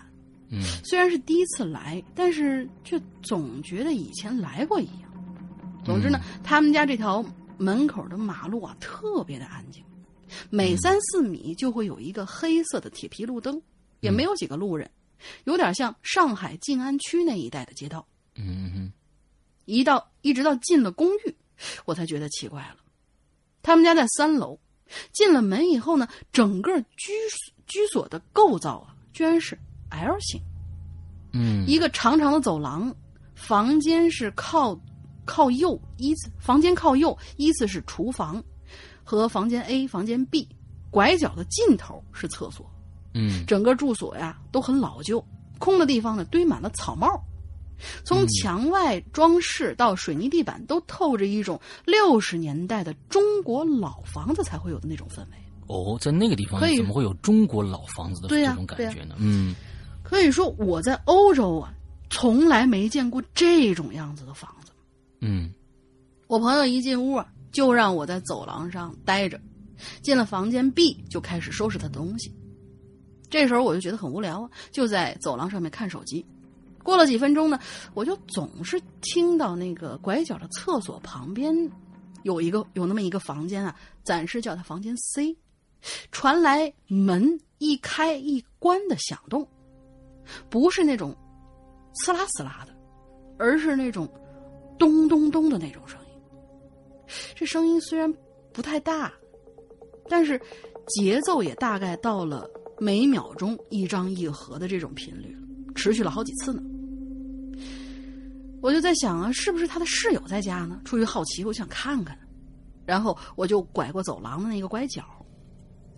[0.49, 5.09] 嗯虽然是第一次来，但是却总觉得以前来过一样。
[5.85, 7.23] 总之呢，他们家这条
[7.57, 9.81] 门口的马路啊，特别的安静，
[10.49, 13.61] 每三四米就会有一个黑色的铁皮路灯，
[13.99, 14.89] 也没有几个路人，
[15.45, 18.05] 有点像上海静安区那一带的街道。
[18.35, 18.91] 嗯嗯
[19.65, 21.35] 一到一直到进了公寓，
[21.85, 22.77] 我才觉得奇怪了。
[23.63, 24.59] 他们家在三楼，
[25.11, 27.13] 进了门以后呢，整个居
[27.65, 29.57] 居所的构造啊，居然是
[29.89, 30.39] L 型。
[31.33, 32.95] 嗯一个长长的走廊，
[33.33, 34.79] 房间是靠
[35.25, 38.43] 靠右，依次房间靠右，依次是厨房
[39.05, 40.45] 和房间 A、房间 B，
[40.91, 42.69] 拐角的尽头是厕所。
[43.13, 45.25] 嗯整个住所呀都很老旧，
[45.57, 47.07] 空的地方呢堆满了草帽，
[48.03, 55.37] 从墙外装饰到水泥地板都透着一种六十年代的中国老房子才会有的那种氛围。
[55.67, 59.15] 哦，在那个地方怎么会有中国老房子的这种感觉呢？
[59.19, 59.55] 嗯
[60.03, 61.73] 可以说我在欧洲啊，
[62.09, 64.71] 从来没见过这种样子的房子。
[65.21, 65.53] 嗯
[66.27, 69.39] 我朋友一进屋啊，就让我在走廊上待着。
[70.01, 72.29] 进了房间 B 就开始收拾他的东西。
[73.29, 76.25] 这时候我就觉得很无聊啊，就在走廊上面看手机。
[76.83, 77.57] 过了几分钟呢，
[77.93, 81.53] 我就总是听到那个拐角的厕所旁边
[82.23, 85.37] 有一个有那么一个房间啊，暂时叫它房间 C，
[86.11, 89.47] 传来门一开一关的响动，
[90.49, 91.15] 不是那种
[91.95, 92.73] 刺啦刺啦的，
[93.39, 94.09] 而是那种
[94.77, 95.97] 咚咚咚的那种声。
[97.33, 98.11] 这声音虽然
[98.53, 99.11] 不太大，
[100.09, 100.39] 但是
[100.87, 102.49] 节奏也大概到了
[102.79, 106.61] 每秒钟一张一合的这种频率了，持续了好几次呢。
[108.61, 110.81] 我就在想啊，是不是他的室友在家呢？
[110.83, 112.17] 出于好奇，我想看看。
[112.85, 115.03] 然后我就拐过走廊的那个拐角，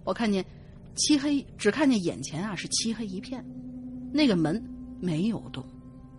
[0.03, 0.45] 我看见
[0.95, 3.45] 漆黑，只看见眼前啊是漆黑一片，
[4.13, 4.61] 那个门
[4.99, 5.65] 没有动。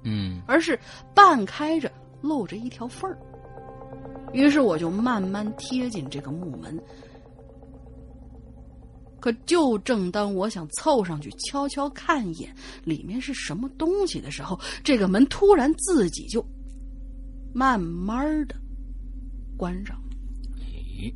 [0.05, 0.78] 嗯而是
[1.14, 1.91] 半开着，
[2.22, 3.18] 露着一条缝儿。
[4.33, 6.79] 于是我就慢慢贴近这个木门。
[9.20, 12.55] 可就正当我想凑上去悄悄看一眼
[12.85, 16.45] 里面是什么东西的时候，这个门突然自己就
[17.53, 18.55] 慢慢的
[19.57, 20.05] 关上了。
[20.61, 21.12] 诶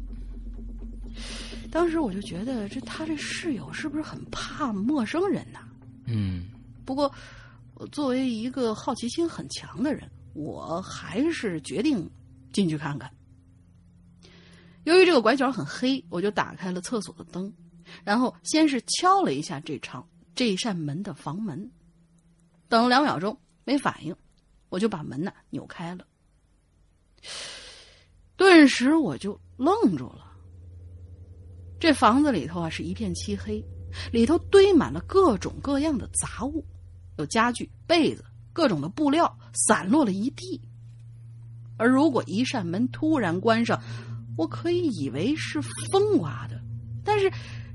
[1.70, 5.60] 当时我就觉得，这他这室友是不是很怕陌生人呐、
[6.06, 6.46] 嗯
[6.84, 7.10] 不过，
[7.74, 12.10] 我作为一个好奇心很强的人，我还是决定
[12.52, 13.10] 进去看看。
[14.84, 17.52] 由于这个拐角很黑，我就打开了厕所的灯，
[18.04, 21.70] 然后先是敲了一下这场这扇门的房门，
[22.68, 24.14] 等了两秒钟没反应，
[24.68, 26.06] 我就把门呢扭开了。
[28.36, 30.32] 顿时我就愣住了。
[31.78, 33.64] 这房子里头啊是一片漆黑，
[34.12, 36.64] 里头堆满了各种各样的杂物，
[37.18, 40.60] 有家具、被子、各种的布料散落了一地。
[41.76, 43.80] 而如果一扇门突然关上，
[44.36, 45.60] 我可以以为是
[45.90, 46.60] 风刮的，
[47.04, 47.30] 但是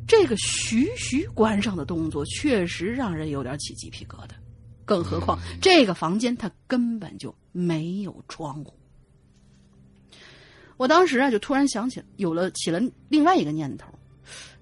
[0.07, 4.31] 这个徐徐关上的动作，确实让人有点起鸡皮疙瘩。
[4.85, 8.73] 更何况这个房间它根本就没有窗户。
[10.77, 12.79] 我当时啊，就突然想起有了起了
[13.09, 13.87] 另外一个念头，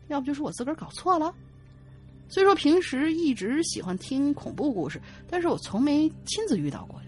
[0.08, 1.34] 要不就是我自个儿搞错了。
[2.28, 7.00] 虽说平时一直喜欢听恐怖故事，但是我从没亲自遇到过。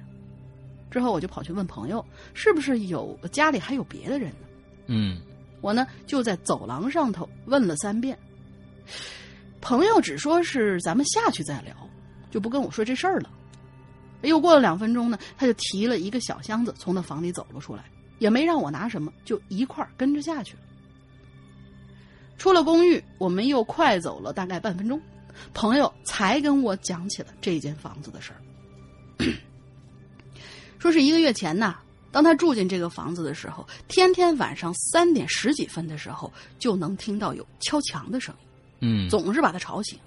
[0.90, 4.48] 之后我就跑去问朋友，是不是有家里还有别的人呢？
[4.88, 5.20] 嗯
[5.60, 8.18] 我呢就在走廊上头问了三遍，
[9.60, 11.76] 朋友只说是咱们下去再聊，
[12.30, 13.30] 就不跟我说这事儿了。
[14.22, 17.86] 又过了两分钟呢，他就提了一个小箱子从那房里走了出来，
[18.20, 20.60] 也没让我拿什么，就一块儿跟着下去了。
[22.38, 25.02] 出了公寓，我们又快走了大概半分钟，
[25.54, 28.40] 朋友才跟我讲起了这间房子的事儿。
[30.80, 31.76] 说是一个月前呐，
[32.12, 38.48] 当他住进这个房子的时候，天天晚上三点十几分的时候，就能听到有敲墙的声音，
[38.82, 39.98] 嗯总是把他吵醒。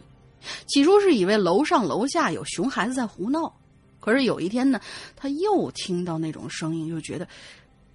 [0.67, 3.53] 起初是以为楼上楼下有熊孩子在胡闹，
[4.01, 4.81] 可是有一天呢，
[5.15, 7.29] 他又听到那种声音，就觉得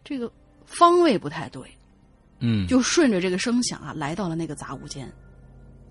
[0.04, 0.32] 这个
[0.66, 1.64] 方位不太对，
[2.40, 5.12] 嗯，就顺着这个声响啊，来到了那个杂物间。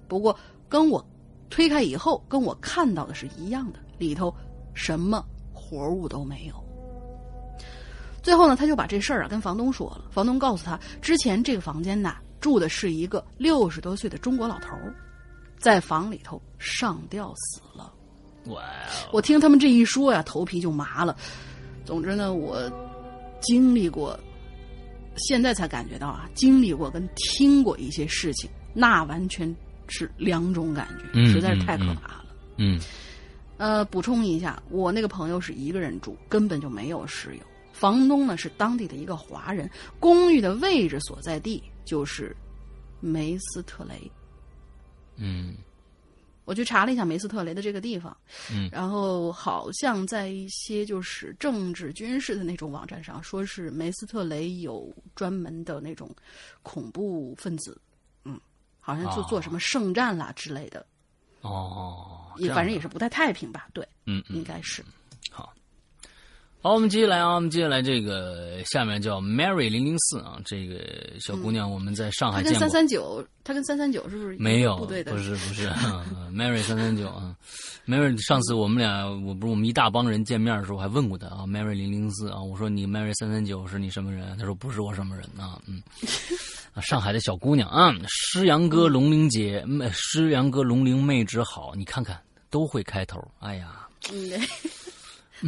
[0.06, 1.04] 不过跟我
[1.50, 4.32] 推开以后，跟我看到的是一样的，里头
[4.74, 6.63] 什么活物都没有。
[8.24, 10.06] 最后呢，他就把这事儿啊跟房东说了。
[10.10, 14.94] 房东告诉他，之前这个房间呐住的是一个六十多岁的中国老头儿，
[15.58, 17.92] 在房里头上吊死了。
[18.46, 21.14] 哇哦，我听他们这一说呀，头皮就麻了。
[21.84, 22.58] 总之呢，我
[23.40, 24.18] 经历过，
[25.16, 29.54] 现在才感觉到啊，经历过跟听过一些事情，那完全
[29.86, 32.24] 是两种感觉，嗯实在是太可怕了。
[32.56, 32.80] 嗯
[33.58, 37.42] 呃，补充一下，我那个朋友是一个人住，根本就没有室友。
[37.74, 39.68] 房东呢是当地的一个华人，
[39.98, 42.34] 公寓的位置所在地就是
[43.00, 44.10] 梅斯特雷。
[45.16, 45.56] 嗯。
[46.46, 48.14] 我去查了一下梅斯特雷的这个地方，
[48.52, 48.68] 嗯。
[48.70, 56.14] 然后好像在一些就是政治军事的那种网站上，说是梅斯特雷有专门的那种
[56.62, 57.80] 恐怖分子，
[58.24, 58.38] 嗯，
[58.78, 60.86] 好像做哦做什么圣战啦之类的，
[61.40, 64.36] 哦，也反正也是不太太平吧，对，嗯嗯。
[64.36, 64.84] 应该是。
[66.64, 70.80] 好，我们接下来啊，我们接下来这个下面叫 Mary 零零四啊，这个
[71.20, 74.78] 小姑娘我们在上海见过，三九，她跟三三九是不是没有？
[74.78, 75.68] 不是不是，
[76.32, 77.36] Mary 三三九啊
[77.86, 84.34] ，Mary 上次我们俩我不是我们一大帮人见面的时候，还问过她啊，Mary 零零四啊，我说你 Mary 三三九是你什么人？
[84.38, 85.82] 她说不是我什么人啊，嗯，
[86.72, 93.86] 啊，上海的小姑娘啊，诗阳哥龙玲姐，妹诗阳哥龙玲妹纸好，你看看都会开头，哎呀。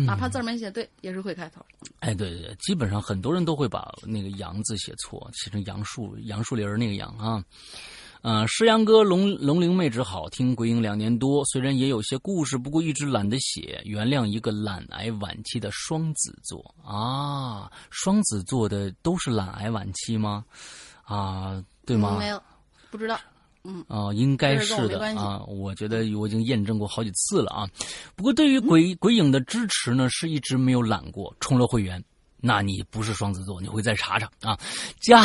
[0.04, 1.64] 哪怕字儿没写对，也是会开头。
[2.00, 7.42] 哎，对对对，基本上很多人都会把那个“杨”字写错，写成杨树杨树林儿那个“杨”啊。
[8.22, 13.80] 呃，诗阳哥龙龙灵妹纸好听，鬼影两年多，虽然也有些故事，不过一直懒得写。
[13.84, 20.44] 原谅一个懒癌晚期的双子座啊，双子座的都是懒癌晚期吗？
[21.04, 22.16] 啊，对吗？
[22.16, 22.42] 嗯没有，
[22.90, 23.18] 不知道。
[23.88, 27.68] 啊、应该是的啊，我觉得我已经验证过好几次了啊。
[28.14, 31.34] 不过对于鬼鬼影的支持呢，是一直没有懒过。
[31.40, 32.02] 充了会员，
[32.40, 34.58] 那你不是双子座，你会再查查啊。
[35.00, 35.24] 加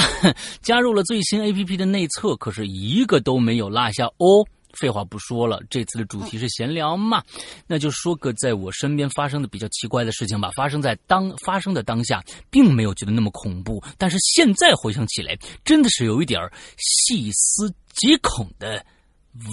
[0.61, 4.45] 加入了最新 A P P 的内测，可是一个都没有落下哦。
[4.79, 7.23] 废话不说了，这次的主题是闲聊嘛，
[7.67, 10.49] 那就说个在我身边发生的比较奇怪的事情吧。
[10.55, 18.85] 发生在当发生的当下，并没有觉得那么恐怖，但是现在回想起来，真的是有一点儿细思极恐的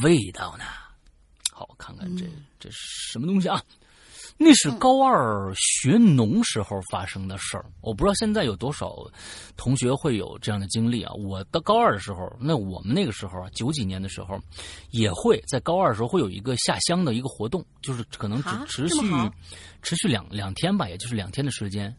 [0.03, 0.64] 味道呢。
[1.53, 2.25] 好，我看看这
[2.61, 2.79] 这是
[3.12, 3.62] 什么东西啊？
[4.41, 8.97] 那是高二学农时候发生的事儿，我不知道现在有多少
[9.57, 11.12] 同学会有这样的经历啊。
[11.14, 14.41] 我到高二的时候，那我们那个时候啊，九几年的时候，
[14.91, 19.01] 也会在高二的时候会有一个下乡的一个活动，就是可能只啊持续
[19.82, 21.93] 持续两两天吧，也就是两天的时间，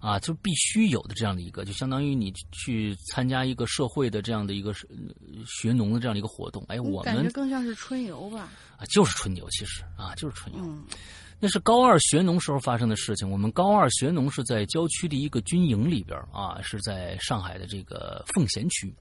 [0.00, 4.96] 啊，就必须有的这样的一个，就相当于你去参加一个社会的这样的一个呃
[5.46, 6.64] 学农的这样的一个活动。
[6.66, 8.48] 哎，我们感觉更像是春游吧。
[8.76, 10.60] 啊就是春游，其实啊就是春游。
[10.64, 10.84] 嗯
[11.40, 13.30] 那是高二学农时候发生的事情。
[13.30, 18.94] 我们高二学农是在郊区的一个军营里边啊，是在上海的这个奉贤区。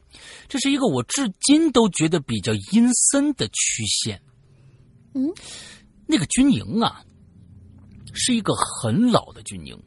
[0.49, 4.21] 这是一个我至今都觉得比较阴森的区县。
[5.13, 5.31] 嗯，
[6.05, 7.01] 那个军营啊，
[8.13, 9.81] 是一个很老的军营，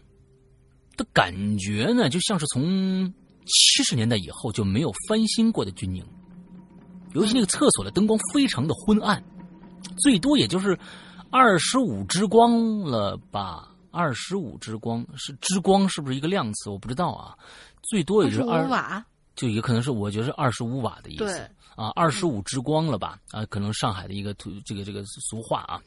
[0.97, 3.13] 的感觉呢，就像是从
[3.45, 6.03] 七十年代以后就没有翻新过的军营。
[7.13, 9.23] 尤其那个厕所的灯光非常的昏暗，
[9.99, 10.79] 最多也就是。
[11.31, 13.69] 二十五之光了吧？
[13.91, 16.71] 二十五之光是之光是不是一个量词？
[16.71, 17.37] 我不知道啊。
[17.83, 21.25] 最多也是25二瓦，就也可能是我觉得是二十五瓦的意思。
[21.25, 23.19] 对啊，二十五之光了吧？
[23.31, 25.81] 啊，可能上海的一个土这个这个俗话啊，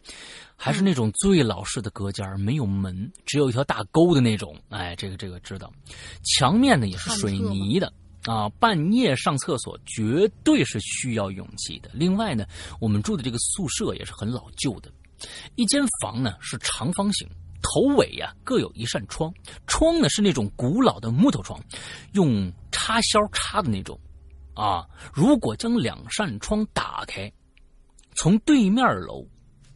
[0.55, 4.55] 还是那种最老式的隔间，没有门，只有一条大沟的那种。
[4.69, 5.71] 哎，这个这个知道。
[6.23, 7.91] 墙面呢也是水泥的
[8.25, 11.89] 啊，半夜上厕所绝对是需要勇气的。
[11.93, 12.45] 另外呢，
[12.79, 14.91] 我们住的这个宿舍也是很老旧的，
[15.55, 17.27] 一间房呢是长方形。
[17.61, 19.33] 头尾呀各有一扇窗，
[19.67, 21.61] 窗呢是那种古老的木头窗，
[22.13, 23.99] 用插销插的那种。
[24.53, 27.31] 啊，如果将两扇窗打开，
[28.15, 29.27] 从对面楼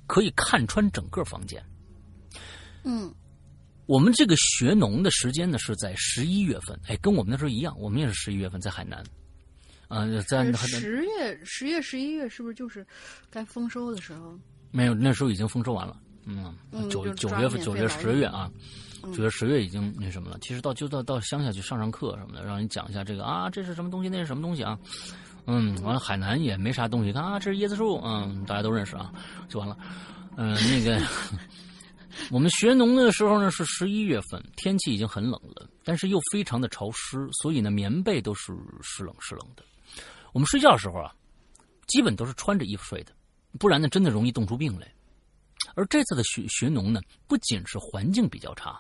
[0.08, 1.62] 可以看穿整个房间。
[2.84, 3.14] 嗯，
[3.86, 9.04] 我们这个学农的时间呢是在十一月份，哎，跟我们那时候一样，我们也是十一月份在海南。
[9.90, 12.86] 啊，在十月、十月、十一月是不是就是
[13.30, 14.40] 该丰收的时候？
[14.74, 15.96] 没有，那时候已经丰收完了。
[16.26, 16.54] 嗯，
[16.90, 18.52] 九九月份、九月、十月啊。
[19.14, 24.80] 九月十月已经那什么了，其实到就到到乡下去上上课什么的，让人讲一下这个啊，这是什么东西，那是什么东西啊？
[25.46, 29.12] 嗯，完了海南也没啥东西，看啊，这是椰子树，嗯，大家都认识啊，
[29.50, 29.78] 就完了。
[30.38, 31.06] 嗯，那个
[32.32, 39.66] 我们学农的时候呢是十一月份，天气已经很冷了，但是又非常的潮湿，所以呢棉被都是湿冷湿冷的。
[40.32, 41.14] 我们睡觉的时候啊，
[41.88, 43.12] 基本都是穿着衣服睡的，
[43.60, 44.92] 不然呢真的容易冻出病来。
[45.76, 48.80] 而这次的学学农呢，不仅是环境比较差。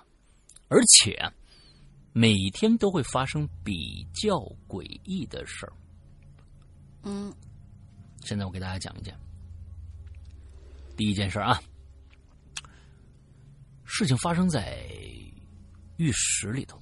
[0.68, 1.18] 而且
[2.12, 4.38] 每天都会发生比较
[4.68, 5.74] 诡异的事儿。
[7.04, 7.34] 嗯，
[8.24, 9.18] 现在我给大家讲一件。
[10.95, 11.60] 第一件事啊，
[13.84, 14.86] 事情发生在
[15.98, 16.80] 浴室里头。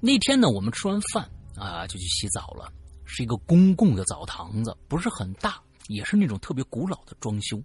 [0.00, 2.72] 那天呢，我们吃完饭啊，就去洗澡了。
[3.04, 7.62] 是一个公共的澡堂子，不是很大，也是那种特别古老的装修，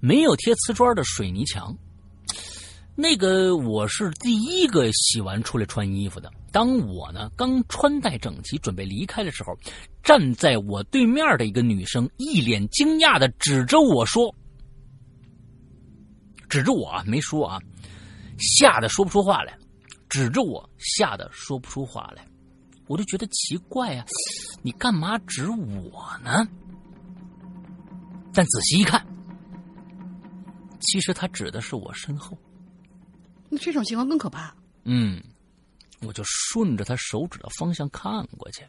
[0.00, 1.76] 没有贴瓷砖的水泥墙。
[2.98, 6.32] 那个我是第一个洗完出来穿衣服的。
[6.50, 9.54] 当我呢刚穿戴整齐准备离开的时候，
[10.02, 14.34] 站在我对面的一个女生一脸惊讶的指着我说
[16.48, 17.60] ：“指着我啊，没说啊，
[18.38, 19.58] 吓得说不出话来，
[20.08, 22.26] 指着我吓得说不出话来。”
[22.88, 24.06] 我就觉得奇怪啊，
[24.62, 26.48] 你干嘛指我呢？
[28.36, 29.02] 但仔细一看，
[30.78, 32.36] 其实他指的是我身后。
[33.48, 34.54] 那这种情况更可怕。
[34.84, 35.22] 嗯，
[36.02, 38.62] 我就顺着他手指的方向看过去，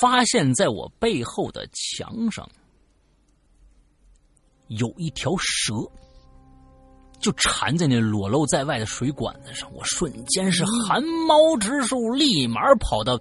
[0.00, 2.48] 发现在我背后的墙上
[4.68, 5.74] 有一条蛇，
[7.20, 9.70] 就缠在那裸露在外的水管子上。
[9.74, 13.20] 我瞬间是汗毛直竖，立马跑到。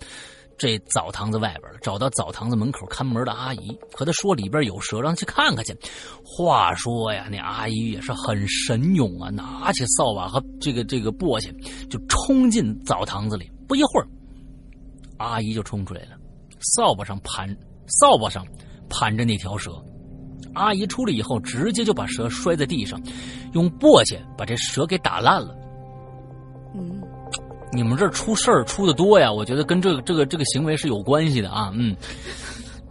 [0.57, 5.77] 这澡堂子外边了，找到澡堂子门口看门的阿姨，和她说里边有蛇，让她去看看去。
[6.23, 11.53] 话说呀，那阿姨也是很神勇啊，拿起扫把和这个这个簸箕，
[11.89, 13.51] 就冲进澡堂子里。
[13.67, 14.07] 不一会儿，
[15.17, 16.17] 阿姨就冲出来了，
[16.59, 17.55] 扫把上盘
[17.85, 18.45] 扫把上
[18.89, 19.71] 盘着那条蛇。
[20.53, 22.99] 阿姨出来以后，直接就把蛇摔在地上，
[23.53, 25.55] 用簸箕把这蛇给打烂了。
[27.77, 27.79] 嗯。
[27.79, 29.31] 你们这出事儿出的多呀？
[29.31, 31.95] 我觉得跟这个这个这个行为是有关系的啊，嗯，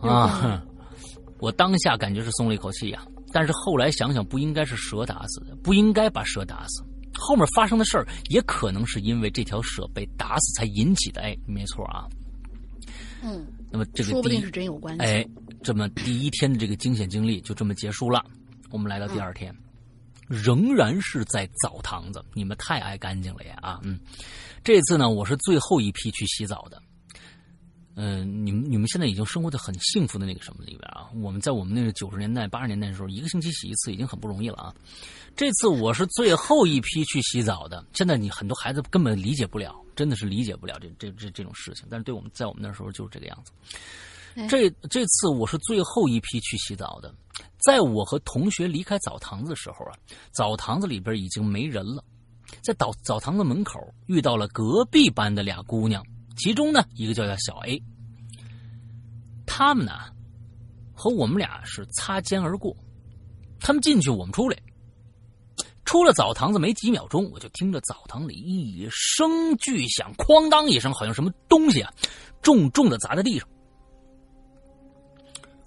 [0.01, 0.63] 啊，
[1.41, 3.03] 我当下感觉是松了一口气呀。
[3.33, 6.85] 但是后来想想，不应该是蛇打死的，不应该把蛇打死。
[7.19, 11.21] 后面发生的事儿也可能是因为这条蛇被打死才引起的。
[11.23, 12.07] 哎，没错啊。
[13.23, 15.03] 嗯，那么这个说不定是真有关系。
[15.03, 15.27] 哎，
[15.63, 18.25] 这么第一天的这个惊险经历就这么结束了。
[18.71, 19.55] 我们来到第二天，
[20.29, 22.25] 仍然是在澡堂子。
[22.35, 23.99] 你们太爱干净了呀啊，嗯。
[24.67, 26.83] 这次呢，我是最后一批去洗澡的。
[27.95, 31.09] 嗯，你们你们现在已经生活在很幸福的那个什么里边啊？
[31.23, 34.75] 我们在我们那个九十年代、八十年代的时候，一个星期洗一次已经很不容易了啊。
[35.37, 37.87] 这次我是最后一批去洗澡的。
[37.93, 41.87] 现在你很多孩子根本理解不了，真的是理解不了这这这这种事情。
[41.89, 43.53] 但是对我们在我们那时候就是这个样子。
[44.49, 47.15] 这这次我是最后一批去洗澡的。
[47.59, 49.95] 在我和同学离开澡堂子的时候啊，
[50.33, 52.03] 澡堂子里边已经没人了。
[52.63, 56.05] 在澡澡堂子门口遇到了隔壁班的俩姑娘，
[56.37, 57.83] 其中呢一个叫叫小 A。
[59.47, 59.93] 他们呢
[60.93, 62.77] 和我们俩是擦肩而过，
[63.61, 64.59] 他们进去我们出来，
[65.85, 71.93] 出了澡堂子没几秒钟，我就听着澡堂里一声巨响，哐当一声，好像什么东西啊
[72.43, 73.49] 重重的砸在地上。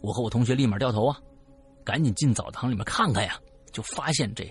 [0.01, 1.17] 我和我同学立马掉头啊，
[1.85, 3.39] 赶紧进澡堂里面看看呀，
[3.71, 4.43] 就发现这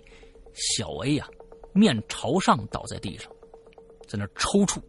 [0.55, 1.27] 小 A 呀。
[1.79, 3.31] 面朝上倒在地上，
[4.09, 4.81] 在那抽搐，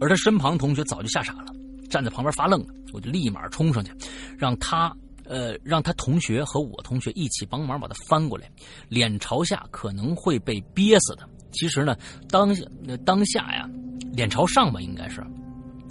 [0.00, 1.46] 而他身旁同学早就吓傻了，
[1.88, 2.62] 站在旁边发愣。
[2.92, 3.92] 我就立马冲上去，
[4.38, 4.94] 让他
[5.24, 8.50] 呃让他同学和我同学一起帮忙把他翻过来，
[8.88, 11.28] 脸朝下可能会被憋死的。
[11.52, 11.94] 其实呢，
[12.28, 12.64] 当下
[13.04, 13.68] 当下呀，
[14.12, 15.20] 脸朝上吧，应该是，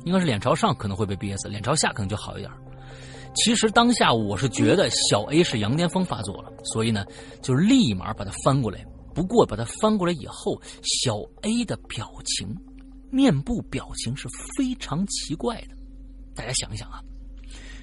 [0.06, 2.52] 应该是脸朝上可能会被憋死，脸朝下可能就好一点。
[3.36, 7.06] 其实当下我是觉得小 A 是羊癫疯发作了，所以呢，
[7.42, 8.84] 就立马把他翻过来。
[9.16, 12.54] 不过把它翻过来以后，小 A 的表情，
[13.10, 14.28] 面部表情是
[14.58, 15.70] 非常奇怪的。
[16.36, 17.02] 大家想一想啊，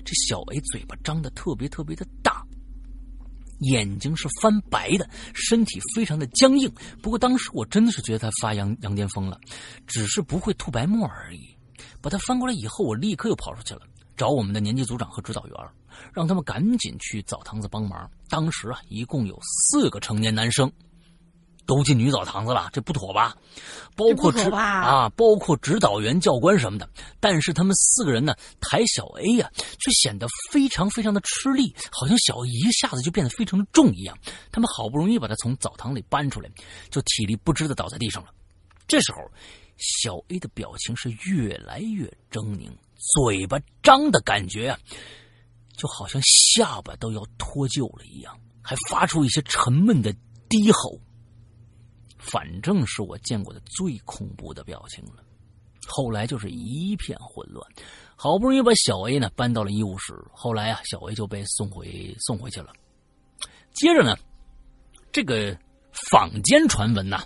[0.05, 2.47] 这小 A 嘴巴张的特别特别的大。
[3.61, 6.71] 眼睛是翻白的，身体非常的僵硬。
[7.01, 9.41] 不过当时我真的是觉得他发羊羊癫疯了，
[9.87, 11.57] 只是不会吐白沫而已。
[12.03, 13.83] 把他翻过来以后，我立刻又跑出去了，
[14.17, 15.57] 找我们的年级组长和指导员，
[16.13, 18.11] 让他们赶紧去澡堂子帮忙。
[18.29, 20.71] 当时啊，一共有四个成年男生。
[21.67, 23.37] 都进女澡堂子了，这不妥吧？
[23.95, 26.89] 包括指啊，包括指导员、教官什么的。
[27.21, 34.17] 但是他们四个人呢，抬小 A 呀，却显得非常非常的吃力，好像小 A 一下子就变得非常的重一样。
[34.51, 36.51] 他们好不容易把他从澡堂里搬出来，
[36.91, 38.31] 就体力不支的倒在地上了。
[38.89, 39.19] 这时候，
[39.77, 44.79] 小 A 的表情是越来越狰狞，嘴巴张的感觉啊，
[45.77, 50.13] 就好像下巴都要脱臼了一样，还发出一些沉闷的
[50.49, 50.99] 低吼。
[52.23, 55.23] 反正是我见过的最恐怖的表情了。
[55.87, 57.67] 后来就是一片混乱，
[58.15, 60.15] 好不容易把小 A 呢搬到了医务室。
[60.33, 62.73] 后来啊，小 A 就被送回送回去了。
[63.75, 64.17] 接着呢，
[65.11, 65.59] 这个
[66.11, 67.25] 坊间传闻呐，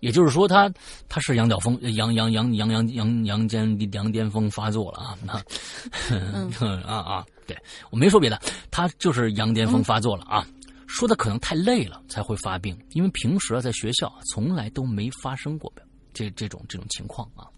[0.00, 0.70] 也就是说他
[1.08, 5.18] 他是羊角风羊羊羊羊羊羊羊癫羊癫疯发作了啊
[6.86, 7.26] 啊 啊！
[7.46, 7.56] 对
[7.90, 8.38] 我没说别的，
[8.70, 10.46] 他就是羊癫疯发作了啊。
[10.86, 15.72] 说他可能太累了才会发病，因为平时啊在学校从来都没发生过
[16.12, 17.48] 这这种这种情况啊。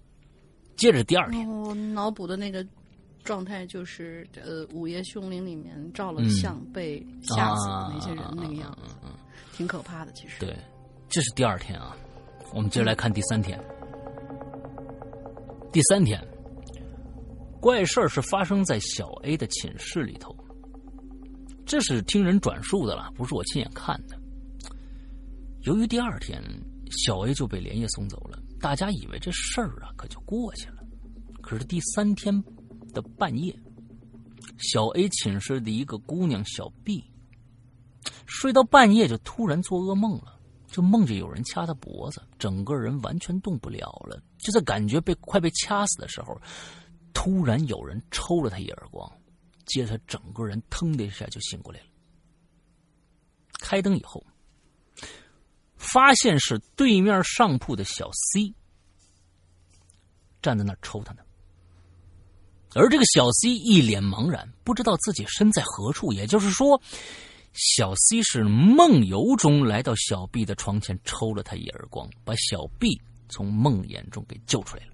[0.77, 2.67] 接着第二天，我脑补的那个
[3.25, 8.95] 状态就是呃《午夜凶铃》里面照了相被吓死的那些人那个样子，
[9.55, 10.13] 挺可怕的。
[10.13, 10.57] 其实对，
[11.09, 11.97] 这是第二天啊。
[12.53, 13.59] 我们接着来看第三天。
[15.73, 16.23] 第三天，
[17.61, 20.35] 怪事儿是发生在小 A 的寝室里头。
[21.67, 24.17] 这是听人转述的了，不是我亲眼看的。
[25.63, 26.41] 由于第二天
[27.05, 30.77] 小 A 就被连夜送走了，大家以为这事儿啊可就过去了。
[31.43, 32.41] 可是第三天
[32.95, 33.53] 的半夜，
[34.59, 37.05] 小 A 寝室的一个姑娘小 B
[38.27, 40.39] 睡到半夜就突然做噩梦了，
[40.69, 44.23] 就梦见有人掐她脖子，整个人完全动不了了。
[44.39, 46.41] 就在感觉被快被掐死的时候，
[47.13, 49.11] 突然有人抽了她一耳光。
[49.67, 51.87] 接着，他整个人腾的一下就醒过来了。
[53.59, 54.25] 开灯以后，
[55.77, 58.55] 发现是对面上铺的小 C
[60.41, 61.23] 站在那儿抽他呢。
[62.75, 66.13] 而这个小 C 一脸茫然，不知道自己身在何处。
[66.13, 66.81] 也就是说，
[67.55, 74.93] 小 C 是梦游中来到小 B 的床前，抽了他一耳光，把小 B 从梦魇中给救出来了。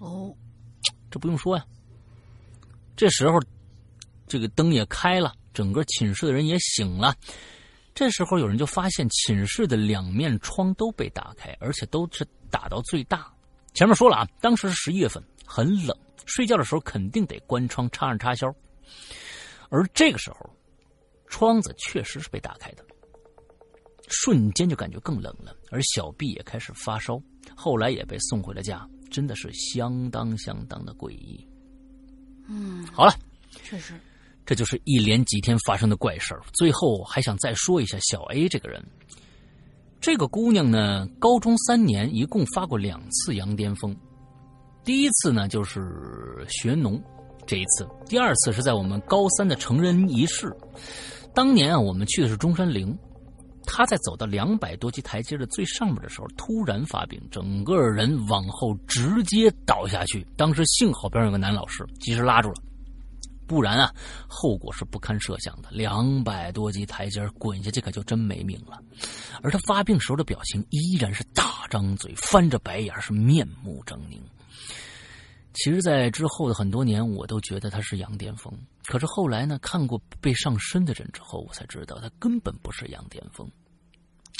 [0.00, 0.36] 哦，
[1.10, 1.66] 这不用说呀。
[2.98, 3.38] 这时候，
[4.26, 7.14] 这个灯也开了，整个寝室的人也醒了。
[7.94, 13.32] 这时候，有人就发现寝室的两面窗都被打开，而且都是打到最大。
[13.72, 15.96] 前面说了啊，当时是十一月份，很冷，
[16.26, 18.52] 睡觉的时候肯定得关窗，插上插销。
[19.68, 20.50] 而这个时候，
[21.28, 22.84] 窗子确实是被打开的，
[24.08, 25.54] 瞬间就感觉更冷了。
[25.70, 27.16] 而小 B 也开始发烧，
[27.54, 31.46] 后来也被送回了家，真的是相当相当的诡异。
[32.48, 33.12] 嗯，好了，
[33.62, 33.94] 确实，
[34.46, 36.40] 这就是一连几天发生的怪事儿。
[36.54, 38.82] 最后还想再说一下小 A 这个人，
[40.00, 43.94] 这个姑娘呢，高中三年一共发过两次羊癫疯，
[44.82, 47.02] 第一次呢就是学农，
[47.46, 50.50] 这一次，第二次是在我们高三的成人仪式，
[51.34, 52.98] 当年啊我们去的是中山陵。
[53.70, 60.26] 他在走到两百多级台阶的最上面的时候，突然发病，整个人往后直接倒下去。
[60.36, 61.84] 当时幸好边上有个男老师。
[62.00, 62.54] 及时拉住了，
[63.46, 63.92] 不然啊，
[64.26, 65.68] 后果是不堪设想的。
[65.70, 68.80] 两百多级台阶滚下去，可就真没命了。
[69.42, 70.24] 而他发病时候的。
[70.24, 74.20] 表情依然是大张嘴、翻着白眼，是面目狰狞。
[75.58, 78.52] 其实，在之后的很多年，我都觉得他是羊癫疯。
[78.86, 83.50] 可是后来呢，看过被上身的人之后，我才知道他根本不是羊癫疯，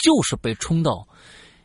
[0.05, 1.07] 就是被冲到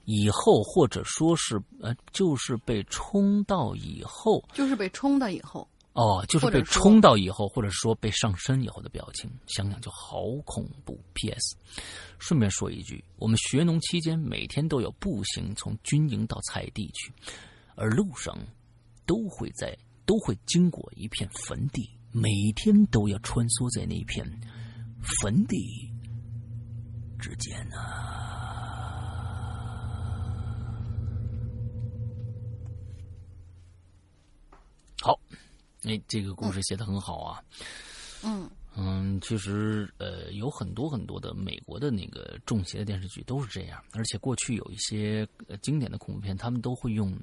[0.06, 5.68] 以后，或者说是呃，就是被冲到以后，就是被冲到以后。
[5.94, 11.00] 哦，就是被冲到以后，或者说被上身以后的表情，想想就好恐怖。
[11.14, 11.56] P.S.
[12.18, 17.14] 顺便说一句，我们学农期间每天都有步行从军营到菜地去，
[17.76, 18.36] 而路上。
[19.06, 24.26] 都会在都会经过一片坟地，每天都要穿梭在那片
[25.22, 25.90] 坟地
[27.20, 27.78] 之间呢、
[35.02, 35.20] 好，
[35.84, 37.44] 哎，这个故事写的很好啊。
[38.24, 38.50] 嗯。
[38.76, 47.16] 嗯，其实呃，有很多很多的美国的那个中邪的电视剧都是这样，而且过去有一些、呃、经典的恐怖片，他们都会用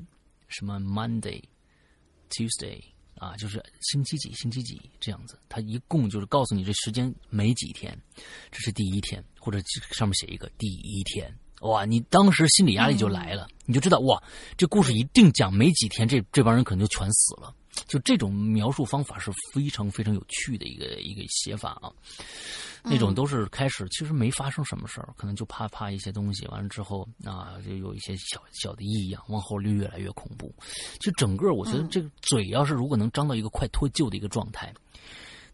[0.47, 1.43] 什么 Monday
[2.31, 2.81] Tuesday
[3.17, 7.97] 啊，就是星期几、星期几这样子，它一共就是告诉你这时间没几天，
[8.51, 9.61] 这是第一天，或者
[9.93, 11.31] 上面写一个第一天。
[11.61, 14.23] 哇，你当时心理压力就来了，你就知道哇，
[14.57, 17.55] 这故事一定讲没几天，这这帮人可能就全死了。
[17.87, 21.93] 就这种描述方法是非常非常有趣的一个一个写法啊。
[22.83, 30.55] 那种都是开始其实没发生什么事儿，可能就怕怕一些东西，完了之后啊，就有一些小小的异样，往后就越来越恐怖。
[30.99, 34.73] 就整个我觉得这个嘴要是如果能张到一个快脱臼的一个状态，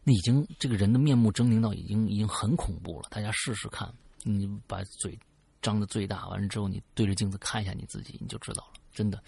[0.05, 3.09] 那已经这个人的面目狰狞到已经已经很恐怖了。
[3.11, 5.19] 大家试试看，你把嘴
[5.61, 9.21] 张的最大，完了之后你对着镜子看一下你自己，你就知道了，真的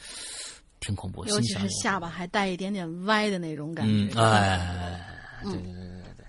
[0.81, 1.25] 挺恐怖。
[1.27, 4.13] 尤其是下巴还带一点点歪的那种感觉。
[4.15, 5.07] 嗯，哎，
[5.43, 6.27] 对对对对对，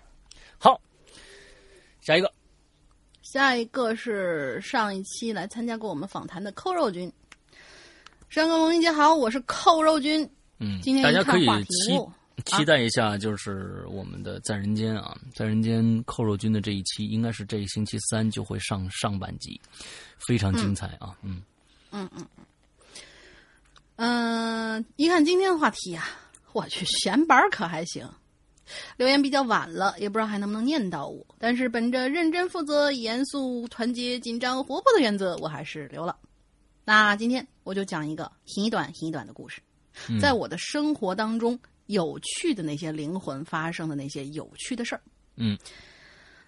[0.57, 0.79] 好。
[2.01, 2.33] 下一个，
[3.21, 7.11] 下一个是上一期来参加过我们访谈的扣肉君。
[8.29, 10.27] 山哥龙英姐好，我是扣肉君。
[10.59, 11.99] 嗯，今天大家可以期
[12.45, 19.59] 期待一下，就是我们的在人间啊，在人间扣肉君的这一期，应该是这一星期三就会上上半集，
[20.17, 21.15] 非常精彩啊。
[21.21, 21.41] 嗯
[21.91, 22.45] 嗯嗯嗯，
[24.95, 26.05] 一看今天的话题呀，
[26.53, 28.09] 我去闲板可还行。
[28.95, 31.25] 留言比较晚了，也不知道还能不能念到我。
[31.37, 36.15] 但是本着认真负责、严肃、团结、紧张、活泼的原则，我还是留了。
[36.85, 39.59] 那今天我就讲一个很短很短的故事，
[40.21, 45.01] 在我的生活当中有趣的那些灵魂发生的那些有趣的事儿。
[45.35, 45.57] 嗯，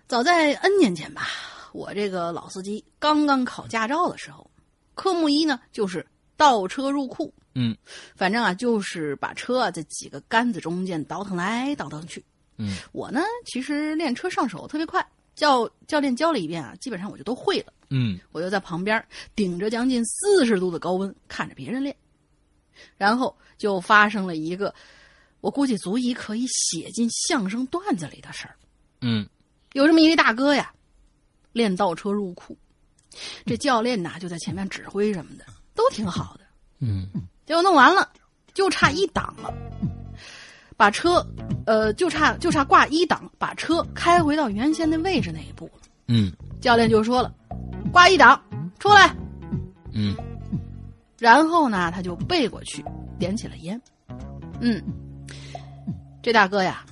[0.07, 1.27] 早在 N 年前吧，
[1.73, 4.49] 我这个老司机刚刚考驾照的时候，
[4.93, 6.05] 科目一呢就是
[6.37, 7.33] 倒车入库。
[7.53, 7.75] 嗯，
[8.15, 12.23] 反正啊，就是把车啊在几个杆子中间倒腾来倒腾去。
[12.57, 15.05] 嗯，我呢其实练车上手特别快，
[15.35, 17.73] 教教练教了一遍啊，基本上我就都会了。
[17.89, 19.03] 嗯，我就在旁边
[19.35, 21.93] 顶着将近四十度的高温看着别人练，
[22.97, 24.73] 然后就发生了一个
[25.41, 28.55] 我估计足以可以写进相声段子里的事儿。
[29.01, 29.27] 嗯，
[29.73, 30.73] 有这么一位大哥呀，
[31.51, 32.57] 练倒车入库，
[33.45, 35.45] 这教练呐就在前面指挥什么的，
[35.75, 36.45] 都挺好的。
[36.79, 37.09] 嗯。
[37.51, 38.07] 结果弄完了，
[38.53, 39.53] 就差一档了，
[40.77, 41.21] 把车，
[41.65, 45.81] 呃，就差就差挂一档，把车开回到原先的位置那一步了。
[46.07, 47.29] 嗯，教练就说了
[47.91, 48.41] ：“挂一档，
[48.79, 49.13] 出来。”
[49.91, 50.15] 嗯，
[51.19, 52.81] 然后呢，他就背过去，
[53.19, 53.81] 点起了烟。
[54.61, 54.81] 嗯，
[56.23, 56.85] 这大哥呀，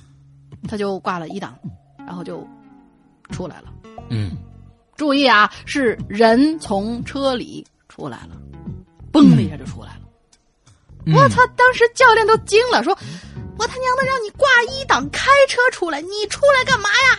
[0.68, 1.58] 他就挂了一档，
[2.00, 2.46] 然后就
[3.30, 3.72] 出来了。
[4.10, 4.32] 嗯，
[4.94, 8.38] 注意啊，是人从车里出来了，
[9.10, 9.99] 嘣的一下就出来了。
[11.14, 11.46] 我操！
[11.56, 12.96] 当时教练都惊了，说
[13.58, 17.18] ：“我他娘的让你挂一档开车出来，你出来干嘛呀？”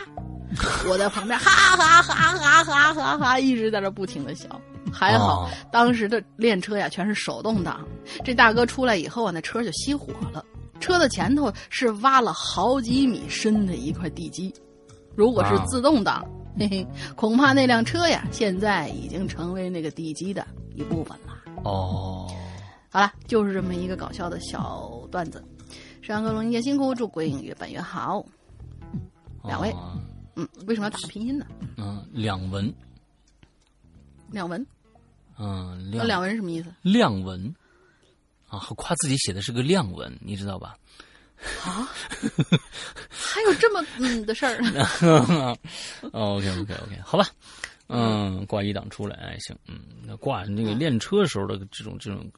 [0.88, 4.48] 我在旁边哈哈哈哈哈哈哈一直在这不停的笑。
[4.92, 7.80] 还好当时的练车呀全是手动挡，
[8.22, 10.44] 这大哥出来以后啊，那车就熄火了。
[10.80, 14.52] 车的前头是挖了好几米深的一块地基，
[15.14, 16.22] 如果是自动挡，
[16.58, 16.86] 嘿嘿，
[17.16, 21.32] 恐怕那辆车呀现在已经成为那个地基的一部分了。
[21.64, 22.30] 哦。
[22.92, 25.42] 好了，就是这么一个搞笑的小段子。
[26.02, 28.22] 山哥龙也辛苦，祝鬼影越办越好。
[29.44, 29.74] 两位，
[30.36, 31.46] 嗯，为什么要打拼音呢？
[31.78, 32.70] 嗯，两文。
[34.30, 34.66] 两文。
[35.38, 36.70] 嗯，两两文是什么意思？
[36.82, 37.54] 亮文。
[38.48, 40.76] 啊，夸自己写的是个亮文，你知道吧？
[41.64, 41.88] 啊？
[43.08, 44.58] 还有这么嗯的事儿
[46.12, 47.26] ？OK OK OK，好吧。
[47.92, 52.30] 嗯，挂一档出来，哎，行，嗯，那挂那个练车时候的这种这种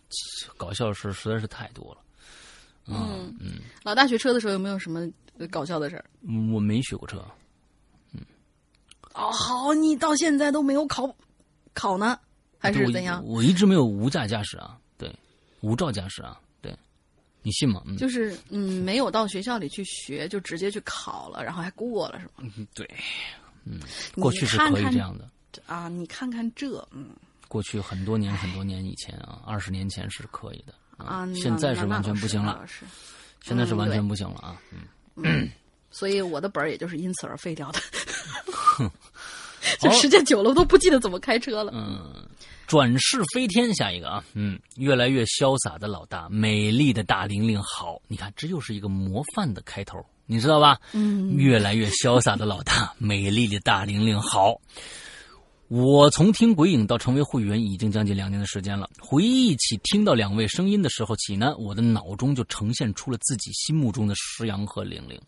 [0.57, 2.01] 搞笑事实在是太多了。
[2.87, 5.09] 嗯嗯，老大学车的时候有没有什么
[5.51, 6.05] 搞笑的事儿？
[6.53, 7.25] 我没学过车。
[8.13, 8.21] 嗯，
[9.15, 11.15] 哦，好，你到现在都没有考
[11.73, 12.19] 考呢，
[12.59, 13.25] 还是怎样？
[13.25, 15.11] 我一直没有无驾驾驶啊，对，
[15.63, 16.77] 无照驾驶啊，对，
[17.43, 17.83] 你信吗？
[17.87, 22.33] 嗯、就是嗯，没有到学校里去学，就直接去考了，然后还过了，是吗？
[22.39, 22.87] 嗯，对，
[23.65, 23.81] 嗯，
[24.17, 25.27] 过去是可以这样的。
[25.67, 27.11] 啊，你看看这，嗯，
[27.49, 32.85] 过去很多年很多年以前啊，二十年前是可以的啊，现在是完全不行了，是，
[33.43, 34.57] 现在是完全不行了啊，
[35.17, 35.49] 嗯，
[35.91, 37.81] 所以我的本儿也就是因此而废掉的，
[39.79, 42.27] 这 时间久了我都不记得怎么开车了，嗯，
[42.67, 50.81] 转世飞天，下一个啊，嗯，越来越潇洒的老大，美丽的大玲玲好，你看这又是一个模范的开头，你知道吧？
[50.93, 54.61] 嗯，越来越潇洒的老大，美丽的大玲玲好。
[55.75, 58.89] 我从听鬼影到成为会员已经将近两年的时间了。
[59.01, 65.21] 回忆起听到两位声音的时候起呢，我的脑中就呈现出了自己心目中的石阳和玲玲。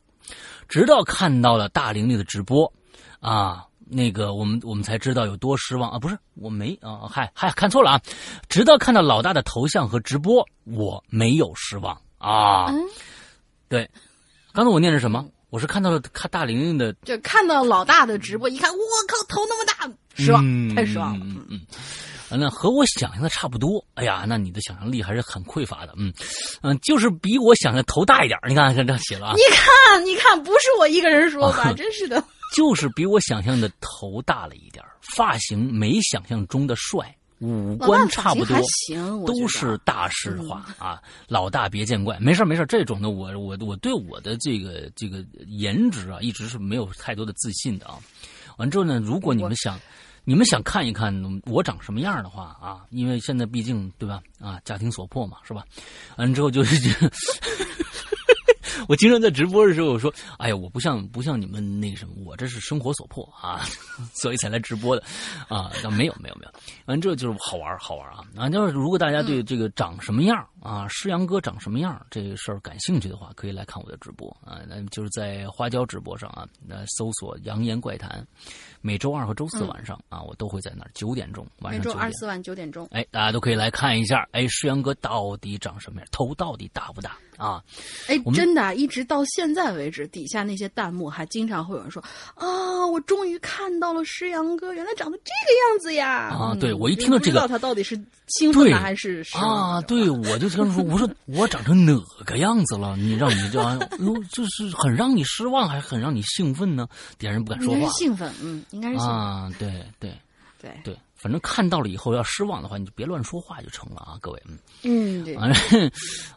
[0.69, 2.73] 直到看到了大玲玲的直播，
[3.19, 5.99] 啊，那个我们我们才知道有多失望啊！
[5.99, 8.01] 不是，我没啊，嗨嗨，看错了啊！
[8.49, 12.73] 直到看到老大的头像和直播，我没有失望啊。
[13.69, 13.91] 对，
[14.53, 15.27] 刚才我念的什么？
[15.51, 18.79] 我是看到了看大玲玲的，就看到老大的直播，一看，我
[19.09, 21.27] 靠，头那么大，失望，太失望了。
[21.27, 21.61] 嗯
[22.31, 23.85] 嗯，那和我想象的差不多。
[23.95, 25.95] 哎呀，那你的想象力还是很匮乏的。
[25.97, 26.13] 嗯
[26.63, 28.39] 嗯，就是比我想象头大一点。
[28.49, 29.35] 你看，看这写了啊。
[29.35, 31.73] 你看，你看，不是我一个人说吧？
[31.73, 32.23] 真是的，
[32.55, 34.85] 就是比我想象的头大了一点，
[35.15, 37.15] 发型没想象中的帅。
[37.41, 38.59] 五官差不多，
[39.27, 41.03] 都是大实话啊！
[41.29, 42.65] 老大别见怪，没事没事。
[42.65, 47.99] 这种的，我我我对我的这个这个颜值啊，一直是没有太多的自信的啊。
[48.57, 49.79] 完之后呢，如果你们想，
[50.29, 51.15] 你们想看一看
[51.47, 55.65] 我长什么样的话啊，因为现在毕竟对吧啊，家庭所迫嘛，是吧？
[56.17, 56.77] 完之后就是。
[58.89, 63.65] 我经常在直播的时候我说：“哎呀，我不像不像你们那个什么，我这是生活所迫啊，
[64.15, 65.03] 所以才来直播的
[65.49, 66.51] 啊。”那没有没有没有，
[66.87, 68.25] 完这就是好玩好玩啊！
[68.37, 74.61] 啊，就是如果大家对这个长什么样啊，诗阳哥长什么样这个事儿感兴趣的话，可以来看我的直播啊。
[74.69, 78.27] 那就是在花椒直播上啊，那搜索“扬言怪谈”，
[78.81, 81.97] 每周二和周四晚上啊，我都会在那儿九点钟晚上九点。
[81.97, 87.17] 每周二四晚九点钟，哎，大家都可以来看一下，哎，诗阳哥到底长什么样，头到底大不大？
[87.37, 87.63] 啊，
[88.09, 92.03] 哎，真的，一直到现在为止，底下那些弹幕还经常会有人说
[92.35, 97.99] ：“啊，我终于看到了诗阳哥，原来长得这个样子呀！”啊，对我一听到这个，不知道他到底是
[98.29, 99.81] 兴奋还是啊？
[99.83, 102.97] 对，我就跟他说：“我说 我长成哪个样子了？
[102.97, 103.79] 你让你这样，
[104.31, 106.87] 就是很让你失望，还是很让你兴奋呢？”
[107.19, 107.89] 别人不敢说话。
[107.93, 109.69] 兴奋，嗯，应该是啊，对
[109.99, 110.13] 对
[110.61, 110.97] 对对。
[111.27, 114.41] 反正看到了以后要失望的话，你就别乱说话就成了啊，各位。
[114.85, 115.35] 嗯，嗯。
[115.35, 115.57] 完了，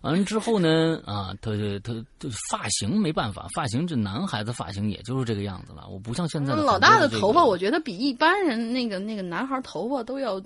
[0.02, 1.52] 完了之后呢，啊，他
[1.84, 5.88] 他他发型没办法，发型这男孩子发型也就是这个样子了。
[5.88, 10.42] 我不像现在老大的头发，我觉得比一般人那个那个男孩头发都要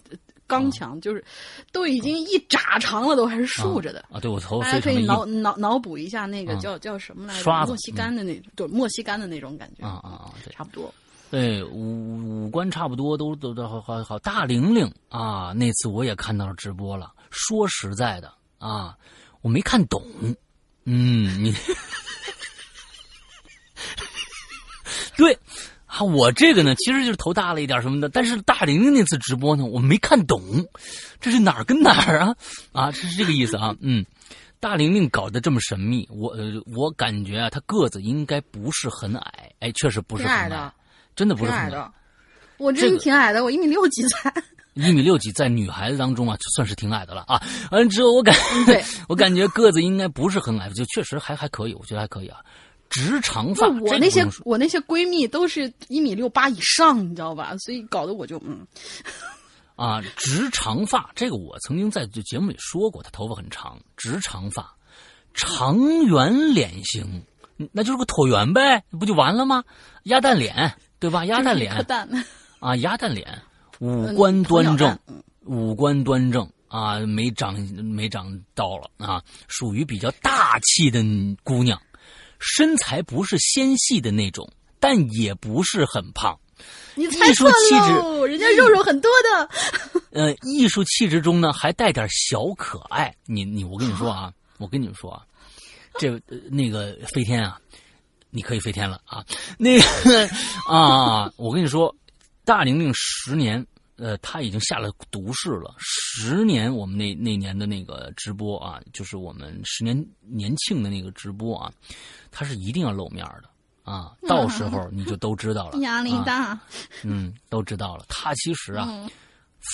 [0.45, 1.23] 刚强，就是
[1.71, 4.19] 都已经一拃长了，都还是竖着的啊。
[4.19, 7.65] 对我头发大家可以脑脑脑补一下那个叫叫什么来着？
[7.65, 10.93] 墨西干的那种，对，墨西干的那种感觉啊啊啊，对，差不多。
[11.33, 14.19] 对五五官差不多，都都都好好好。
[14.19, 17.11] 大玲玲啊，那次我也看到了直播了。
[17.31, 18.95] 说实在的啊，
[19.41, 19.99] 我没看懂。
[20.85, 21.51] 嗯，你
[25.17, 25.35] 对
[25.87, 28.09] 啊，我这个呢，其实就是头大了一点什么的。
[28.09, 30.39] 但是大玲玲那次直播呢，我没看懂，
[31.19, 32.35] 这是哪儿跟哪儿啊？
[32.73, 33.75] 啊，是这个意思啊。
[33.79, 34.05] 嗯，
[34.59, 39.51] 大玲玲搞得这么神秘，我呃，我感觉啊，她个子应该不是很矮。
[39.61, 40.71] 哎，确实不是很矮。
[41.15, 41.91] 真的不是矮的，
[42.57, 44.33] 我真挺矮的，我一米六几才。
[44.73, 47.39] 一米六几在女孩子当中啊，就算是挺矮的了啊。
[47.69, 48.35] 完了之后，我感
[49.07, 52.39] 我感觉个子应该不是很矮，就确实还还可以，我觉得还可以啊。
[52.89, 57.55] 直长发，我那些我那些闺蜜都是一米六八以上，你知道吧？
[57.59, 58.65] 所以搞得我就嗯。
[59.75, 64.71] 啊，直长发，这个我曾经在节目里说过，她头发很长，直长发，
[65.35, 67.23] 长圆脸型，
[67.71, 69.63] 那就是个椭圆呗，不就完了吗？
[70.03, 70.75] 鸭蛋脸。
[71.03, 71.25] 对吧？
[71.25, 71.85] 鸭蛋脸
[72.59, 73.41] 啊，鸭蛋脸，
[73.79, 74.97] 五官端正，
[75.41, 81.03] 五官端正啊，没长没长到了啊，属于比较大气的
[81.43, 81.77] 姑娘，
[82.39, 84.49] 身材不是纤细的那种，
[84.79, 86.39] 但也不是很胖。
[86.95, 89.49] 你猜错了，人家肉肉很多的。
[90.13, 93.13] 呃，艺术气质中呢，还带点小可爱。
[93.25, 95.23] 你你，我跟你说啊，我跟你们说啊，
[95.99, 96.17] 这
[96.49, 97.59] 那个飞天啊。
[98.33, 99.23] 你可以飞天了啊！
[99.59, 100.27] 那个
[100.67, 101.95] 啊，我跟你说，
[102.43, 103.63] 大玲玲十年，
[103.95, 105.75] 呃，她已经下了毒誓了。
[105.77, 111.71] 十年，我们那那年的那个直播啊，就是我们十年年庆的那个直播啊，
[112.31, 113.49] 她是一定要露面的
[113.83, 114.13] 啊。
[114.27, 115.77] 到时候你就都知道了。
[115.85, 116.59] 压力大。
[117.03, 118.05] 嗯，都知道了。
[118.09, 118.89] 她其实啊，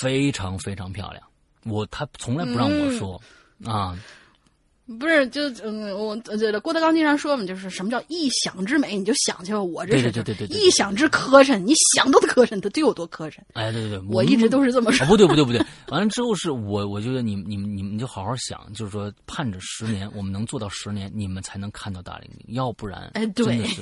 [0.02, 1.24] 非常非常漂亮。
[1.64, 3.22] 我她从来不让我说
[3.64, 3.98] 啊。
[4.98, 9.62] 不是，就嗯，我觉得郭德纲经常说嘛，就是什么叫一想之美，你就想去吧。
[9.62, 13.38] 我这是对对对对，一想之磕碜，你想都磕碜，他就有多磕碜。
[13.54, 15.06] 哎，对对对，我一直都是这么说。
[15.06, 23.82] 不对不对不对，完了之后是我，我觉得你你们你们就好好想，就是说盼着十年，我们能做到十年，你们才能看到大玲玲，要不然，哎，真的是。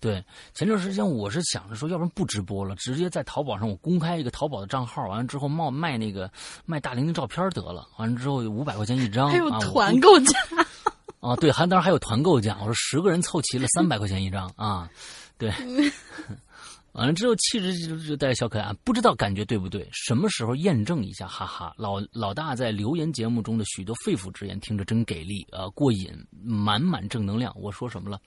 [0.00, 6.30] 对，前段时间我是想着说，要不然不直播了，直接在淘宝上我公开一个淘宝的账号，完了之后冒卖那个
[6.64, 10.38] 卖大玲玲照片得了，完了之后五百块钱一张，还有团购价。
[11.20, 14.88] 啊，对，还当然还有团购价，我说十个人凑齐了三百块钱一张啊，
[15.36, 15.52] 对，
[16.92, 19.88] 完了之后，气质就就带小可爱，不知道感觉对不对？
[19.92, 21.26] 什么时候验证一下？
[21.26, 26.08] 哈哈，老老大在留言节目中的许多肺腑之言，听着真给力啊，过瘾，
[26.40, 27.52] 满满正能量。
[27.60, 28.20] 我说什么了？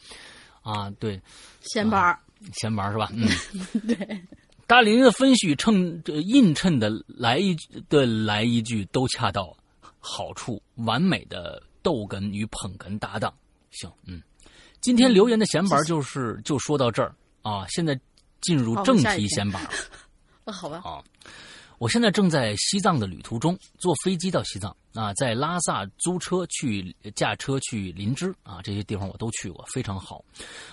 [0.62, 1.20] 啊，对，
[1.62, 2.20] 闲板儿，
[2.54, 3.10] 闲板儿是吧？
[3.14, 3.28] 嗯，
[3.88, 4.22] 对，
[4.68, 7.56] 大林的分许衬映衬的来一
[7.90, 9.56] 的来一句都恰到
[10.00, 13.34] 好处，完美的逗哏与捧哏搭档。
[13.72, 14.22] 行，嗯，
[14.82, 18.00] 今天留言的闲板儿就是就说到这儿啊，现在
[18.42, 19.70] 进入正题闲板儿。
[20.46, 21.02] 啊， 好吧，啊，
[21.78, 30.24] 我现在正在西藏的旅途中，坐飞机到西藏啊，在拉萨租车去驾车去林芝啊，这些地方我都去过，非常好。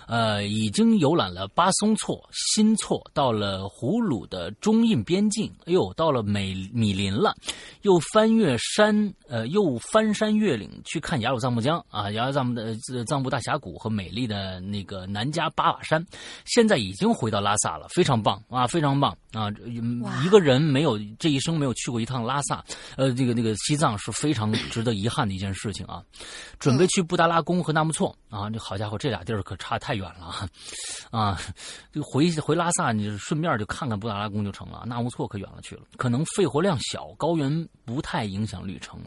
[0.07, 7.35] 呃，已经游览了巴松措、新措，到了胡鲁的中印边境，哎呦，到了美米林了，
[7.82, 16.05] 又翻越山，呃，又翻山越岭去看雅鲁藏布江啊，雅鲁藏布的呃藏布大峡谷和美丽的那个南迦巴瓦山。
[16.45, 19.49] 现在已经回到拉萨了，非常棒啊，非常棒啊！
[20.24, 22.65] 一个人没有这一生没有去过一趟拉萨，
[22.97, 26.02] 呃，这个那个西藏是非常值得遗憾的一件事情啊。
[26.59, 30.48] 准备去布达拉宫和纳木错啊，这好家伙，这俩地儿可差太远了啊！
[31.10, 31.40] 啊，
[31.93, 35.82] 就回回拉萨，你顺便就看看布达拉宫就成了，纳木错可远了去了。
[35.97, 39.01] 可能肺活量小，高原不太影响旅程。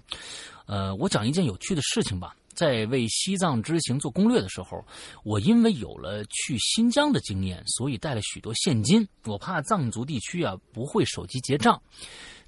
[0.65, 2.35] 呃，我讲一件有趣的事情吧。
[2.53, 4.85] 在为西藏之行做攻略的时候，
[5.23, 9.07] 我因为有了去新疆的经验，所以带了许多现金。
[9.23, 11.81] 我怕藏族地区啊不会手机结账，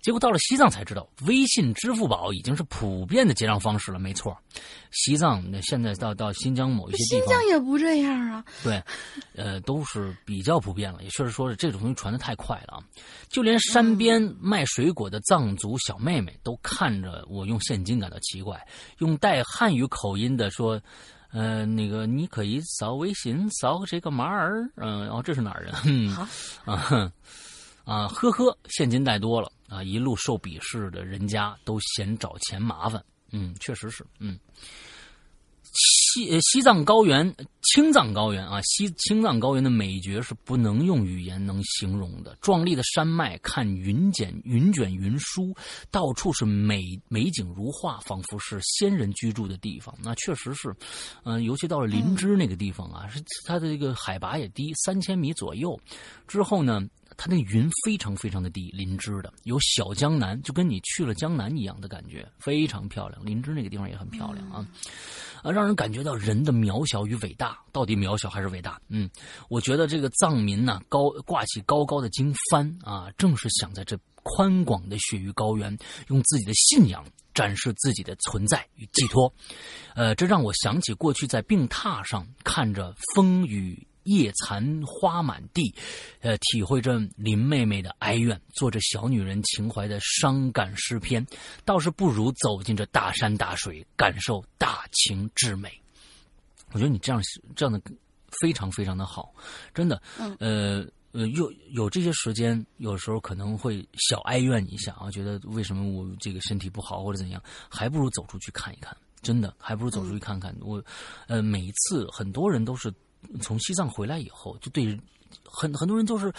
[0.04, 3.98] 结果到了西藏才知道，微信、支付宝已经是普遍的结账方式了。
[3.98, 4.38] 没错，
[4.92, 8.44] 西藏那现在到到新疆某一些地新方，疆也不这样啊。
[8.62, 8.84] 对，
[9.34, 11.02] 呃，都是比较普遍了。
[11.02, 12.84] 也确实说是这种东西传的太快了啊，
[13.30, 18.62] 就连山边卖水果的藏族小妹妹都看着我用现金感到奇怪，
[18.98, 20.80] 用带汉语口音的说。
[21.36, 25.74] 呃，那个你可以扫微信扫这个码儿，嗯、哦，这是哪儿人？
[25.86, 26.28] 嗯好
[26.64, 27.12] 啊哼
[27.86, 34.40] 啊，呵呵，现金带多了啊，一路受鄙视的人家都嫌找钱麻烦，嗯，确实是，嗯。
[35.76, 42.38] 西呃西藏高原、青藏高原啊，西青藏高原的美绝是不能用语言能形容的。
[42.42, 45.52] 壮丽的山脉，看云卷云卷云舒，
[45.90, 49.96] 到处是美美景如画，仿佛是仙人居住的地方。
[50.04, 50.72] 那确实是，
[51.24, 55.80] 嗯、尤其到了林芝那个地方啊，是它的这个海拔也低，三千米左右。
[56.28, 56.82] 之后呢，
[57.18, 63.24] 它那云非常非常的低，林芝的有小江南，就跟你去了江南一样的感觉，非常漂亮。
[63.26, 64.68] 林芝那个地方也很漂亮啊。
[65.42, 68.80] 啊，让人感觉到人的渺小与伟大，到底渺小还是伟大？
[68.88, 69.10] 嗯，
[69.50, 75.78] 我觉得这个藏民呢，高挂起高高的经幡啊，正是想在这宽广的雪域高原，
[76.08, 79.34] 用自己的信仰展示自己的存在与寄托。
[79.96, 83.86] 呃，这让我想起过去在病榻上看着风雨。
[84.04, 85.74] 叶残花满地，
[86.22, 91.26] 呃，体会着林妹妹的哀怨，做着小女人情怀的伤感诗篇，
[91.66, 95.72] 倒是不如走进这大山大水，感受大情至美。
[96.72, 97.22] 我觉得你这样
[97.56, 97.80] 这样的
[98.42, 99.34] 非常非常的好，
[99.74, 107.40] 真的，嗯呃呃，有有这些时间，有时候可能会小哀怨一下啊，觉得为什么我这个身体不好或者怎样，
[107.70, 110.56] 还不如走出去看一看，真的，还不如走出去看看。
[110.60, 110.84] 我，
[111.28, 112.92] 呃，每一次很多人都是
[113.42, 115.00] 从西藏回来以后，就对
[115.44, 116.34] 很很多人都是，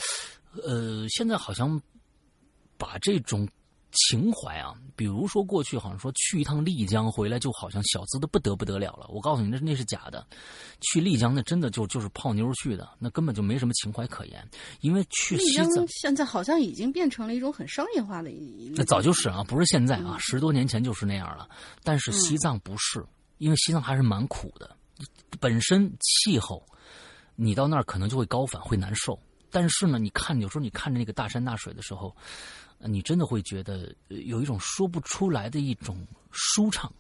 [0.62, 1.80] 呃，现在好像
[2.78, 3.48] 把这种
[3.92, 9.06] 情怀啊，比如说过去好像说去一趟丽江回来就好像小资的不得不得了了。
[9.08, 10.26] 我告诉你，那那是假的。
[10.80, 14.44] 去丽江那真的就就是泡妞去的，那根本就没什么情怀可言。
[14.80, 21.48] 因为去丽江西藏，现在好像已经变成了一种很商业化的一，那早就是啊，不是现在啊，嗯十多年前就是那样了。
[21.84, 23.04] 但是西藏不是，
[23.38, 24.76] 因为西藏还是蛮苦的，
[25.38, 26.66] 本身气候，
[27.36, 29.18] 你到那儿可能就会高反，会难受。
[29.50, 32.14] 但是呢，你看有时候你看着那个大山大水的时候，
[32.78, 36.92] 你真的会觉得有一种说不出来的一种舒畅，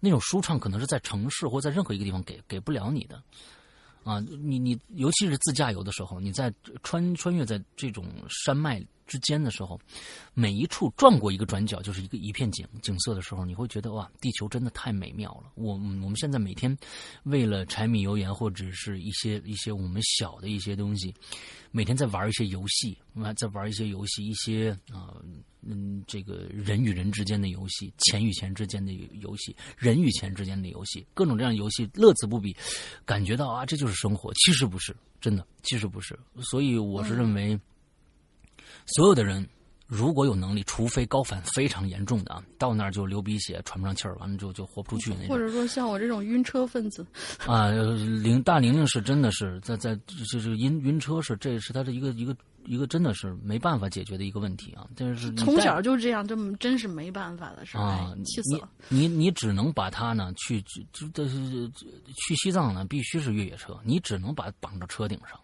[0.00, 3.22] 那种舒畅可能是在城市或在任何一个地方给给不了你的。
[4.02, 6.50] 啊，你你尤其是自驾游的时候，你在
[6.82, 9.76] 穿穿越在这种山脉之间的时候，
[10.34, 15.50] 每一处转过一个转角就是一个一片景景色的时候，你会觉得哇，地球真的太美妙了。
[15.56, 16.74] 我我们现在每天
[17.24, 21.12] 为了柴米油盐或者是一些一些我们小的一些东西，
[21.72, 25.16] 每天在玩一些游戏，啊，在玩一些游戏，一些啊
[25.62, 32.56] 嗯这个人与人之间的游戏，钱与钱之间的游戏，人与钱之间的游戏，各种这样的游戏乐此不疲，
[33.04, 34.32] 感觉到啊这就是生活。
[34.34, 36.16] 其实不是，真的，其实不是。
[36.40, 37.58] 所以我是认为。
[38.94, 39.46] 所有的人，
[39.86, 45.28] 如果有能力，除非高反非常严重的啊，到那儿就流鼻血、喘不上气儿，完了就就活不出去那种。
[45.28, 47.04] 或者说像我这种晕车分子，
[47.46, 52.36] 啊，玲大玲玲是真的是在在就是晕晕车是这是他的一个一个
[52.66, 58.68] 一个真的是没办法解决的一个问题啊，但是从小就这样，这么真是没办法的事儿，啊哎，气死了。
[58.88, 65.38] 你你你只能把他呢去去就这是去西藏呢，必须是越野车，你只能把它绑到车顶上。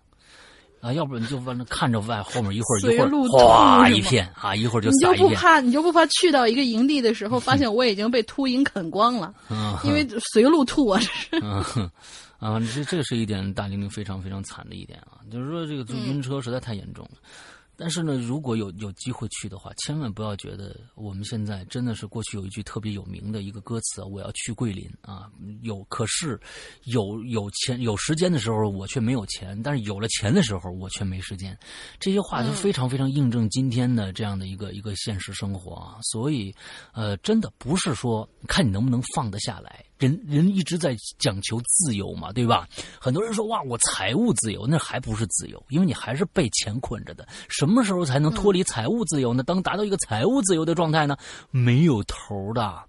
[0.86, 11.00] 啊，要不然你就完了，看着外后面一会儿一会儿哗一片啊，一会儿就你就不怕，你就不怕去到一个营地的时候，发现我已经被秃鹰啃光了， 嗯，因为随路吐啊，
[11.30, 11.90] 这是。
[12.38, 17.18] 啊，这这是一点大玲玲非常非常惨的一点啊，就是说这个嗯晕车实在太严重了。
[17.76, 25.30] 但是呢，如果有有机会去的话，千万不要觉得我们现在真的是过去有一句特别有名的一个歌词啊，我要去桂林啊，
[25.62, 26.40] 有可是
[26.84, 31.56] 有有钱有时间的时候我却没有钱，但是有了钱的时候我却没时间，
[32.00, 35.98] 这些话就非常非常印证今天的这样的一个一个现实生活啊。
[36.02, 36.54] 所以，
[36.92, 42.68] 呃，真的不是说看你能不能放得下来，人人一直在讲求自由嘛，对吧？
[43.00, 47.26] 很多人说哇，我财务自由，那还不是自由，因为你还是被钱捆着的。
[47.48, 49.42] 什么时候才能脱离财务自由呢？
[49.42, 51.16] 当达到一个财务自由的状态呢？
[51.50, 52.82] 没有头的。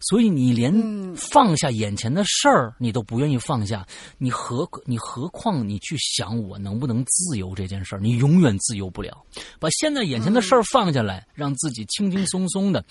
[0.00, 3.86] 所以你连嗯放下眼前的事儿，你都不愿意放下，
[4.18, 7.98] 你何你何况你去想我能不能自由这件事儿？
[7.98, 9.24] 你永远自由不了。
[9.58, 12.84] 把现在眼前的事儿放下来，让自己轻轻松松的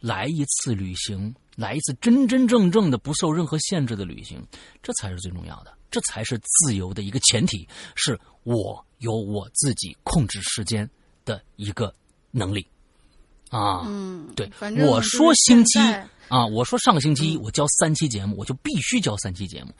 [0.00, 4.40] 来一次旅行，来一次真真正正的不受任何限制的旅行，
[4.80, 7.66] 这才是最重要的，这才是自由的一个前提，
[7.96, 10.88] 是我有我自己控制时间
[11.24, 11.92] 的一个
[12.30, 12.64] 能力
[13.50, 13.82] 啊。
[13.88, 14.48] 嗯，对
[14.86, 15.80] 我说星期
[16.28, 19.74] 啊，我说上个星期一我交三期节目，我就必须交三期节目，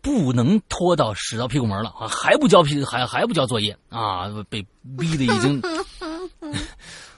[0.00, 2.06] 不能拖到屎到屁股门了啊！
[2.06, 4.28] 还不交屁还还不交作业啊？
[4.48, 4.64] 被
[4.96, 5.60] 逼的已经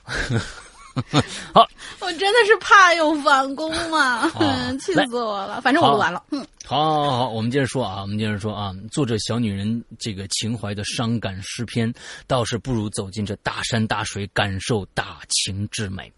[2.00, 5.60] 我真的是怕有反攻嘛，啊气死我了。
[5.60, 11.92] 反正我好录完了，嗯，好，好，好，我们接着说啊，我们接着说啊，作者小女人这个情怀的伤感诗篇，
[12.26, 16.12] 倒是不如走进这大山大水，感受大情之美。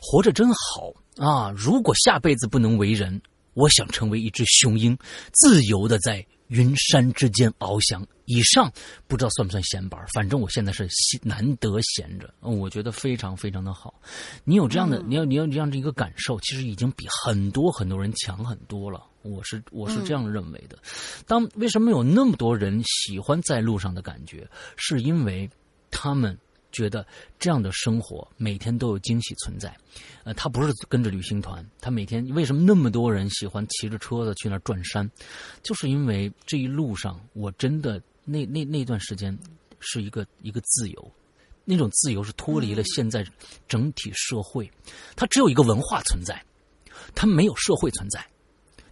[0.00, 1.52] 活着真好啊！
[1.56, 3.20] 如果下辈子不能为人，
[3.54, 4.96] 我想成为一只雄鹰，
[5.32, 8.06] 自由的在云山之间翱翔。
[8.28, 8.68] 以上
[9.06, 13.94] 不知道算不算闲板儿，反正我现在是闲难得闲着，嗯我觉得非常非常的好。
[14.42, 19.04] 你有这样的，你要你要这样的一个感受，其实已经比很多很多人强很多了。
[19.22, 20.76] 我是我是这样认为的。
[21.24, 25.48] 当为什么有那么多人喜欢在路上的感觉，是因为
[25.88, 26.36] 他们
[26.76, 27.06] 觉得
[27.38, 29.74] 这样的生活每天都有惊喜存在。
[30.24, 35.10] 呃，他不是跟着旅行团，他每天为什么那么多人喜欢骑着车子去那儿转山，
[35.62, 39.36] 就是因为这一路上我真的那那那段时间
[39.80, 41.12] 是一个一个自由。
[41.64, 43.26] 那种自由是脱离了现在
[43.66, 44.70] 整体社会，
[45.16, 46.40] 它只有一个文化存在，
[47.14, 48.24] 它没有社会存在。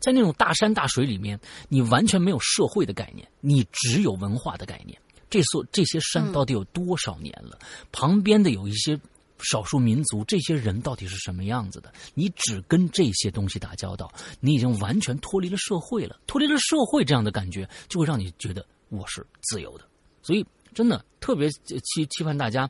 [0.01, 1.39] 在那种大山大水里面，
[1.69, 5.01] 你完全没有社会的概念，你只有文化的概念。
[5.31, 7.59] 这所这些山到底有多少年了？
[7.93, 8.99] 旁边的有一些
[9.39, 11.93] 少数民族，这些人到底是什么样子的？
[12.15, 16.21] 你只跟这些东西打交道，你已经完全脱离了社会了。
[16.27, 19.85] 脱离了社会，这样的感觉就会让你觉得我是自由的。
[20.23, 22.69] 所以，真的特别期期盼大家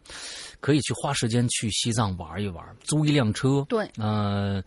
[0.61, 3.65] 可以去花时间去西藏玩一玩，租一辆车。
[3.69, 4.63] 对，呃，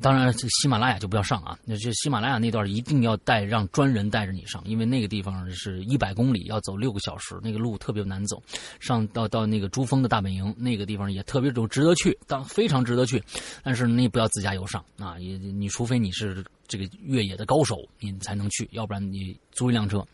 [0.00, 8.42] 当然这喜马拉雅就不要上啊，那就喜马拉雅那段一定要带让专人带着你上，因为那个地方是一百公里，要走六个小时，那个路特别难走。
[8.80, 13.22] 上到到那个珠峰的大本营，那个地方也特别值值得去，当非常值得去。
[13.62, 20.04] 但是你不要自驾游上啊，也你除非你是这个越野的高手，你才能去，要不然你租一辆车，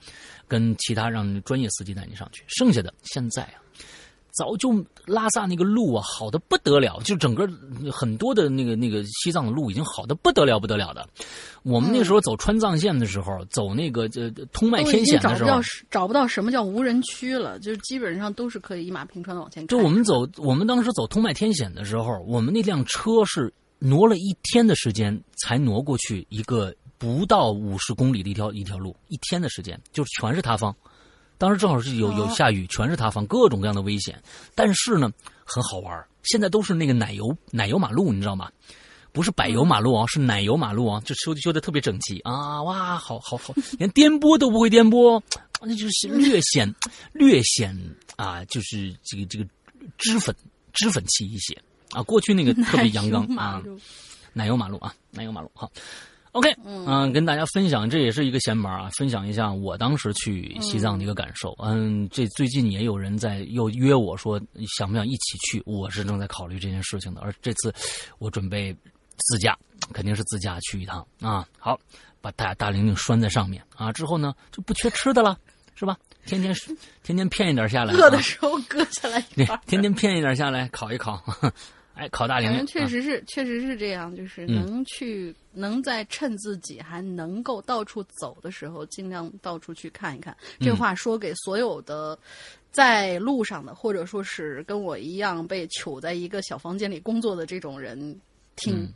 [0.49, 2.45] 跟其他让专业司机带你上去。
[2.47, 3.63] 剩下的现在啊。
[4.39, 7.49] 早就拉萨那个路啊，好的不得了，就整个
[7.91, 11.09] 很多的那个那个西藏的路已经好的不得了不得了的。
[11.63, 19.69] 我们那时候走川藏线的时候，走那个这通麦天险的时候找不到，找不到什么叫无人区了，就是基本上都是可以一马平川的往前开。
[19.69, 30.75] 就我们走，我们当时走通麦天险的时候，我们那辆车是挪了一天的时间才挪过去一个不到五十公里的一条一条路，一天的时间，就是全是塌方。
[31.39, 34.23] 当时正好是有有下雨，全是塌方，各种各样的危险。
[34.55, 35.11] 但是呢，
[35.45, 38.51] 很好玩现在都是那个奶油奶油马路，你知道吗？
[39.13, 42.63] 不是柏油马路啊，是奶油马路啊，就修修的特别整齐啊！
[42.63, 45.23] 哇，好好好，连颠簸都不会颠簸，
[45.63, 46.75] 那就是 略显
[47.13, 47.75] 略显
[48.17, 49.47] 啊，就是这个这个
[49.97, 50.35] 脂粉
[50.75, 51.57] 脂粉气一些
[51.93, 52.03] 啊。
[52.03, 53.63] 过去那个 特别阳刚啊，
[54.35, 55.71] 奶油马路啊，奶油马路好。
[56.37, 61.57] OK，嗯、跟大家分享，这也是一个闲玩啊，分享一下我当时去西藏的一个感受。
[61.63, 64.39] 嗯，这最近也有人在又约我说
[64.77, 67.23] 想不想一起去，我是正在考虑这件事情的。
[67.23, 67.75] 而这次
[68.19, 68.71] 我准备
[69.17, 69.57] 自驾，
[69.95, 71.49] 肯定是自驾去一趟啊。
[71.59, 71.81] 好，
[72.21, 75.39] 把大大玲玲拴在上面啊，之后呢就不缺吃的了，
[75.75, 75.97] 是吧？
[76.27, 76.55] 天天
[77.03, 79.21] 天天骗一点下来，饿的时候割下来
[79.65, 81.23] 天天骗一点下来，烤一烤，
[81.97, 90.37] 哎，考大玲玲反正，确啊实是，确实是这样，就是嗯能去，能在趁自己还能够到处走的时候，尽量到处去看一看。
[90.61, 92.19] 这嗯话说给所有的
[92.71, 97.99] 在路上的，或者说是跟我一样被囚在一个小房间里工作的这种人
[98.57, 98.75] 听。
[98.83, 98.93] 嗯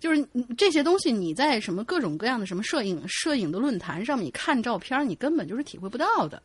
[0.00, 0.28] 就是
[0.58, 6.42] 这些东西，你在什么各种各样的什么摄影、摄影的论坛上面，你看照片，你根本就是体会不到的。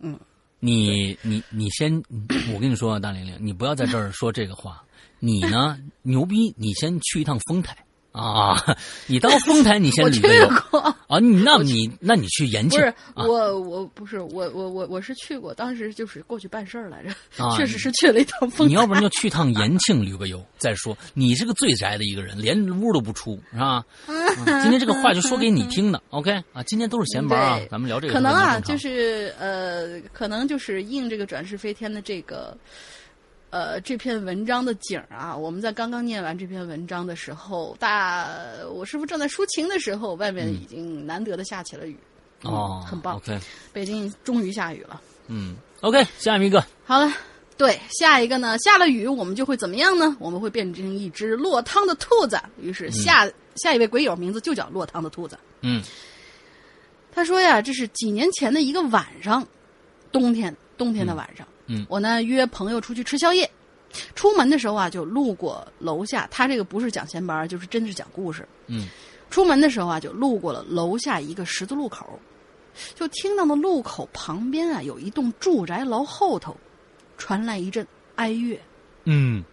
[0.00, 0.18] 嗯
[0.58, 2.02] 你你你先，
[2.52, 4.82] 我跟你说啊，大玲玲，你不要在这儿说这个话。
[5.18, 7.76] 你呢， 牛逼，你先去一趟丰台
[8.12, 8.56] 啊！
[9.06, 10.48] 你到丰台，你先 去旅个游，
[11.06, 11.18] 啊！
[11.20, 17.10] 你那你那你去延庆不是啊我，我不是我，我我我是去过，当时就是过去办事儿来着，
[17.44, 18.68] 啊 确实是去了一趟丰台。
[18.68, 20.42] 你要不然就去趟延庆旅个游。
[20.56, 23.84] 再说，你是个最宅的一个人，连屋都不出，是吧？
[24.06, 26.62] 啊今天这个话就说给你听的，OK 啊？
[26.62, 32.56] 今天都是闲玩啊，咱们聊这个可能啊，就是呃，可能就是应这个转世飞天的这个。
[33.50, 38.28] 呃，这篇文章的景儿啊，我们在刚刚念完这篇文章的时候，大
[38.72, 41.96] 我师傅正在抒情的时候，外面已经难得的下起了雨，
[42.42, 43.38] 嗯哦，很棒 OK，
[43.72, 45.00] 北京终于下雨了。
[45.28, 47.10] 嗯，OK，下面一个，好了，
[47.56, 50.16] 对，下一个呢，下了雨我们就会怎么样呢？
[50.18, 52.38] 我们会变成一只落汤的兔子。
[52.60, 55.38] 于是下、下一位鬼友名字就叫落汤的兔子。
[55.62, 55.82] 嗯
[57.12, 59.46] 他说呀，这是几年前的一个晚上，
[60.12, 61.55] 冬天冬天的晚上，嗯
[61.88, 63.50] 我呢约朋友出去吃宵夜，
[64.14, 68.46] 出门的时候啊就路过楼下，他这个不是讲闲班，就是真的是讲故事。
[68.66, 68.88] 嗯
[69.28, 72.18] 出门的时候啊就路过了楼下一个十字路口，
[72.94, 76.56] 就听到那路口旁边啊有一栋住宅楼后头
[77.18, 78.60] 传来一阵哀乐。
[79.04, 79.44] 嗯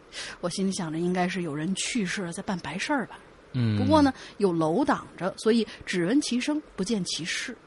[0.42, 3.20] 我心里想着，应该是有人去世了，在办白事儿吧。
[3.54, 7.58] 嗯，不过呢，有楼挡着，所以只闻其声，不见其事。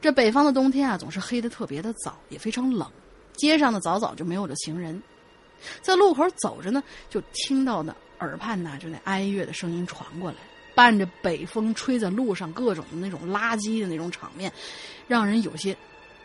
[0.00, 2.90] 这北方的冬天啊，总是黑的特别的早，也非常冷。
[3.38, 5.02] 街上呢，早早就没有了行人。
[5.80, 10.36] 在路口走着呢，就听到那耳畔呐，就那哀乐的声音传过来，
[10.74, 14.52] 伴着北风吹在路上，各种的那种垃圾的那种场面，
[15.06, 15.76] 让人有些，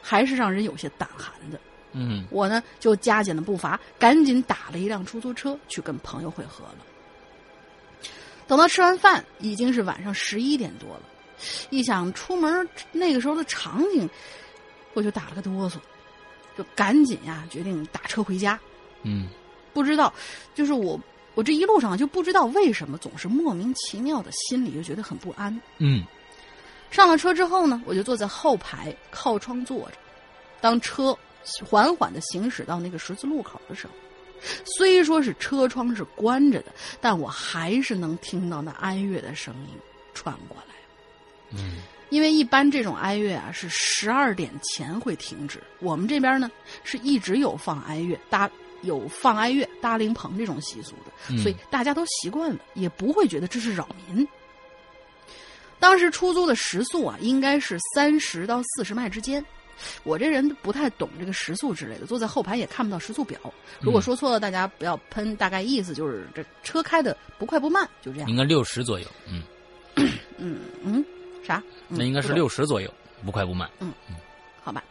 [0.02, 1.60] 还是让人有些胆寒的。
[1.96, 6.78] 嗯我呢就加紧了步伐，赶紧打了一辆出租车去跟朋友会合了。
[8.48, 11.04] 等到吃完饭，已经是晚上十一点多了。
[11.70, 14.10] 一想出门那个时候的场景，
[14.94, 15.76] 我就打了个哆嗦，
[16.58, 18.60] 就赶紧呀决定打车回家。
[19.04, 19.28] 嗯
[19.74, 20.14] 不知道，
[20.54, 21.00] 就是我
[21.36, 25.60] 我这一路上就不知道为什么总是莫名其妙的心里就觉得很不安。
[25.80, 26.04] 嗯
[26.92, 29.94] 上了车之后呢，我就坐在后排靠窗坐着。
[30.62, 31.18] 当车
[31.66, 33.94] 缓缓的行驶到那个十字路口的时候，
[34.78, 36.72] 虽说是车窗是关着的，
[37.02, 39.70] 但我还是能听到那哀乐的声音
[40.14, 40.76] 传过来。
[41.60, 41.78] 嗯
[42.14, 46.50] 因为一般这种哀乐啊是十二点前会停止，我们这边呢
[46.84, 48.48] 是一直有放哀乐搭
[48.84, 54.28] 有放哀乐搭灵棚这种习俗的，嗯所以大家都习惯了，也不会觉得这是扰民。
[55.80, 59.44] 当时出租的时速啊，应该是三十到四十迈之间。
[60.04, 63.40] 我这人不太懂这个时速之类的，坐在后排也看不到时速表。
[63.82, 65.36] 如果说错了，大家不要喷。
[65.36, 68.30] 大概意思就是这车开的不快不慢，就这样。
[68.30, 69.44] 应该六十左右，嗯，
[70.38, 71.04] 嗯嗯，
[71.44, 71.62] 啥？
[71.90, 72.92] 嗯那应该是六十左右，
[73.26, 73.70] 不快不慢。
[73.80, 74.16] 嗯嗯
[74.64, 74.84] 好吧。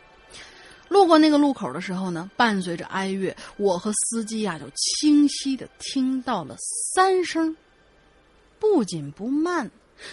[0.88, 6.54] 路过那个路口的时候呢，伴随着哀乐，我和司机啊就清晰的听到了
[6.92, 7.56] 三声
[8.58, 9.70] 不紧不慢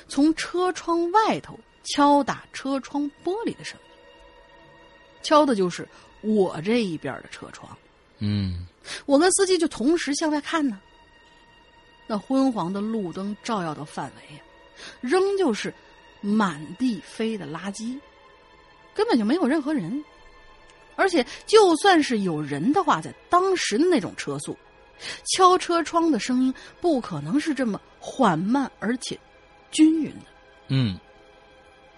[0.07, 3.91] 从车窗外头敲打车窗玻璃的声音，
[5.21, 5.85] 敲的就是
[6.21, 7.77] 我这一边的车窗。
[8.19, 8.65] 嗯
[9.05, 10.79] 我跟司机就同时向外看呢，
[12.07, 14.41] 那昏黄的路灯照耀的范围呀，
[15.01, 15.73] 仍旧是
[16.21, 17.99] 满地飞的垃圾，
[18.93, 20.03] 根本就没有任何人。
[20.95, 24.57] 而且，就算是有人的话，在当时的那种车速，
[25.25, 29.17] 敲车窗的声音不可能是这么缓慢而且
[29.71, 30.25] 均匀的。
[30.67, 30.99] 嗯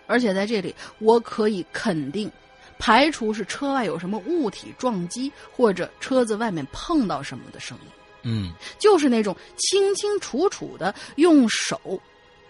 [0.06, 2.30] 而且在这里，我可以肯定，
[2.78, 7.92] 排除是车外有什么物体撞击，或者车子外面碰到什么的声音。
[8.24, 11.82] 嗯就是那种清清楚楚的用手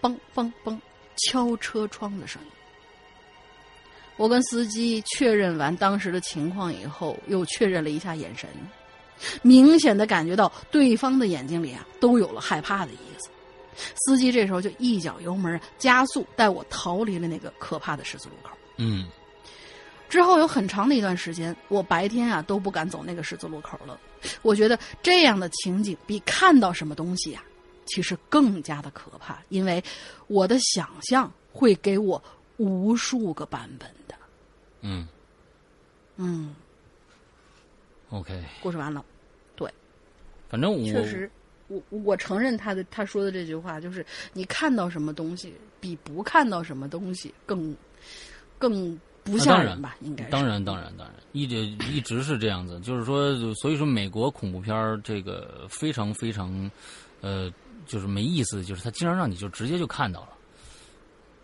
[0.02, 0.78] 梆梆梆
[1.16, 2.48] 敲车窗的声音。
[4.16, 8.48] 我跟司机确认完当时的情况以后，又确认了一下眼神，
[9.40, 13.30] 明显的感觉到对方的眼睛里啊都有了害怕的意思。
[13.96, 18.50] 司机这时候就一脚油门加速，带我逃离了那个可怕的十字路口。
[18.76, 19.08] 嗯
[20.10, 23.98] 之后有很长的一段时间，我白天啊都不敢走那个十字路口了。
[24.42, 27.42] 我觉得这样的情景比看到什么东西呀、
[27.84, 29.82] 其实更加的可怕，因为
[30.26, 32.22] 我的想象会给我
[32.56, 34.14] 无数个版本的。
[34.80, 35.06] 嗯
[36.16, 36.54] 嗯
[38.10, 39.04] ，，OK，故事完了。
[39.56, 39.70] 对
[40.48, 41.30] 反正我确实，
[41.68, 47.74] 我我承认他的他说的这句话，就是你看到什么东西，比不看到什么东西更
[48.58, 49.96] 更不啊当然吓人吧？
[50.00, 50.30] 应该是。
[50.30, 52.78] 当然，当然，当然，一直一直是这样子。
[52.80, 56.70] 就是说，所以说美国恐怖片儿这个非常非常，
[57.20, 57.50] 呃，
[57.86, 60.28] 就是没意思，就是他经常让你就直接就看到了，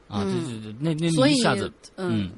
[0.08, 2.32] 啊，对对对那那所以一下子，嗯嗯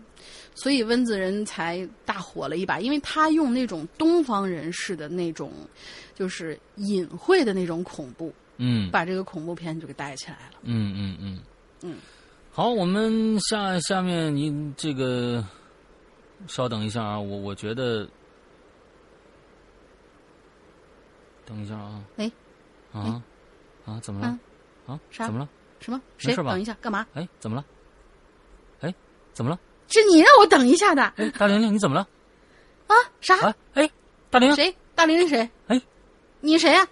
[0.54, 5.52] 所以温子仁才大火了一把，因为他用那种东方人士的那种，
[6.14, 8.90] 就是隐晦的那种恐怖，嗯。
[8.90, 10.58] 把这个恐怖片就给带起来了。
[10.62, 11.40] 嗯嗯嗯。
[11.82, 11.96] 嗯，
[12.52, 15.42] 好，我们下下面您这个
[16.46, 18.06] 稍等一下啊，我我觉得，
[21.46, 22.30] 等一下啊，哎。
[22.92, 23.22] 啊
[23.90, 24.38] 啊，怎么了？
[24.86, 25.48] 啊，啥怎么了？
[25.80, 26.00] 什么？
[26.18, 26.36] 谁？
[26.36, 27.06] 等一下，干嘛？
[27.14, 27.64] 哎，怎么了？
[28.80, 28.94] 哎，
[29.32, 29.58] 怎么了？
[29.88, 32.06] 是你让我等一下的哎，大玲玲，你怎么了？
[32.86, 32.94] 啊？
[33.20, 33.36] 啥？
[33.40, 33.90] 啊，哎，
[34.30, 34.76] 大玲玲，谁？
[34.94, 35.50] 大玲玲谁？
[35.66, 35.80] 哎，
[36.40, 36.86] 你谁呀、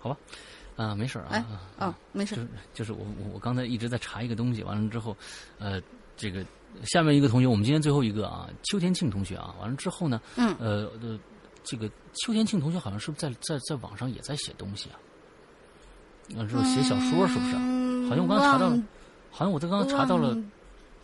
[0.00, 0.16] 好吧，
[0.76, 1.28] 啊，没事儿啊。
[1.30, 2.42] 哎啊哦，没事就。
[2.42, 5.16] 是就是我我我刚才一直在查一个东西，完了之后，
[5.58, 5.80] 呃，
[6.16, 6.44] 这个
[6.84, 11.18] 下面一个同学，我们今天最后一个啊，邱天庆同学啊，完了之后呢，嗯呃呃，
[11.62, 14.98] 这个邱天庆同学好像是不是在在在网上也在写东西啊？
[16.36, 17.56] 啊，这写小说是不是
[18.08, 18.82] 好像我刚刚查到了，
[19.30, 20.36] 好像我在刚刚查到了，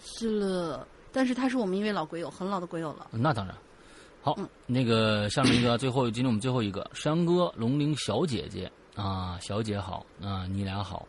[0.04, 3.06] 是了，但是他是我们一位老鬼友，很老的鬼友了。
[3.10, 3.54] 那当然。
[4.22, 11.06] 好，嗯那个下面一个，最后今天我们最后一个，山哥龙玲小姐姐啊，小姐好啊，你俩好，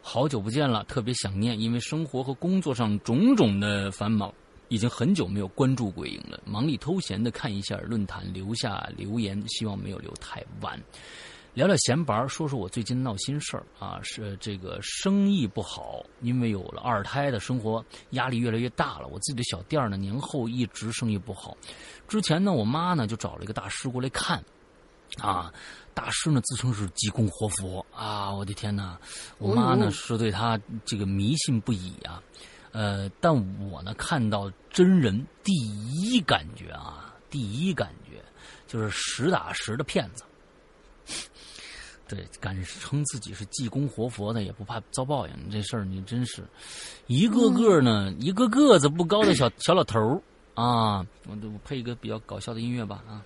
[0.00, 4.32] 好久不见了，特别想念，因为生活和工作上种种的繁忙，
[4.68, 10.80] 已经很久没有关注鬼影了，忙里偷闲的看一下论坛，留下留言，希望没有留太晚。
[11.56, 19.08] 聊聊闲白儿，说说我最近闹心事儿啊，是这个生意不好，因为有了二胎的生活压力越来越大了。
[19.08, 21.56] 我自己的小店呢，年后一直生意不好。
[22.06, 24.44] 之前呢，我妈呢就找了一个大师过来看，
[25.16, 25.50] 啊，
[25.94, 29.00] 大师呢自称是济公活佛啊，我的天哪！
[29.38, 32.22] 我妈呢是对他这个迷信不已啊，
[32.72, 33.34] 呃，但
[33.70, 38.22] 我呢看到真人，第一感觉啊，第一感觉
[38.66, 40.22] 就是实打实的骗子。
[42.08, 45.34] 对，敢称自己是济公活佛的，也不怕遭报应。
[45.50, 46.44] 这事儿你真是，
[47.08, 50.20] 一个个呢，一个个子不高的小小老头儿
[50.54, 51.04] 啊！
[51.26, 53.22] 我我配一个比较搞笑的音乐吧啊！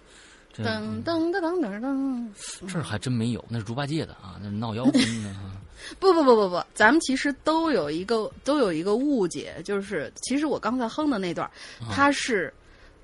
[0.52, 2.66] 这噔噔噔噔噔噔。
[2.66, 5.56] 这儿还真没有，那是猪八戒的啊，那是闹妖精的啊。
[5.98, 11.50] 不不不不不，咱们其实都有一个都有一个误解，就是其实我刚才哼的那段，
[11.90, 12.52] 它是，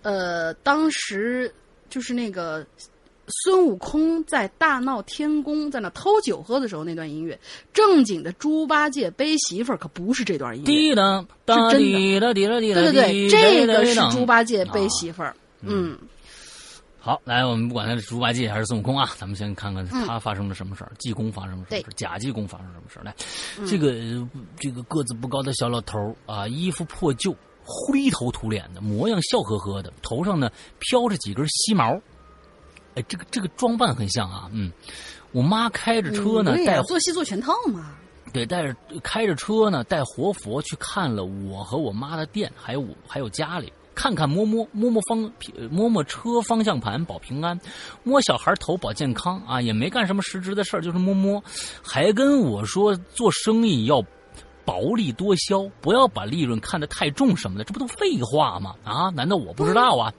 [0.02, 1.50] 呃，当时
[1.88, 2.66] 就是那个
[3.28, 7.38] 孙悟空在大闹天宫，在那偷酒喝的时候那段音乐，
[7.72, 10.66] 正经的猪八戒背媳妇儿可不是这段音乐。
[10.66, 15.34] 滴答哒是真的滴答滴答滴答对对对，这个是猪八戒背媳妇儿。
[15.62, 15.98] 嗯，
[17.00, 23.02] 好，来，我们不管他是猪八戒还是孙悟空啊，咱们先看看他发生了什么事儿，济公发生了什么事儿，假济公发生了什么事儿。
[23.02, 23.14] 来，
[23.66, 24.30] 这个呃
[24.60, 27.34] 这个个子不高的小老头儿啊，衣服破旧，
[27.64, 32.00] 灰头土脸的，模样笑呵呵的，头上呢飘着几根细毛。
[32.96, 34.72] 哎，这个这个装扮很像啊，嗯，
[35.30, 37.92] 我妈开着车呢，带做戏做全套嘛。
[38.32, 45.30] 对，带着开着车呢，带活佛去看了我和我妈的店，还有我还有家里，看看摸摸摸摸方
[45.70, 47.58] 摸摸车方向盘保平安，
[48.02, 51.42] 摸小孩头保健康啊，也没干什么实质的事儿，就是摸摸，
[51.82, 54.02] 还跟我说做生意要。
[54.66, 58.74] 薄利多销，不要把利润看得太重什么的，这不都废话吗？
[58.84, 60.12] 啊，难道我不知道啊？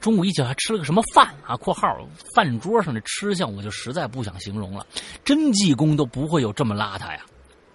[0.00, 1.88] 中午一起还吃了个什么饭啊？（括号
[2.34, 4.86] 饭桌上的吃相，我就实在不想形容了。
[5.24, 7.24] 真济公都不会有这么邋遢呀！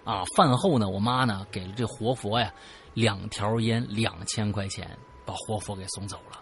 [0.04, 2.50] 啊，饭后呢，我妈呢给了这活佛呀
[2.94, 4.96] 两条烟，两千块钱，
[5.26, 6.40] 把活佛给送走了。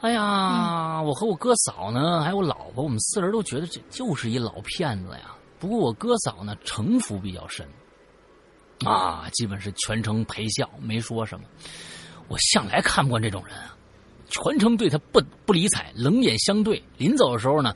[0.00, 5.36] 哎呀，我和我哥嫂呢，还有我老婆，我们四人都觉得这就是一老骗子呀。
[5.60, 7.64] 不过我哥嫂呢，城府比较深，
[8.84, 11.44] 啊，基本是全程陪笑，没说什么。
[12.28, 13.76] 我向来看不惯这种人啊，
[14.28, 16.82] 全程对他不不理睬，冷眼相对。
[16.96, 17.74] 临走的时候呢，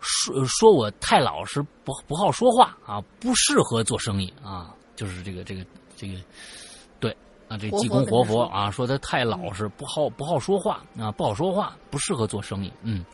[0.00, 5.64] 说说我太老实，不不好说话啊，不适合做生意啊，就是这个这个
[5.96, 6.18] 这个，
[6.98, 7.16] 对
[7.48, 12.72] 啊，这济公活佛啊，说他太老实，不好不好说话啊，不好说话，不适合做生意。
[12.82, 13.04] 嗯，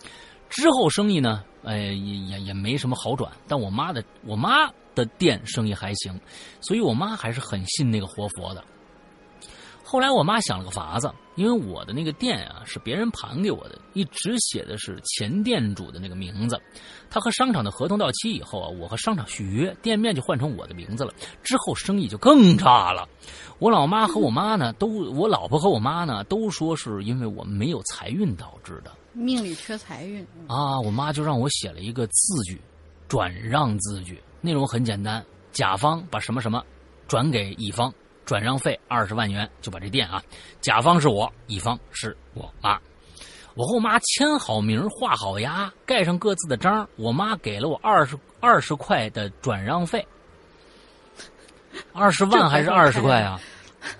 [0.48, 3.30] 之后生意呢，哎，也也也没什么好转。
[3.46, 6.18] 但我妈的我妈的店生意还行，
[6.60, 8.64] 所以我妈还是很信那个活佛的。
[9.84, 16.58] 后来我妈想了个法子，因为我的那个店啊是别人盘给我的，一直写的是前店主的那个名字。
[17.10, 21.12] 他和商场的合同到期以后啊，我和商场续约，店面就换成我的名字了。
[21.42, 23.06] 之后生意就更差了。
[23.58, 28.90] 我老妈和我妈呢，都我老婆和我妈呢都说是因为我们没有财运导致的。
[29.12, 30.80] 命里缺财运啊！
[30.80, 32.58] 我妈就让我写了一个字据，
[33.08, 36.62] 转让字据，内容很简单：甲方把什么什么
[37.08, 37.90] 转给乙方。
[38.24, 40.22] 转让费二十万元，就把这店啊，
[40.60, 42.78] 甲方是我，乙方是我妈。
[43.54, 46.88] 我和我妈签好名，画好押，盖上各自的章。
[46.94, 50.06] 我妈给了我二十二十块的转让费，
[51.92, 53.40] 二十万还是二十块啊？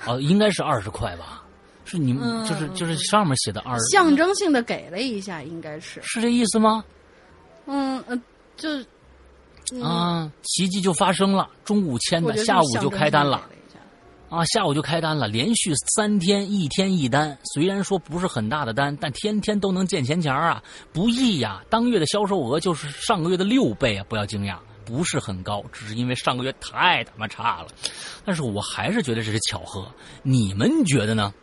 [0.06, 1.42] 哦，应该是二十块吧？
[1.84, 6.82] 是你们就是就是上面写的二，象征性的给了一下，应该是是这意思吗？
[7.66, 8.22] 嗯嗯，
[8.56, 8.70] 就
[9.80, 13.48] 啊，奇迹就发生了，中午签的，下午就开单了。
[14.28, 17.36] 啊，下午就开单了，连续三天，一天一单。
[17.52, 21.62] 虽然说不是很大的单，但天天都能见钱钱啊，不易呀。
[21.68, 24.06] 当月的销售额就是上个月的六倍啊！
[24.08, 27.68] 不要惊讶，不是很高，只是因为上个月太他妈差了。
[28.24, 29.86] 但是我还是觉得这是巧合，
[30.22, 31.34] 你们觉得呢？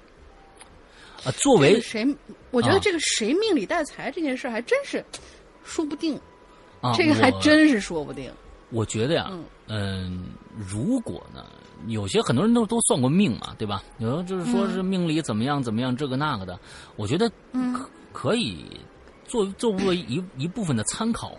[1.23, 2.03] 啊，作为谁？
[2.49, 5.05] 我觉得这个谁命里带财这件事还真是
[5.63, 6.19] 说不定，
[6.81, 8.31] 啊，这个还真是说不定。
[8.71, 9.31] 我觉得呀，
[9.67, 10.25] 嗯，
[10.55, 11.45] 如果呢？
[11.87, 13.81] 有些很多人都都算过命嘛，对吧？
[13.99, 16.59] 有的就是说是命里怎么样怎么样，这个那个的。
[16.97, 17.31] 我觉得
[17.73, 18.65] 可可以
[19.25, 21.31] 作作为一一部分的参考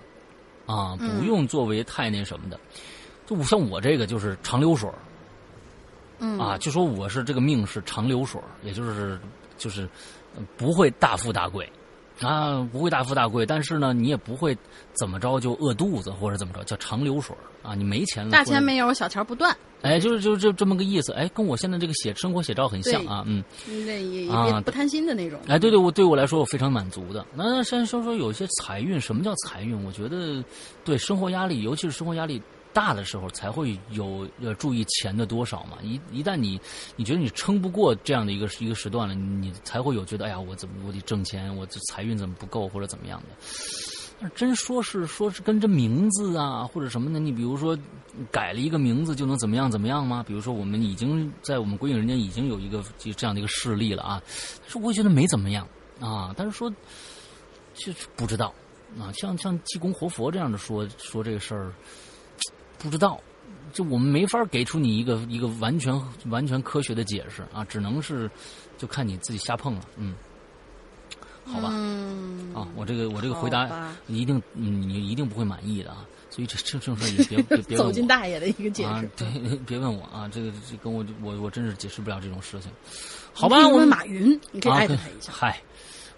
[0.65, 2.59] 啊，不用作为太那什么的。
[3.27, 4.91] 就像我这个就是长流水
[6.39, 9.21] 啊，就说我是这个命是长流水也就是
[9.59, 9.87] 就是
[10.57, 11.71] 不会大富大贵
[12.20, 14.56] 啊，不会大富大贵，但是呢，你也不会
[14.92, 19.56] 怎么着就饿肚子或者怎么着，叫长流水啊，你没钱了，大钱没有，小钱不断。
[19.82, 25.40] 哎，就是就是这这么个意思，哎，跟我现在这个写生活写照很像啊，嗯，那也也不贪心的那种。
[25.48, 27.24] 哎，对对，我对我来说我非常满足的。
[27.34, 29.82] 那先说说有些财运，什么叫财运？
[29.84, 30.44] 我觉得
[30.84, 32.42] 对生活压力，尤其是生活压力
[32.72, 35.78] 大的时候，才会有要注意钱的多少嘛。
[35.82, 36.60] 一一旦你
[36.97, 44.28] 你觉得你撑不过这样的一个一个时段了，你才会有觉得哎呀，我怎么我得挣钱，我这财运怎么不够或者怎么样的。
[44.34, 47.78] 真说是说是跟这名字啊或者什么的，你比如说
[48.30, 50.22] 改了一个名字就能怎么样怎么样吗？
[50.26, 54.22] 比如说我们已经在我们鬼影人间已经有一个这样的一个事例了啊，
[54.60, 55.66] 但是我觉得没怎么样
[56.01, 56.70] 啊，但是说
[57.72, 58.52] 就是不知道
[58.98, 61.72] 啊，像像济公活佛这样的说说这个事儿，
[62.81, 63.20] 不知道，
[63.73, 65.94] 就我们没法给出你一个一个完全
[66.27, 68.28] 完全科学的解释啊，只能是
[68.77, 70.15] 就看你自己瞎碰了，嗯。
[71.43, 71.69] 好吧，
[72.55, 82.70] 啊，我这个我这个回答你一定你一定不会满意的啊，所以这这这事也别 别别走进大爷的一个解释，对， 别问我啊，这个这跟我我我真是解释不了这种事情，
[83.32, 85.61] 好吧，我问马云，你可以艾特他一下，嗨。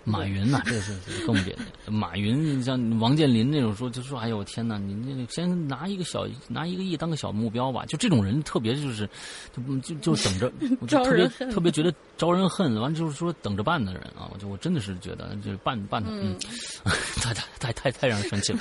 [0.04, 0.92] 马云呐，这是
[1.26, 1.92] 更别的。
[1.92, 9.08] 马云像王健林那种说，就说：“哎呦，我天哪，你那先拿一个小拿一个亿当个小目标吧。”就这种人特别就是，
[9.54, 12.80] 就就就等着， 我就特别特别觉得招人恨。
[12.80, 16.36] 完就是说等着办的人啊，我就我真的是觉得就是办办的，嗯，
[17.22, 18.58] 太太太太太让人生气了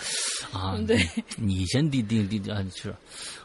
[0.51, 0.77] 啊！
[0.85, 0.99] 对，
[1.37, 2.93] 你先定定定啊是。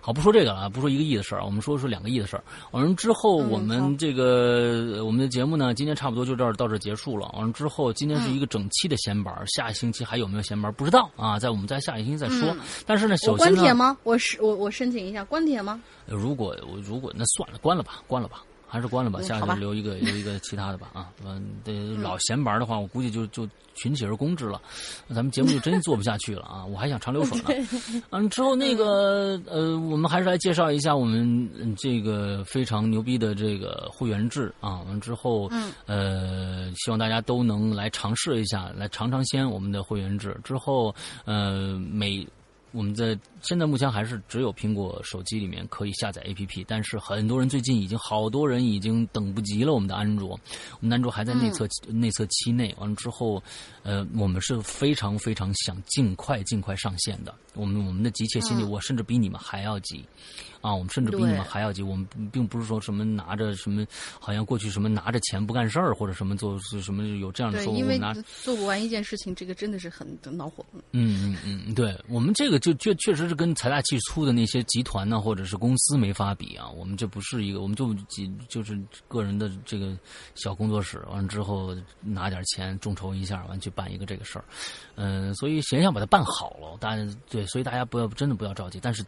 [0.07, 2.45] 好，不说这个了，不说一个亿的事儿，我们说说两个亿的事儿。
[2.70, 7.28] 完了之后，我们这个我们的节目呢，今天差不多就这儿到这结束了。
[7.37, 12.57] 完了之后，今天是一个整期的闲板，下星期还有没有闲板不知道啊，在我们在下一星期再说。
[12.87, 13.99] 但是呢，首先关铁吗？
[14.05, 15.83] 我是我我申请一下关铁吗？
[16.07, 18.45] 如果我如果那算了，关了吧，关了吧。
[18.69, 21.11] 还是关了吧，下次留一个 留一个其他的吧啊！
[21.25, 21.73] 嗯，得
[22.03, 24.61] 老闲玩的话，我估计就就群起而攻之了，
[25.09, 26.65] 咱们节目就真做不下去了啊！
[26.65, 27.69] 我还想长流水呢。
[28.11, 34.81] 嗯，之后那个呃，我们还是来介绍一下我们这个非常牛逼的这个会员制啊。
[34.89, 40.37] 完之后，嗯，呃，希望大家都能来尝试一下，来尝尝鲜我们的会员制。
[40.43, 40.95] 之后，
[41.25, 42.27] 呃，每。
[42.73, 49.73] 我们在现在目前还是只有苹果手机里面可以下载 APP，但是很多人最近已经好多人已经等不及了。
[49.73, 50.31] 我们的安卓，
[50.81, 53.40] 我们安卓还在内测内测期内，完了之后，
[53.85, 57.32] 呃，我们是非常非常想尽快尽快上线的。
[57.55, 60.05] 我们我们的急切心理，我甚至比你们还要急。
[60.62, 61.81] 啊，我们甚至比你们还要急。
[61.81, 63.86] 我们并不是说什么拿着什么，
[64.18, 67.73] 好像过去什么拿着钱不干事儿，或者什么做什么有这样的说。
[67.73, 68.01] 因为
[68.43, 70.66] 做不完一件事情，这个真的是很恼火。
[70.90, 76.69] 嗯嗯嗯，对我们这个就确确实是跟财大气粗的那些集团呢，或者是公司没法比啊。
[76.71, 78.77] 我们这不是一个，我们就几就是
[79.07, 79.97] 个人的这个
[80.35, 84.45] 小工作室，完了之后拿点钱众筹一下，完去办一个这个事儿。
[84.95, 89.05] 嗯，所以想想把它办好了，大家对，所以大家不要真的不要着急，但是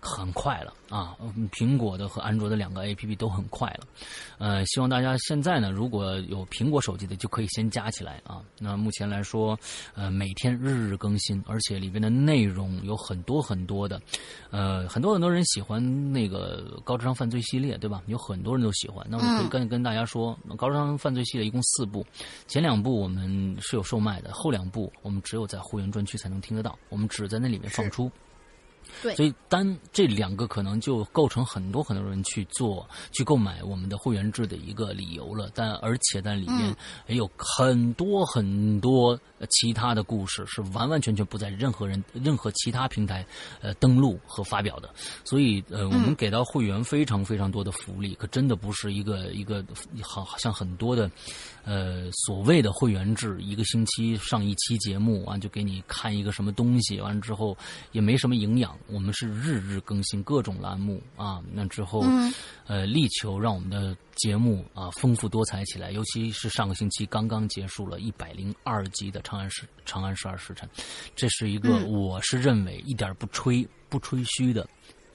[0.00, 1.16] 很快了啊！
[1.52, 3.86] 苹果的和安卓的两个 A P P 都很快了，
[4.38, 8.42] 呃，希望大家现在呢，如果有苹果手机的，就可以先加起来啊。
[8.58, 9.58] 那目前来说，
[9.94, 14.00] 呃，每天日日更新，而且里边的内容有很多很多的，
[14.50, 15.78] 呃，很多很多人喜欢
[16.12, 18.02] 那个高智商犯罪系列，对吧？
[18.06, 19.06] 有很多人都喜欢。
[19.08, 22.04] 那我可以跟跟大家说，高智商犯罪系列一共四部，
[22.46, 28.10] 前两部我们是有售卖的，后两部我们只有在会员专区才能听得到，我们只在那里面放出。
[29.02, 35.50] 对，所以单这两个可能就构成很多很多人去做、去购买我们的会员制的一个理由了。
[35.54, 36.74] 但而且在里面
[37.06, 39.18] 也有很多很多
[39.50, 43.24] 其他的故事，是完完全全不在任何人、任何其他平台
[43.60, 44.90] 呃登录和发表的。
[45.24, 49.64] 所以呃，我们给到会员非常非常多的福利，可真的不是一个一个
[50.02, 51.10] 好像很多的
[51.64, 57.56] 呃所谓的会员制，一个星期上一期节目完就给你看一个什么东西，完了之后
[57.92, 58.77] 也没什么营养。
[58.86, 62.04] 我们是日日更新各种栏目啊，那之后，
[62.66, 65.90] 呃，力求让我们的节目啊丰富多彩起来。
[65.90, 70.68] 尤其是上个星期刚刚结束了一百零二集的《长安十长安十二时辰》，
[71.16, 74.64] 这是一个我是认为一点不吹不吹嘘的《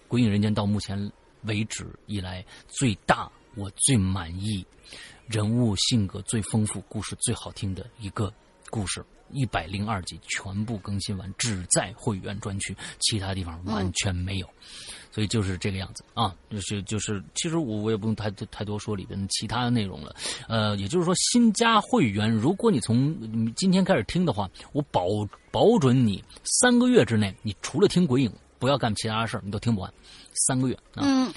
[0.07, 1.11] 鬼影人间》到目前
[1.43, 4.65] 为止以来最大、我最满意、
[5.27, 8.31] 人物性格最丰富、故事最好听的一个
[8.69, 9.03] 故事。
[9.33, 14.49] 一百零二集全部更新完，只在会员专区，其他地方完全没有，
[15.11, 16.03] 所以就是这个样子。
[16.13, 20.15] 啊，就是就是，其实我我也不用太太多说里边其他的内容了，
[20.47, 25.07] 呃，也就是说新加会员，如果你从今天开始听的话，我保
[25.51, 29.93] 保准你三个月之内，你除了听鬼影，不要干其他的事儿，你都听不完，
[30.33, 30.77] 三个月。
[30.95, 31.31] 啊。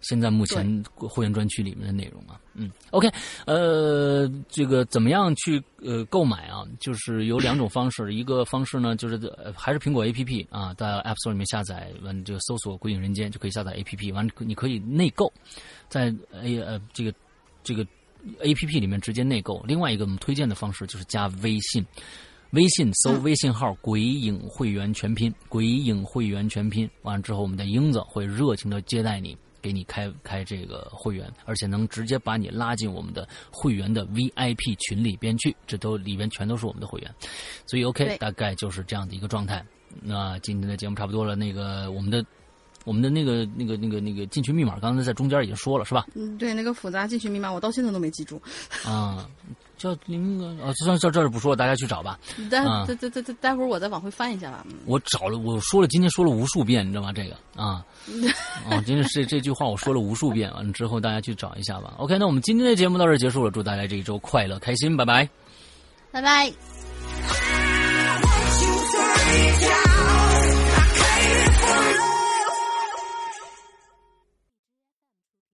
[0.00, 3.10] 现在目前会员专区里面的内容啊，嗯，OK，
[3.46, 6.64] 呃，这个怎么样去呃购买啊？
[6.78, 9.18] 就是有两种方式，一个方式呢，就是
[9.56, 15.32] 还是苹果 APP 啊，在 App Store 里面下载完这个搜索“鬼影人间”就可以下载 APP，完你可以内购，
[15.88, 17.12] 在 A 呃这个
[17.64, 17.84] 这个
[18.40, 19.60] APP 里面直接内购。
[19.66, 21.84] 另外一个我们推荐的方式就是加微信，
[22.50, 29.36] 微信搜微信号“鬼影会员全拼”，鬼影会员全拼，完了之后我们的英子会热情的接待你。
[29.60, 37.14] 给你开开这个会员，而且能直接把你拉进我们的会员的 VIP 群里边去，这都里边全都是我们的会员，
[37.66, 39.64] 所以 OK，大概就是这样的一个状态。
[40.02, 42.24] 那今天的节目差不多了，那个我们的
[42.84, 46.06] 我们的那个那个那个那个进群密码，刚才在中间已经说了，是吧？
[46.14, 48.40] 嗯，对，那个复杂进群密码我到现在都没记住。
[48.84, 49.28] 啊。
[49.78, 52.18] 叫林啊就算这这儿不说了大家去找吧
[52.50, 52.62] 待
[52.94, 54.66] 待待待待会儿我再往回翻一下吧。
[54.84, 57.12] 我找了我说了今天说了无数遍你知道吗？
[57.12, 57.84] 这个啊。
[58.68, 61.94] 啊 今天是这句话我说了无数遍啊之后大家去找一下吧。
[61.98, 65.28] Ok 那我们今天的节目到这结束了祝大家这一周快乐开心拜拜。
[66.10, 66.52] 拜拜。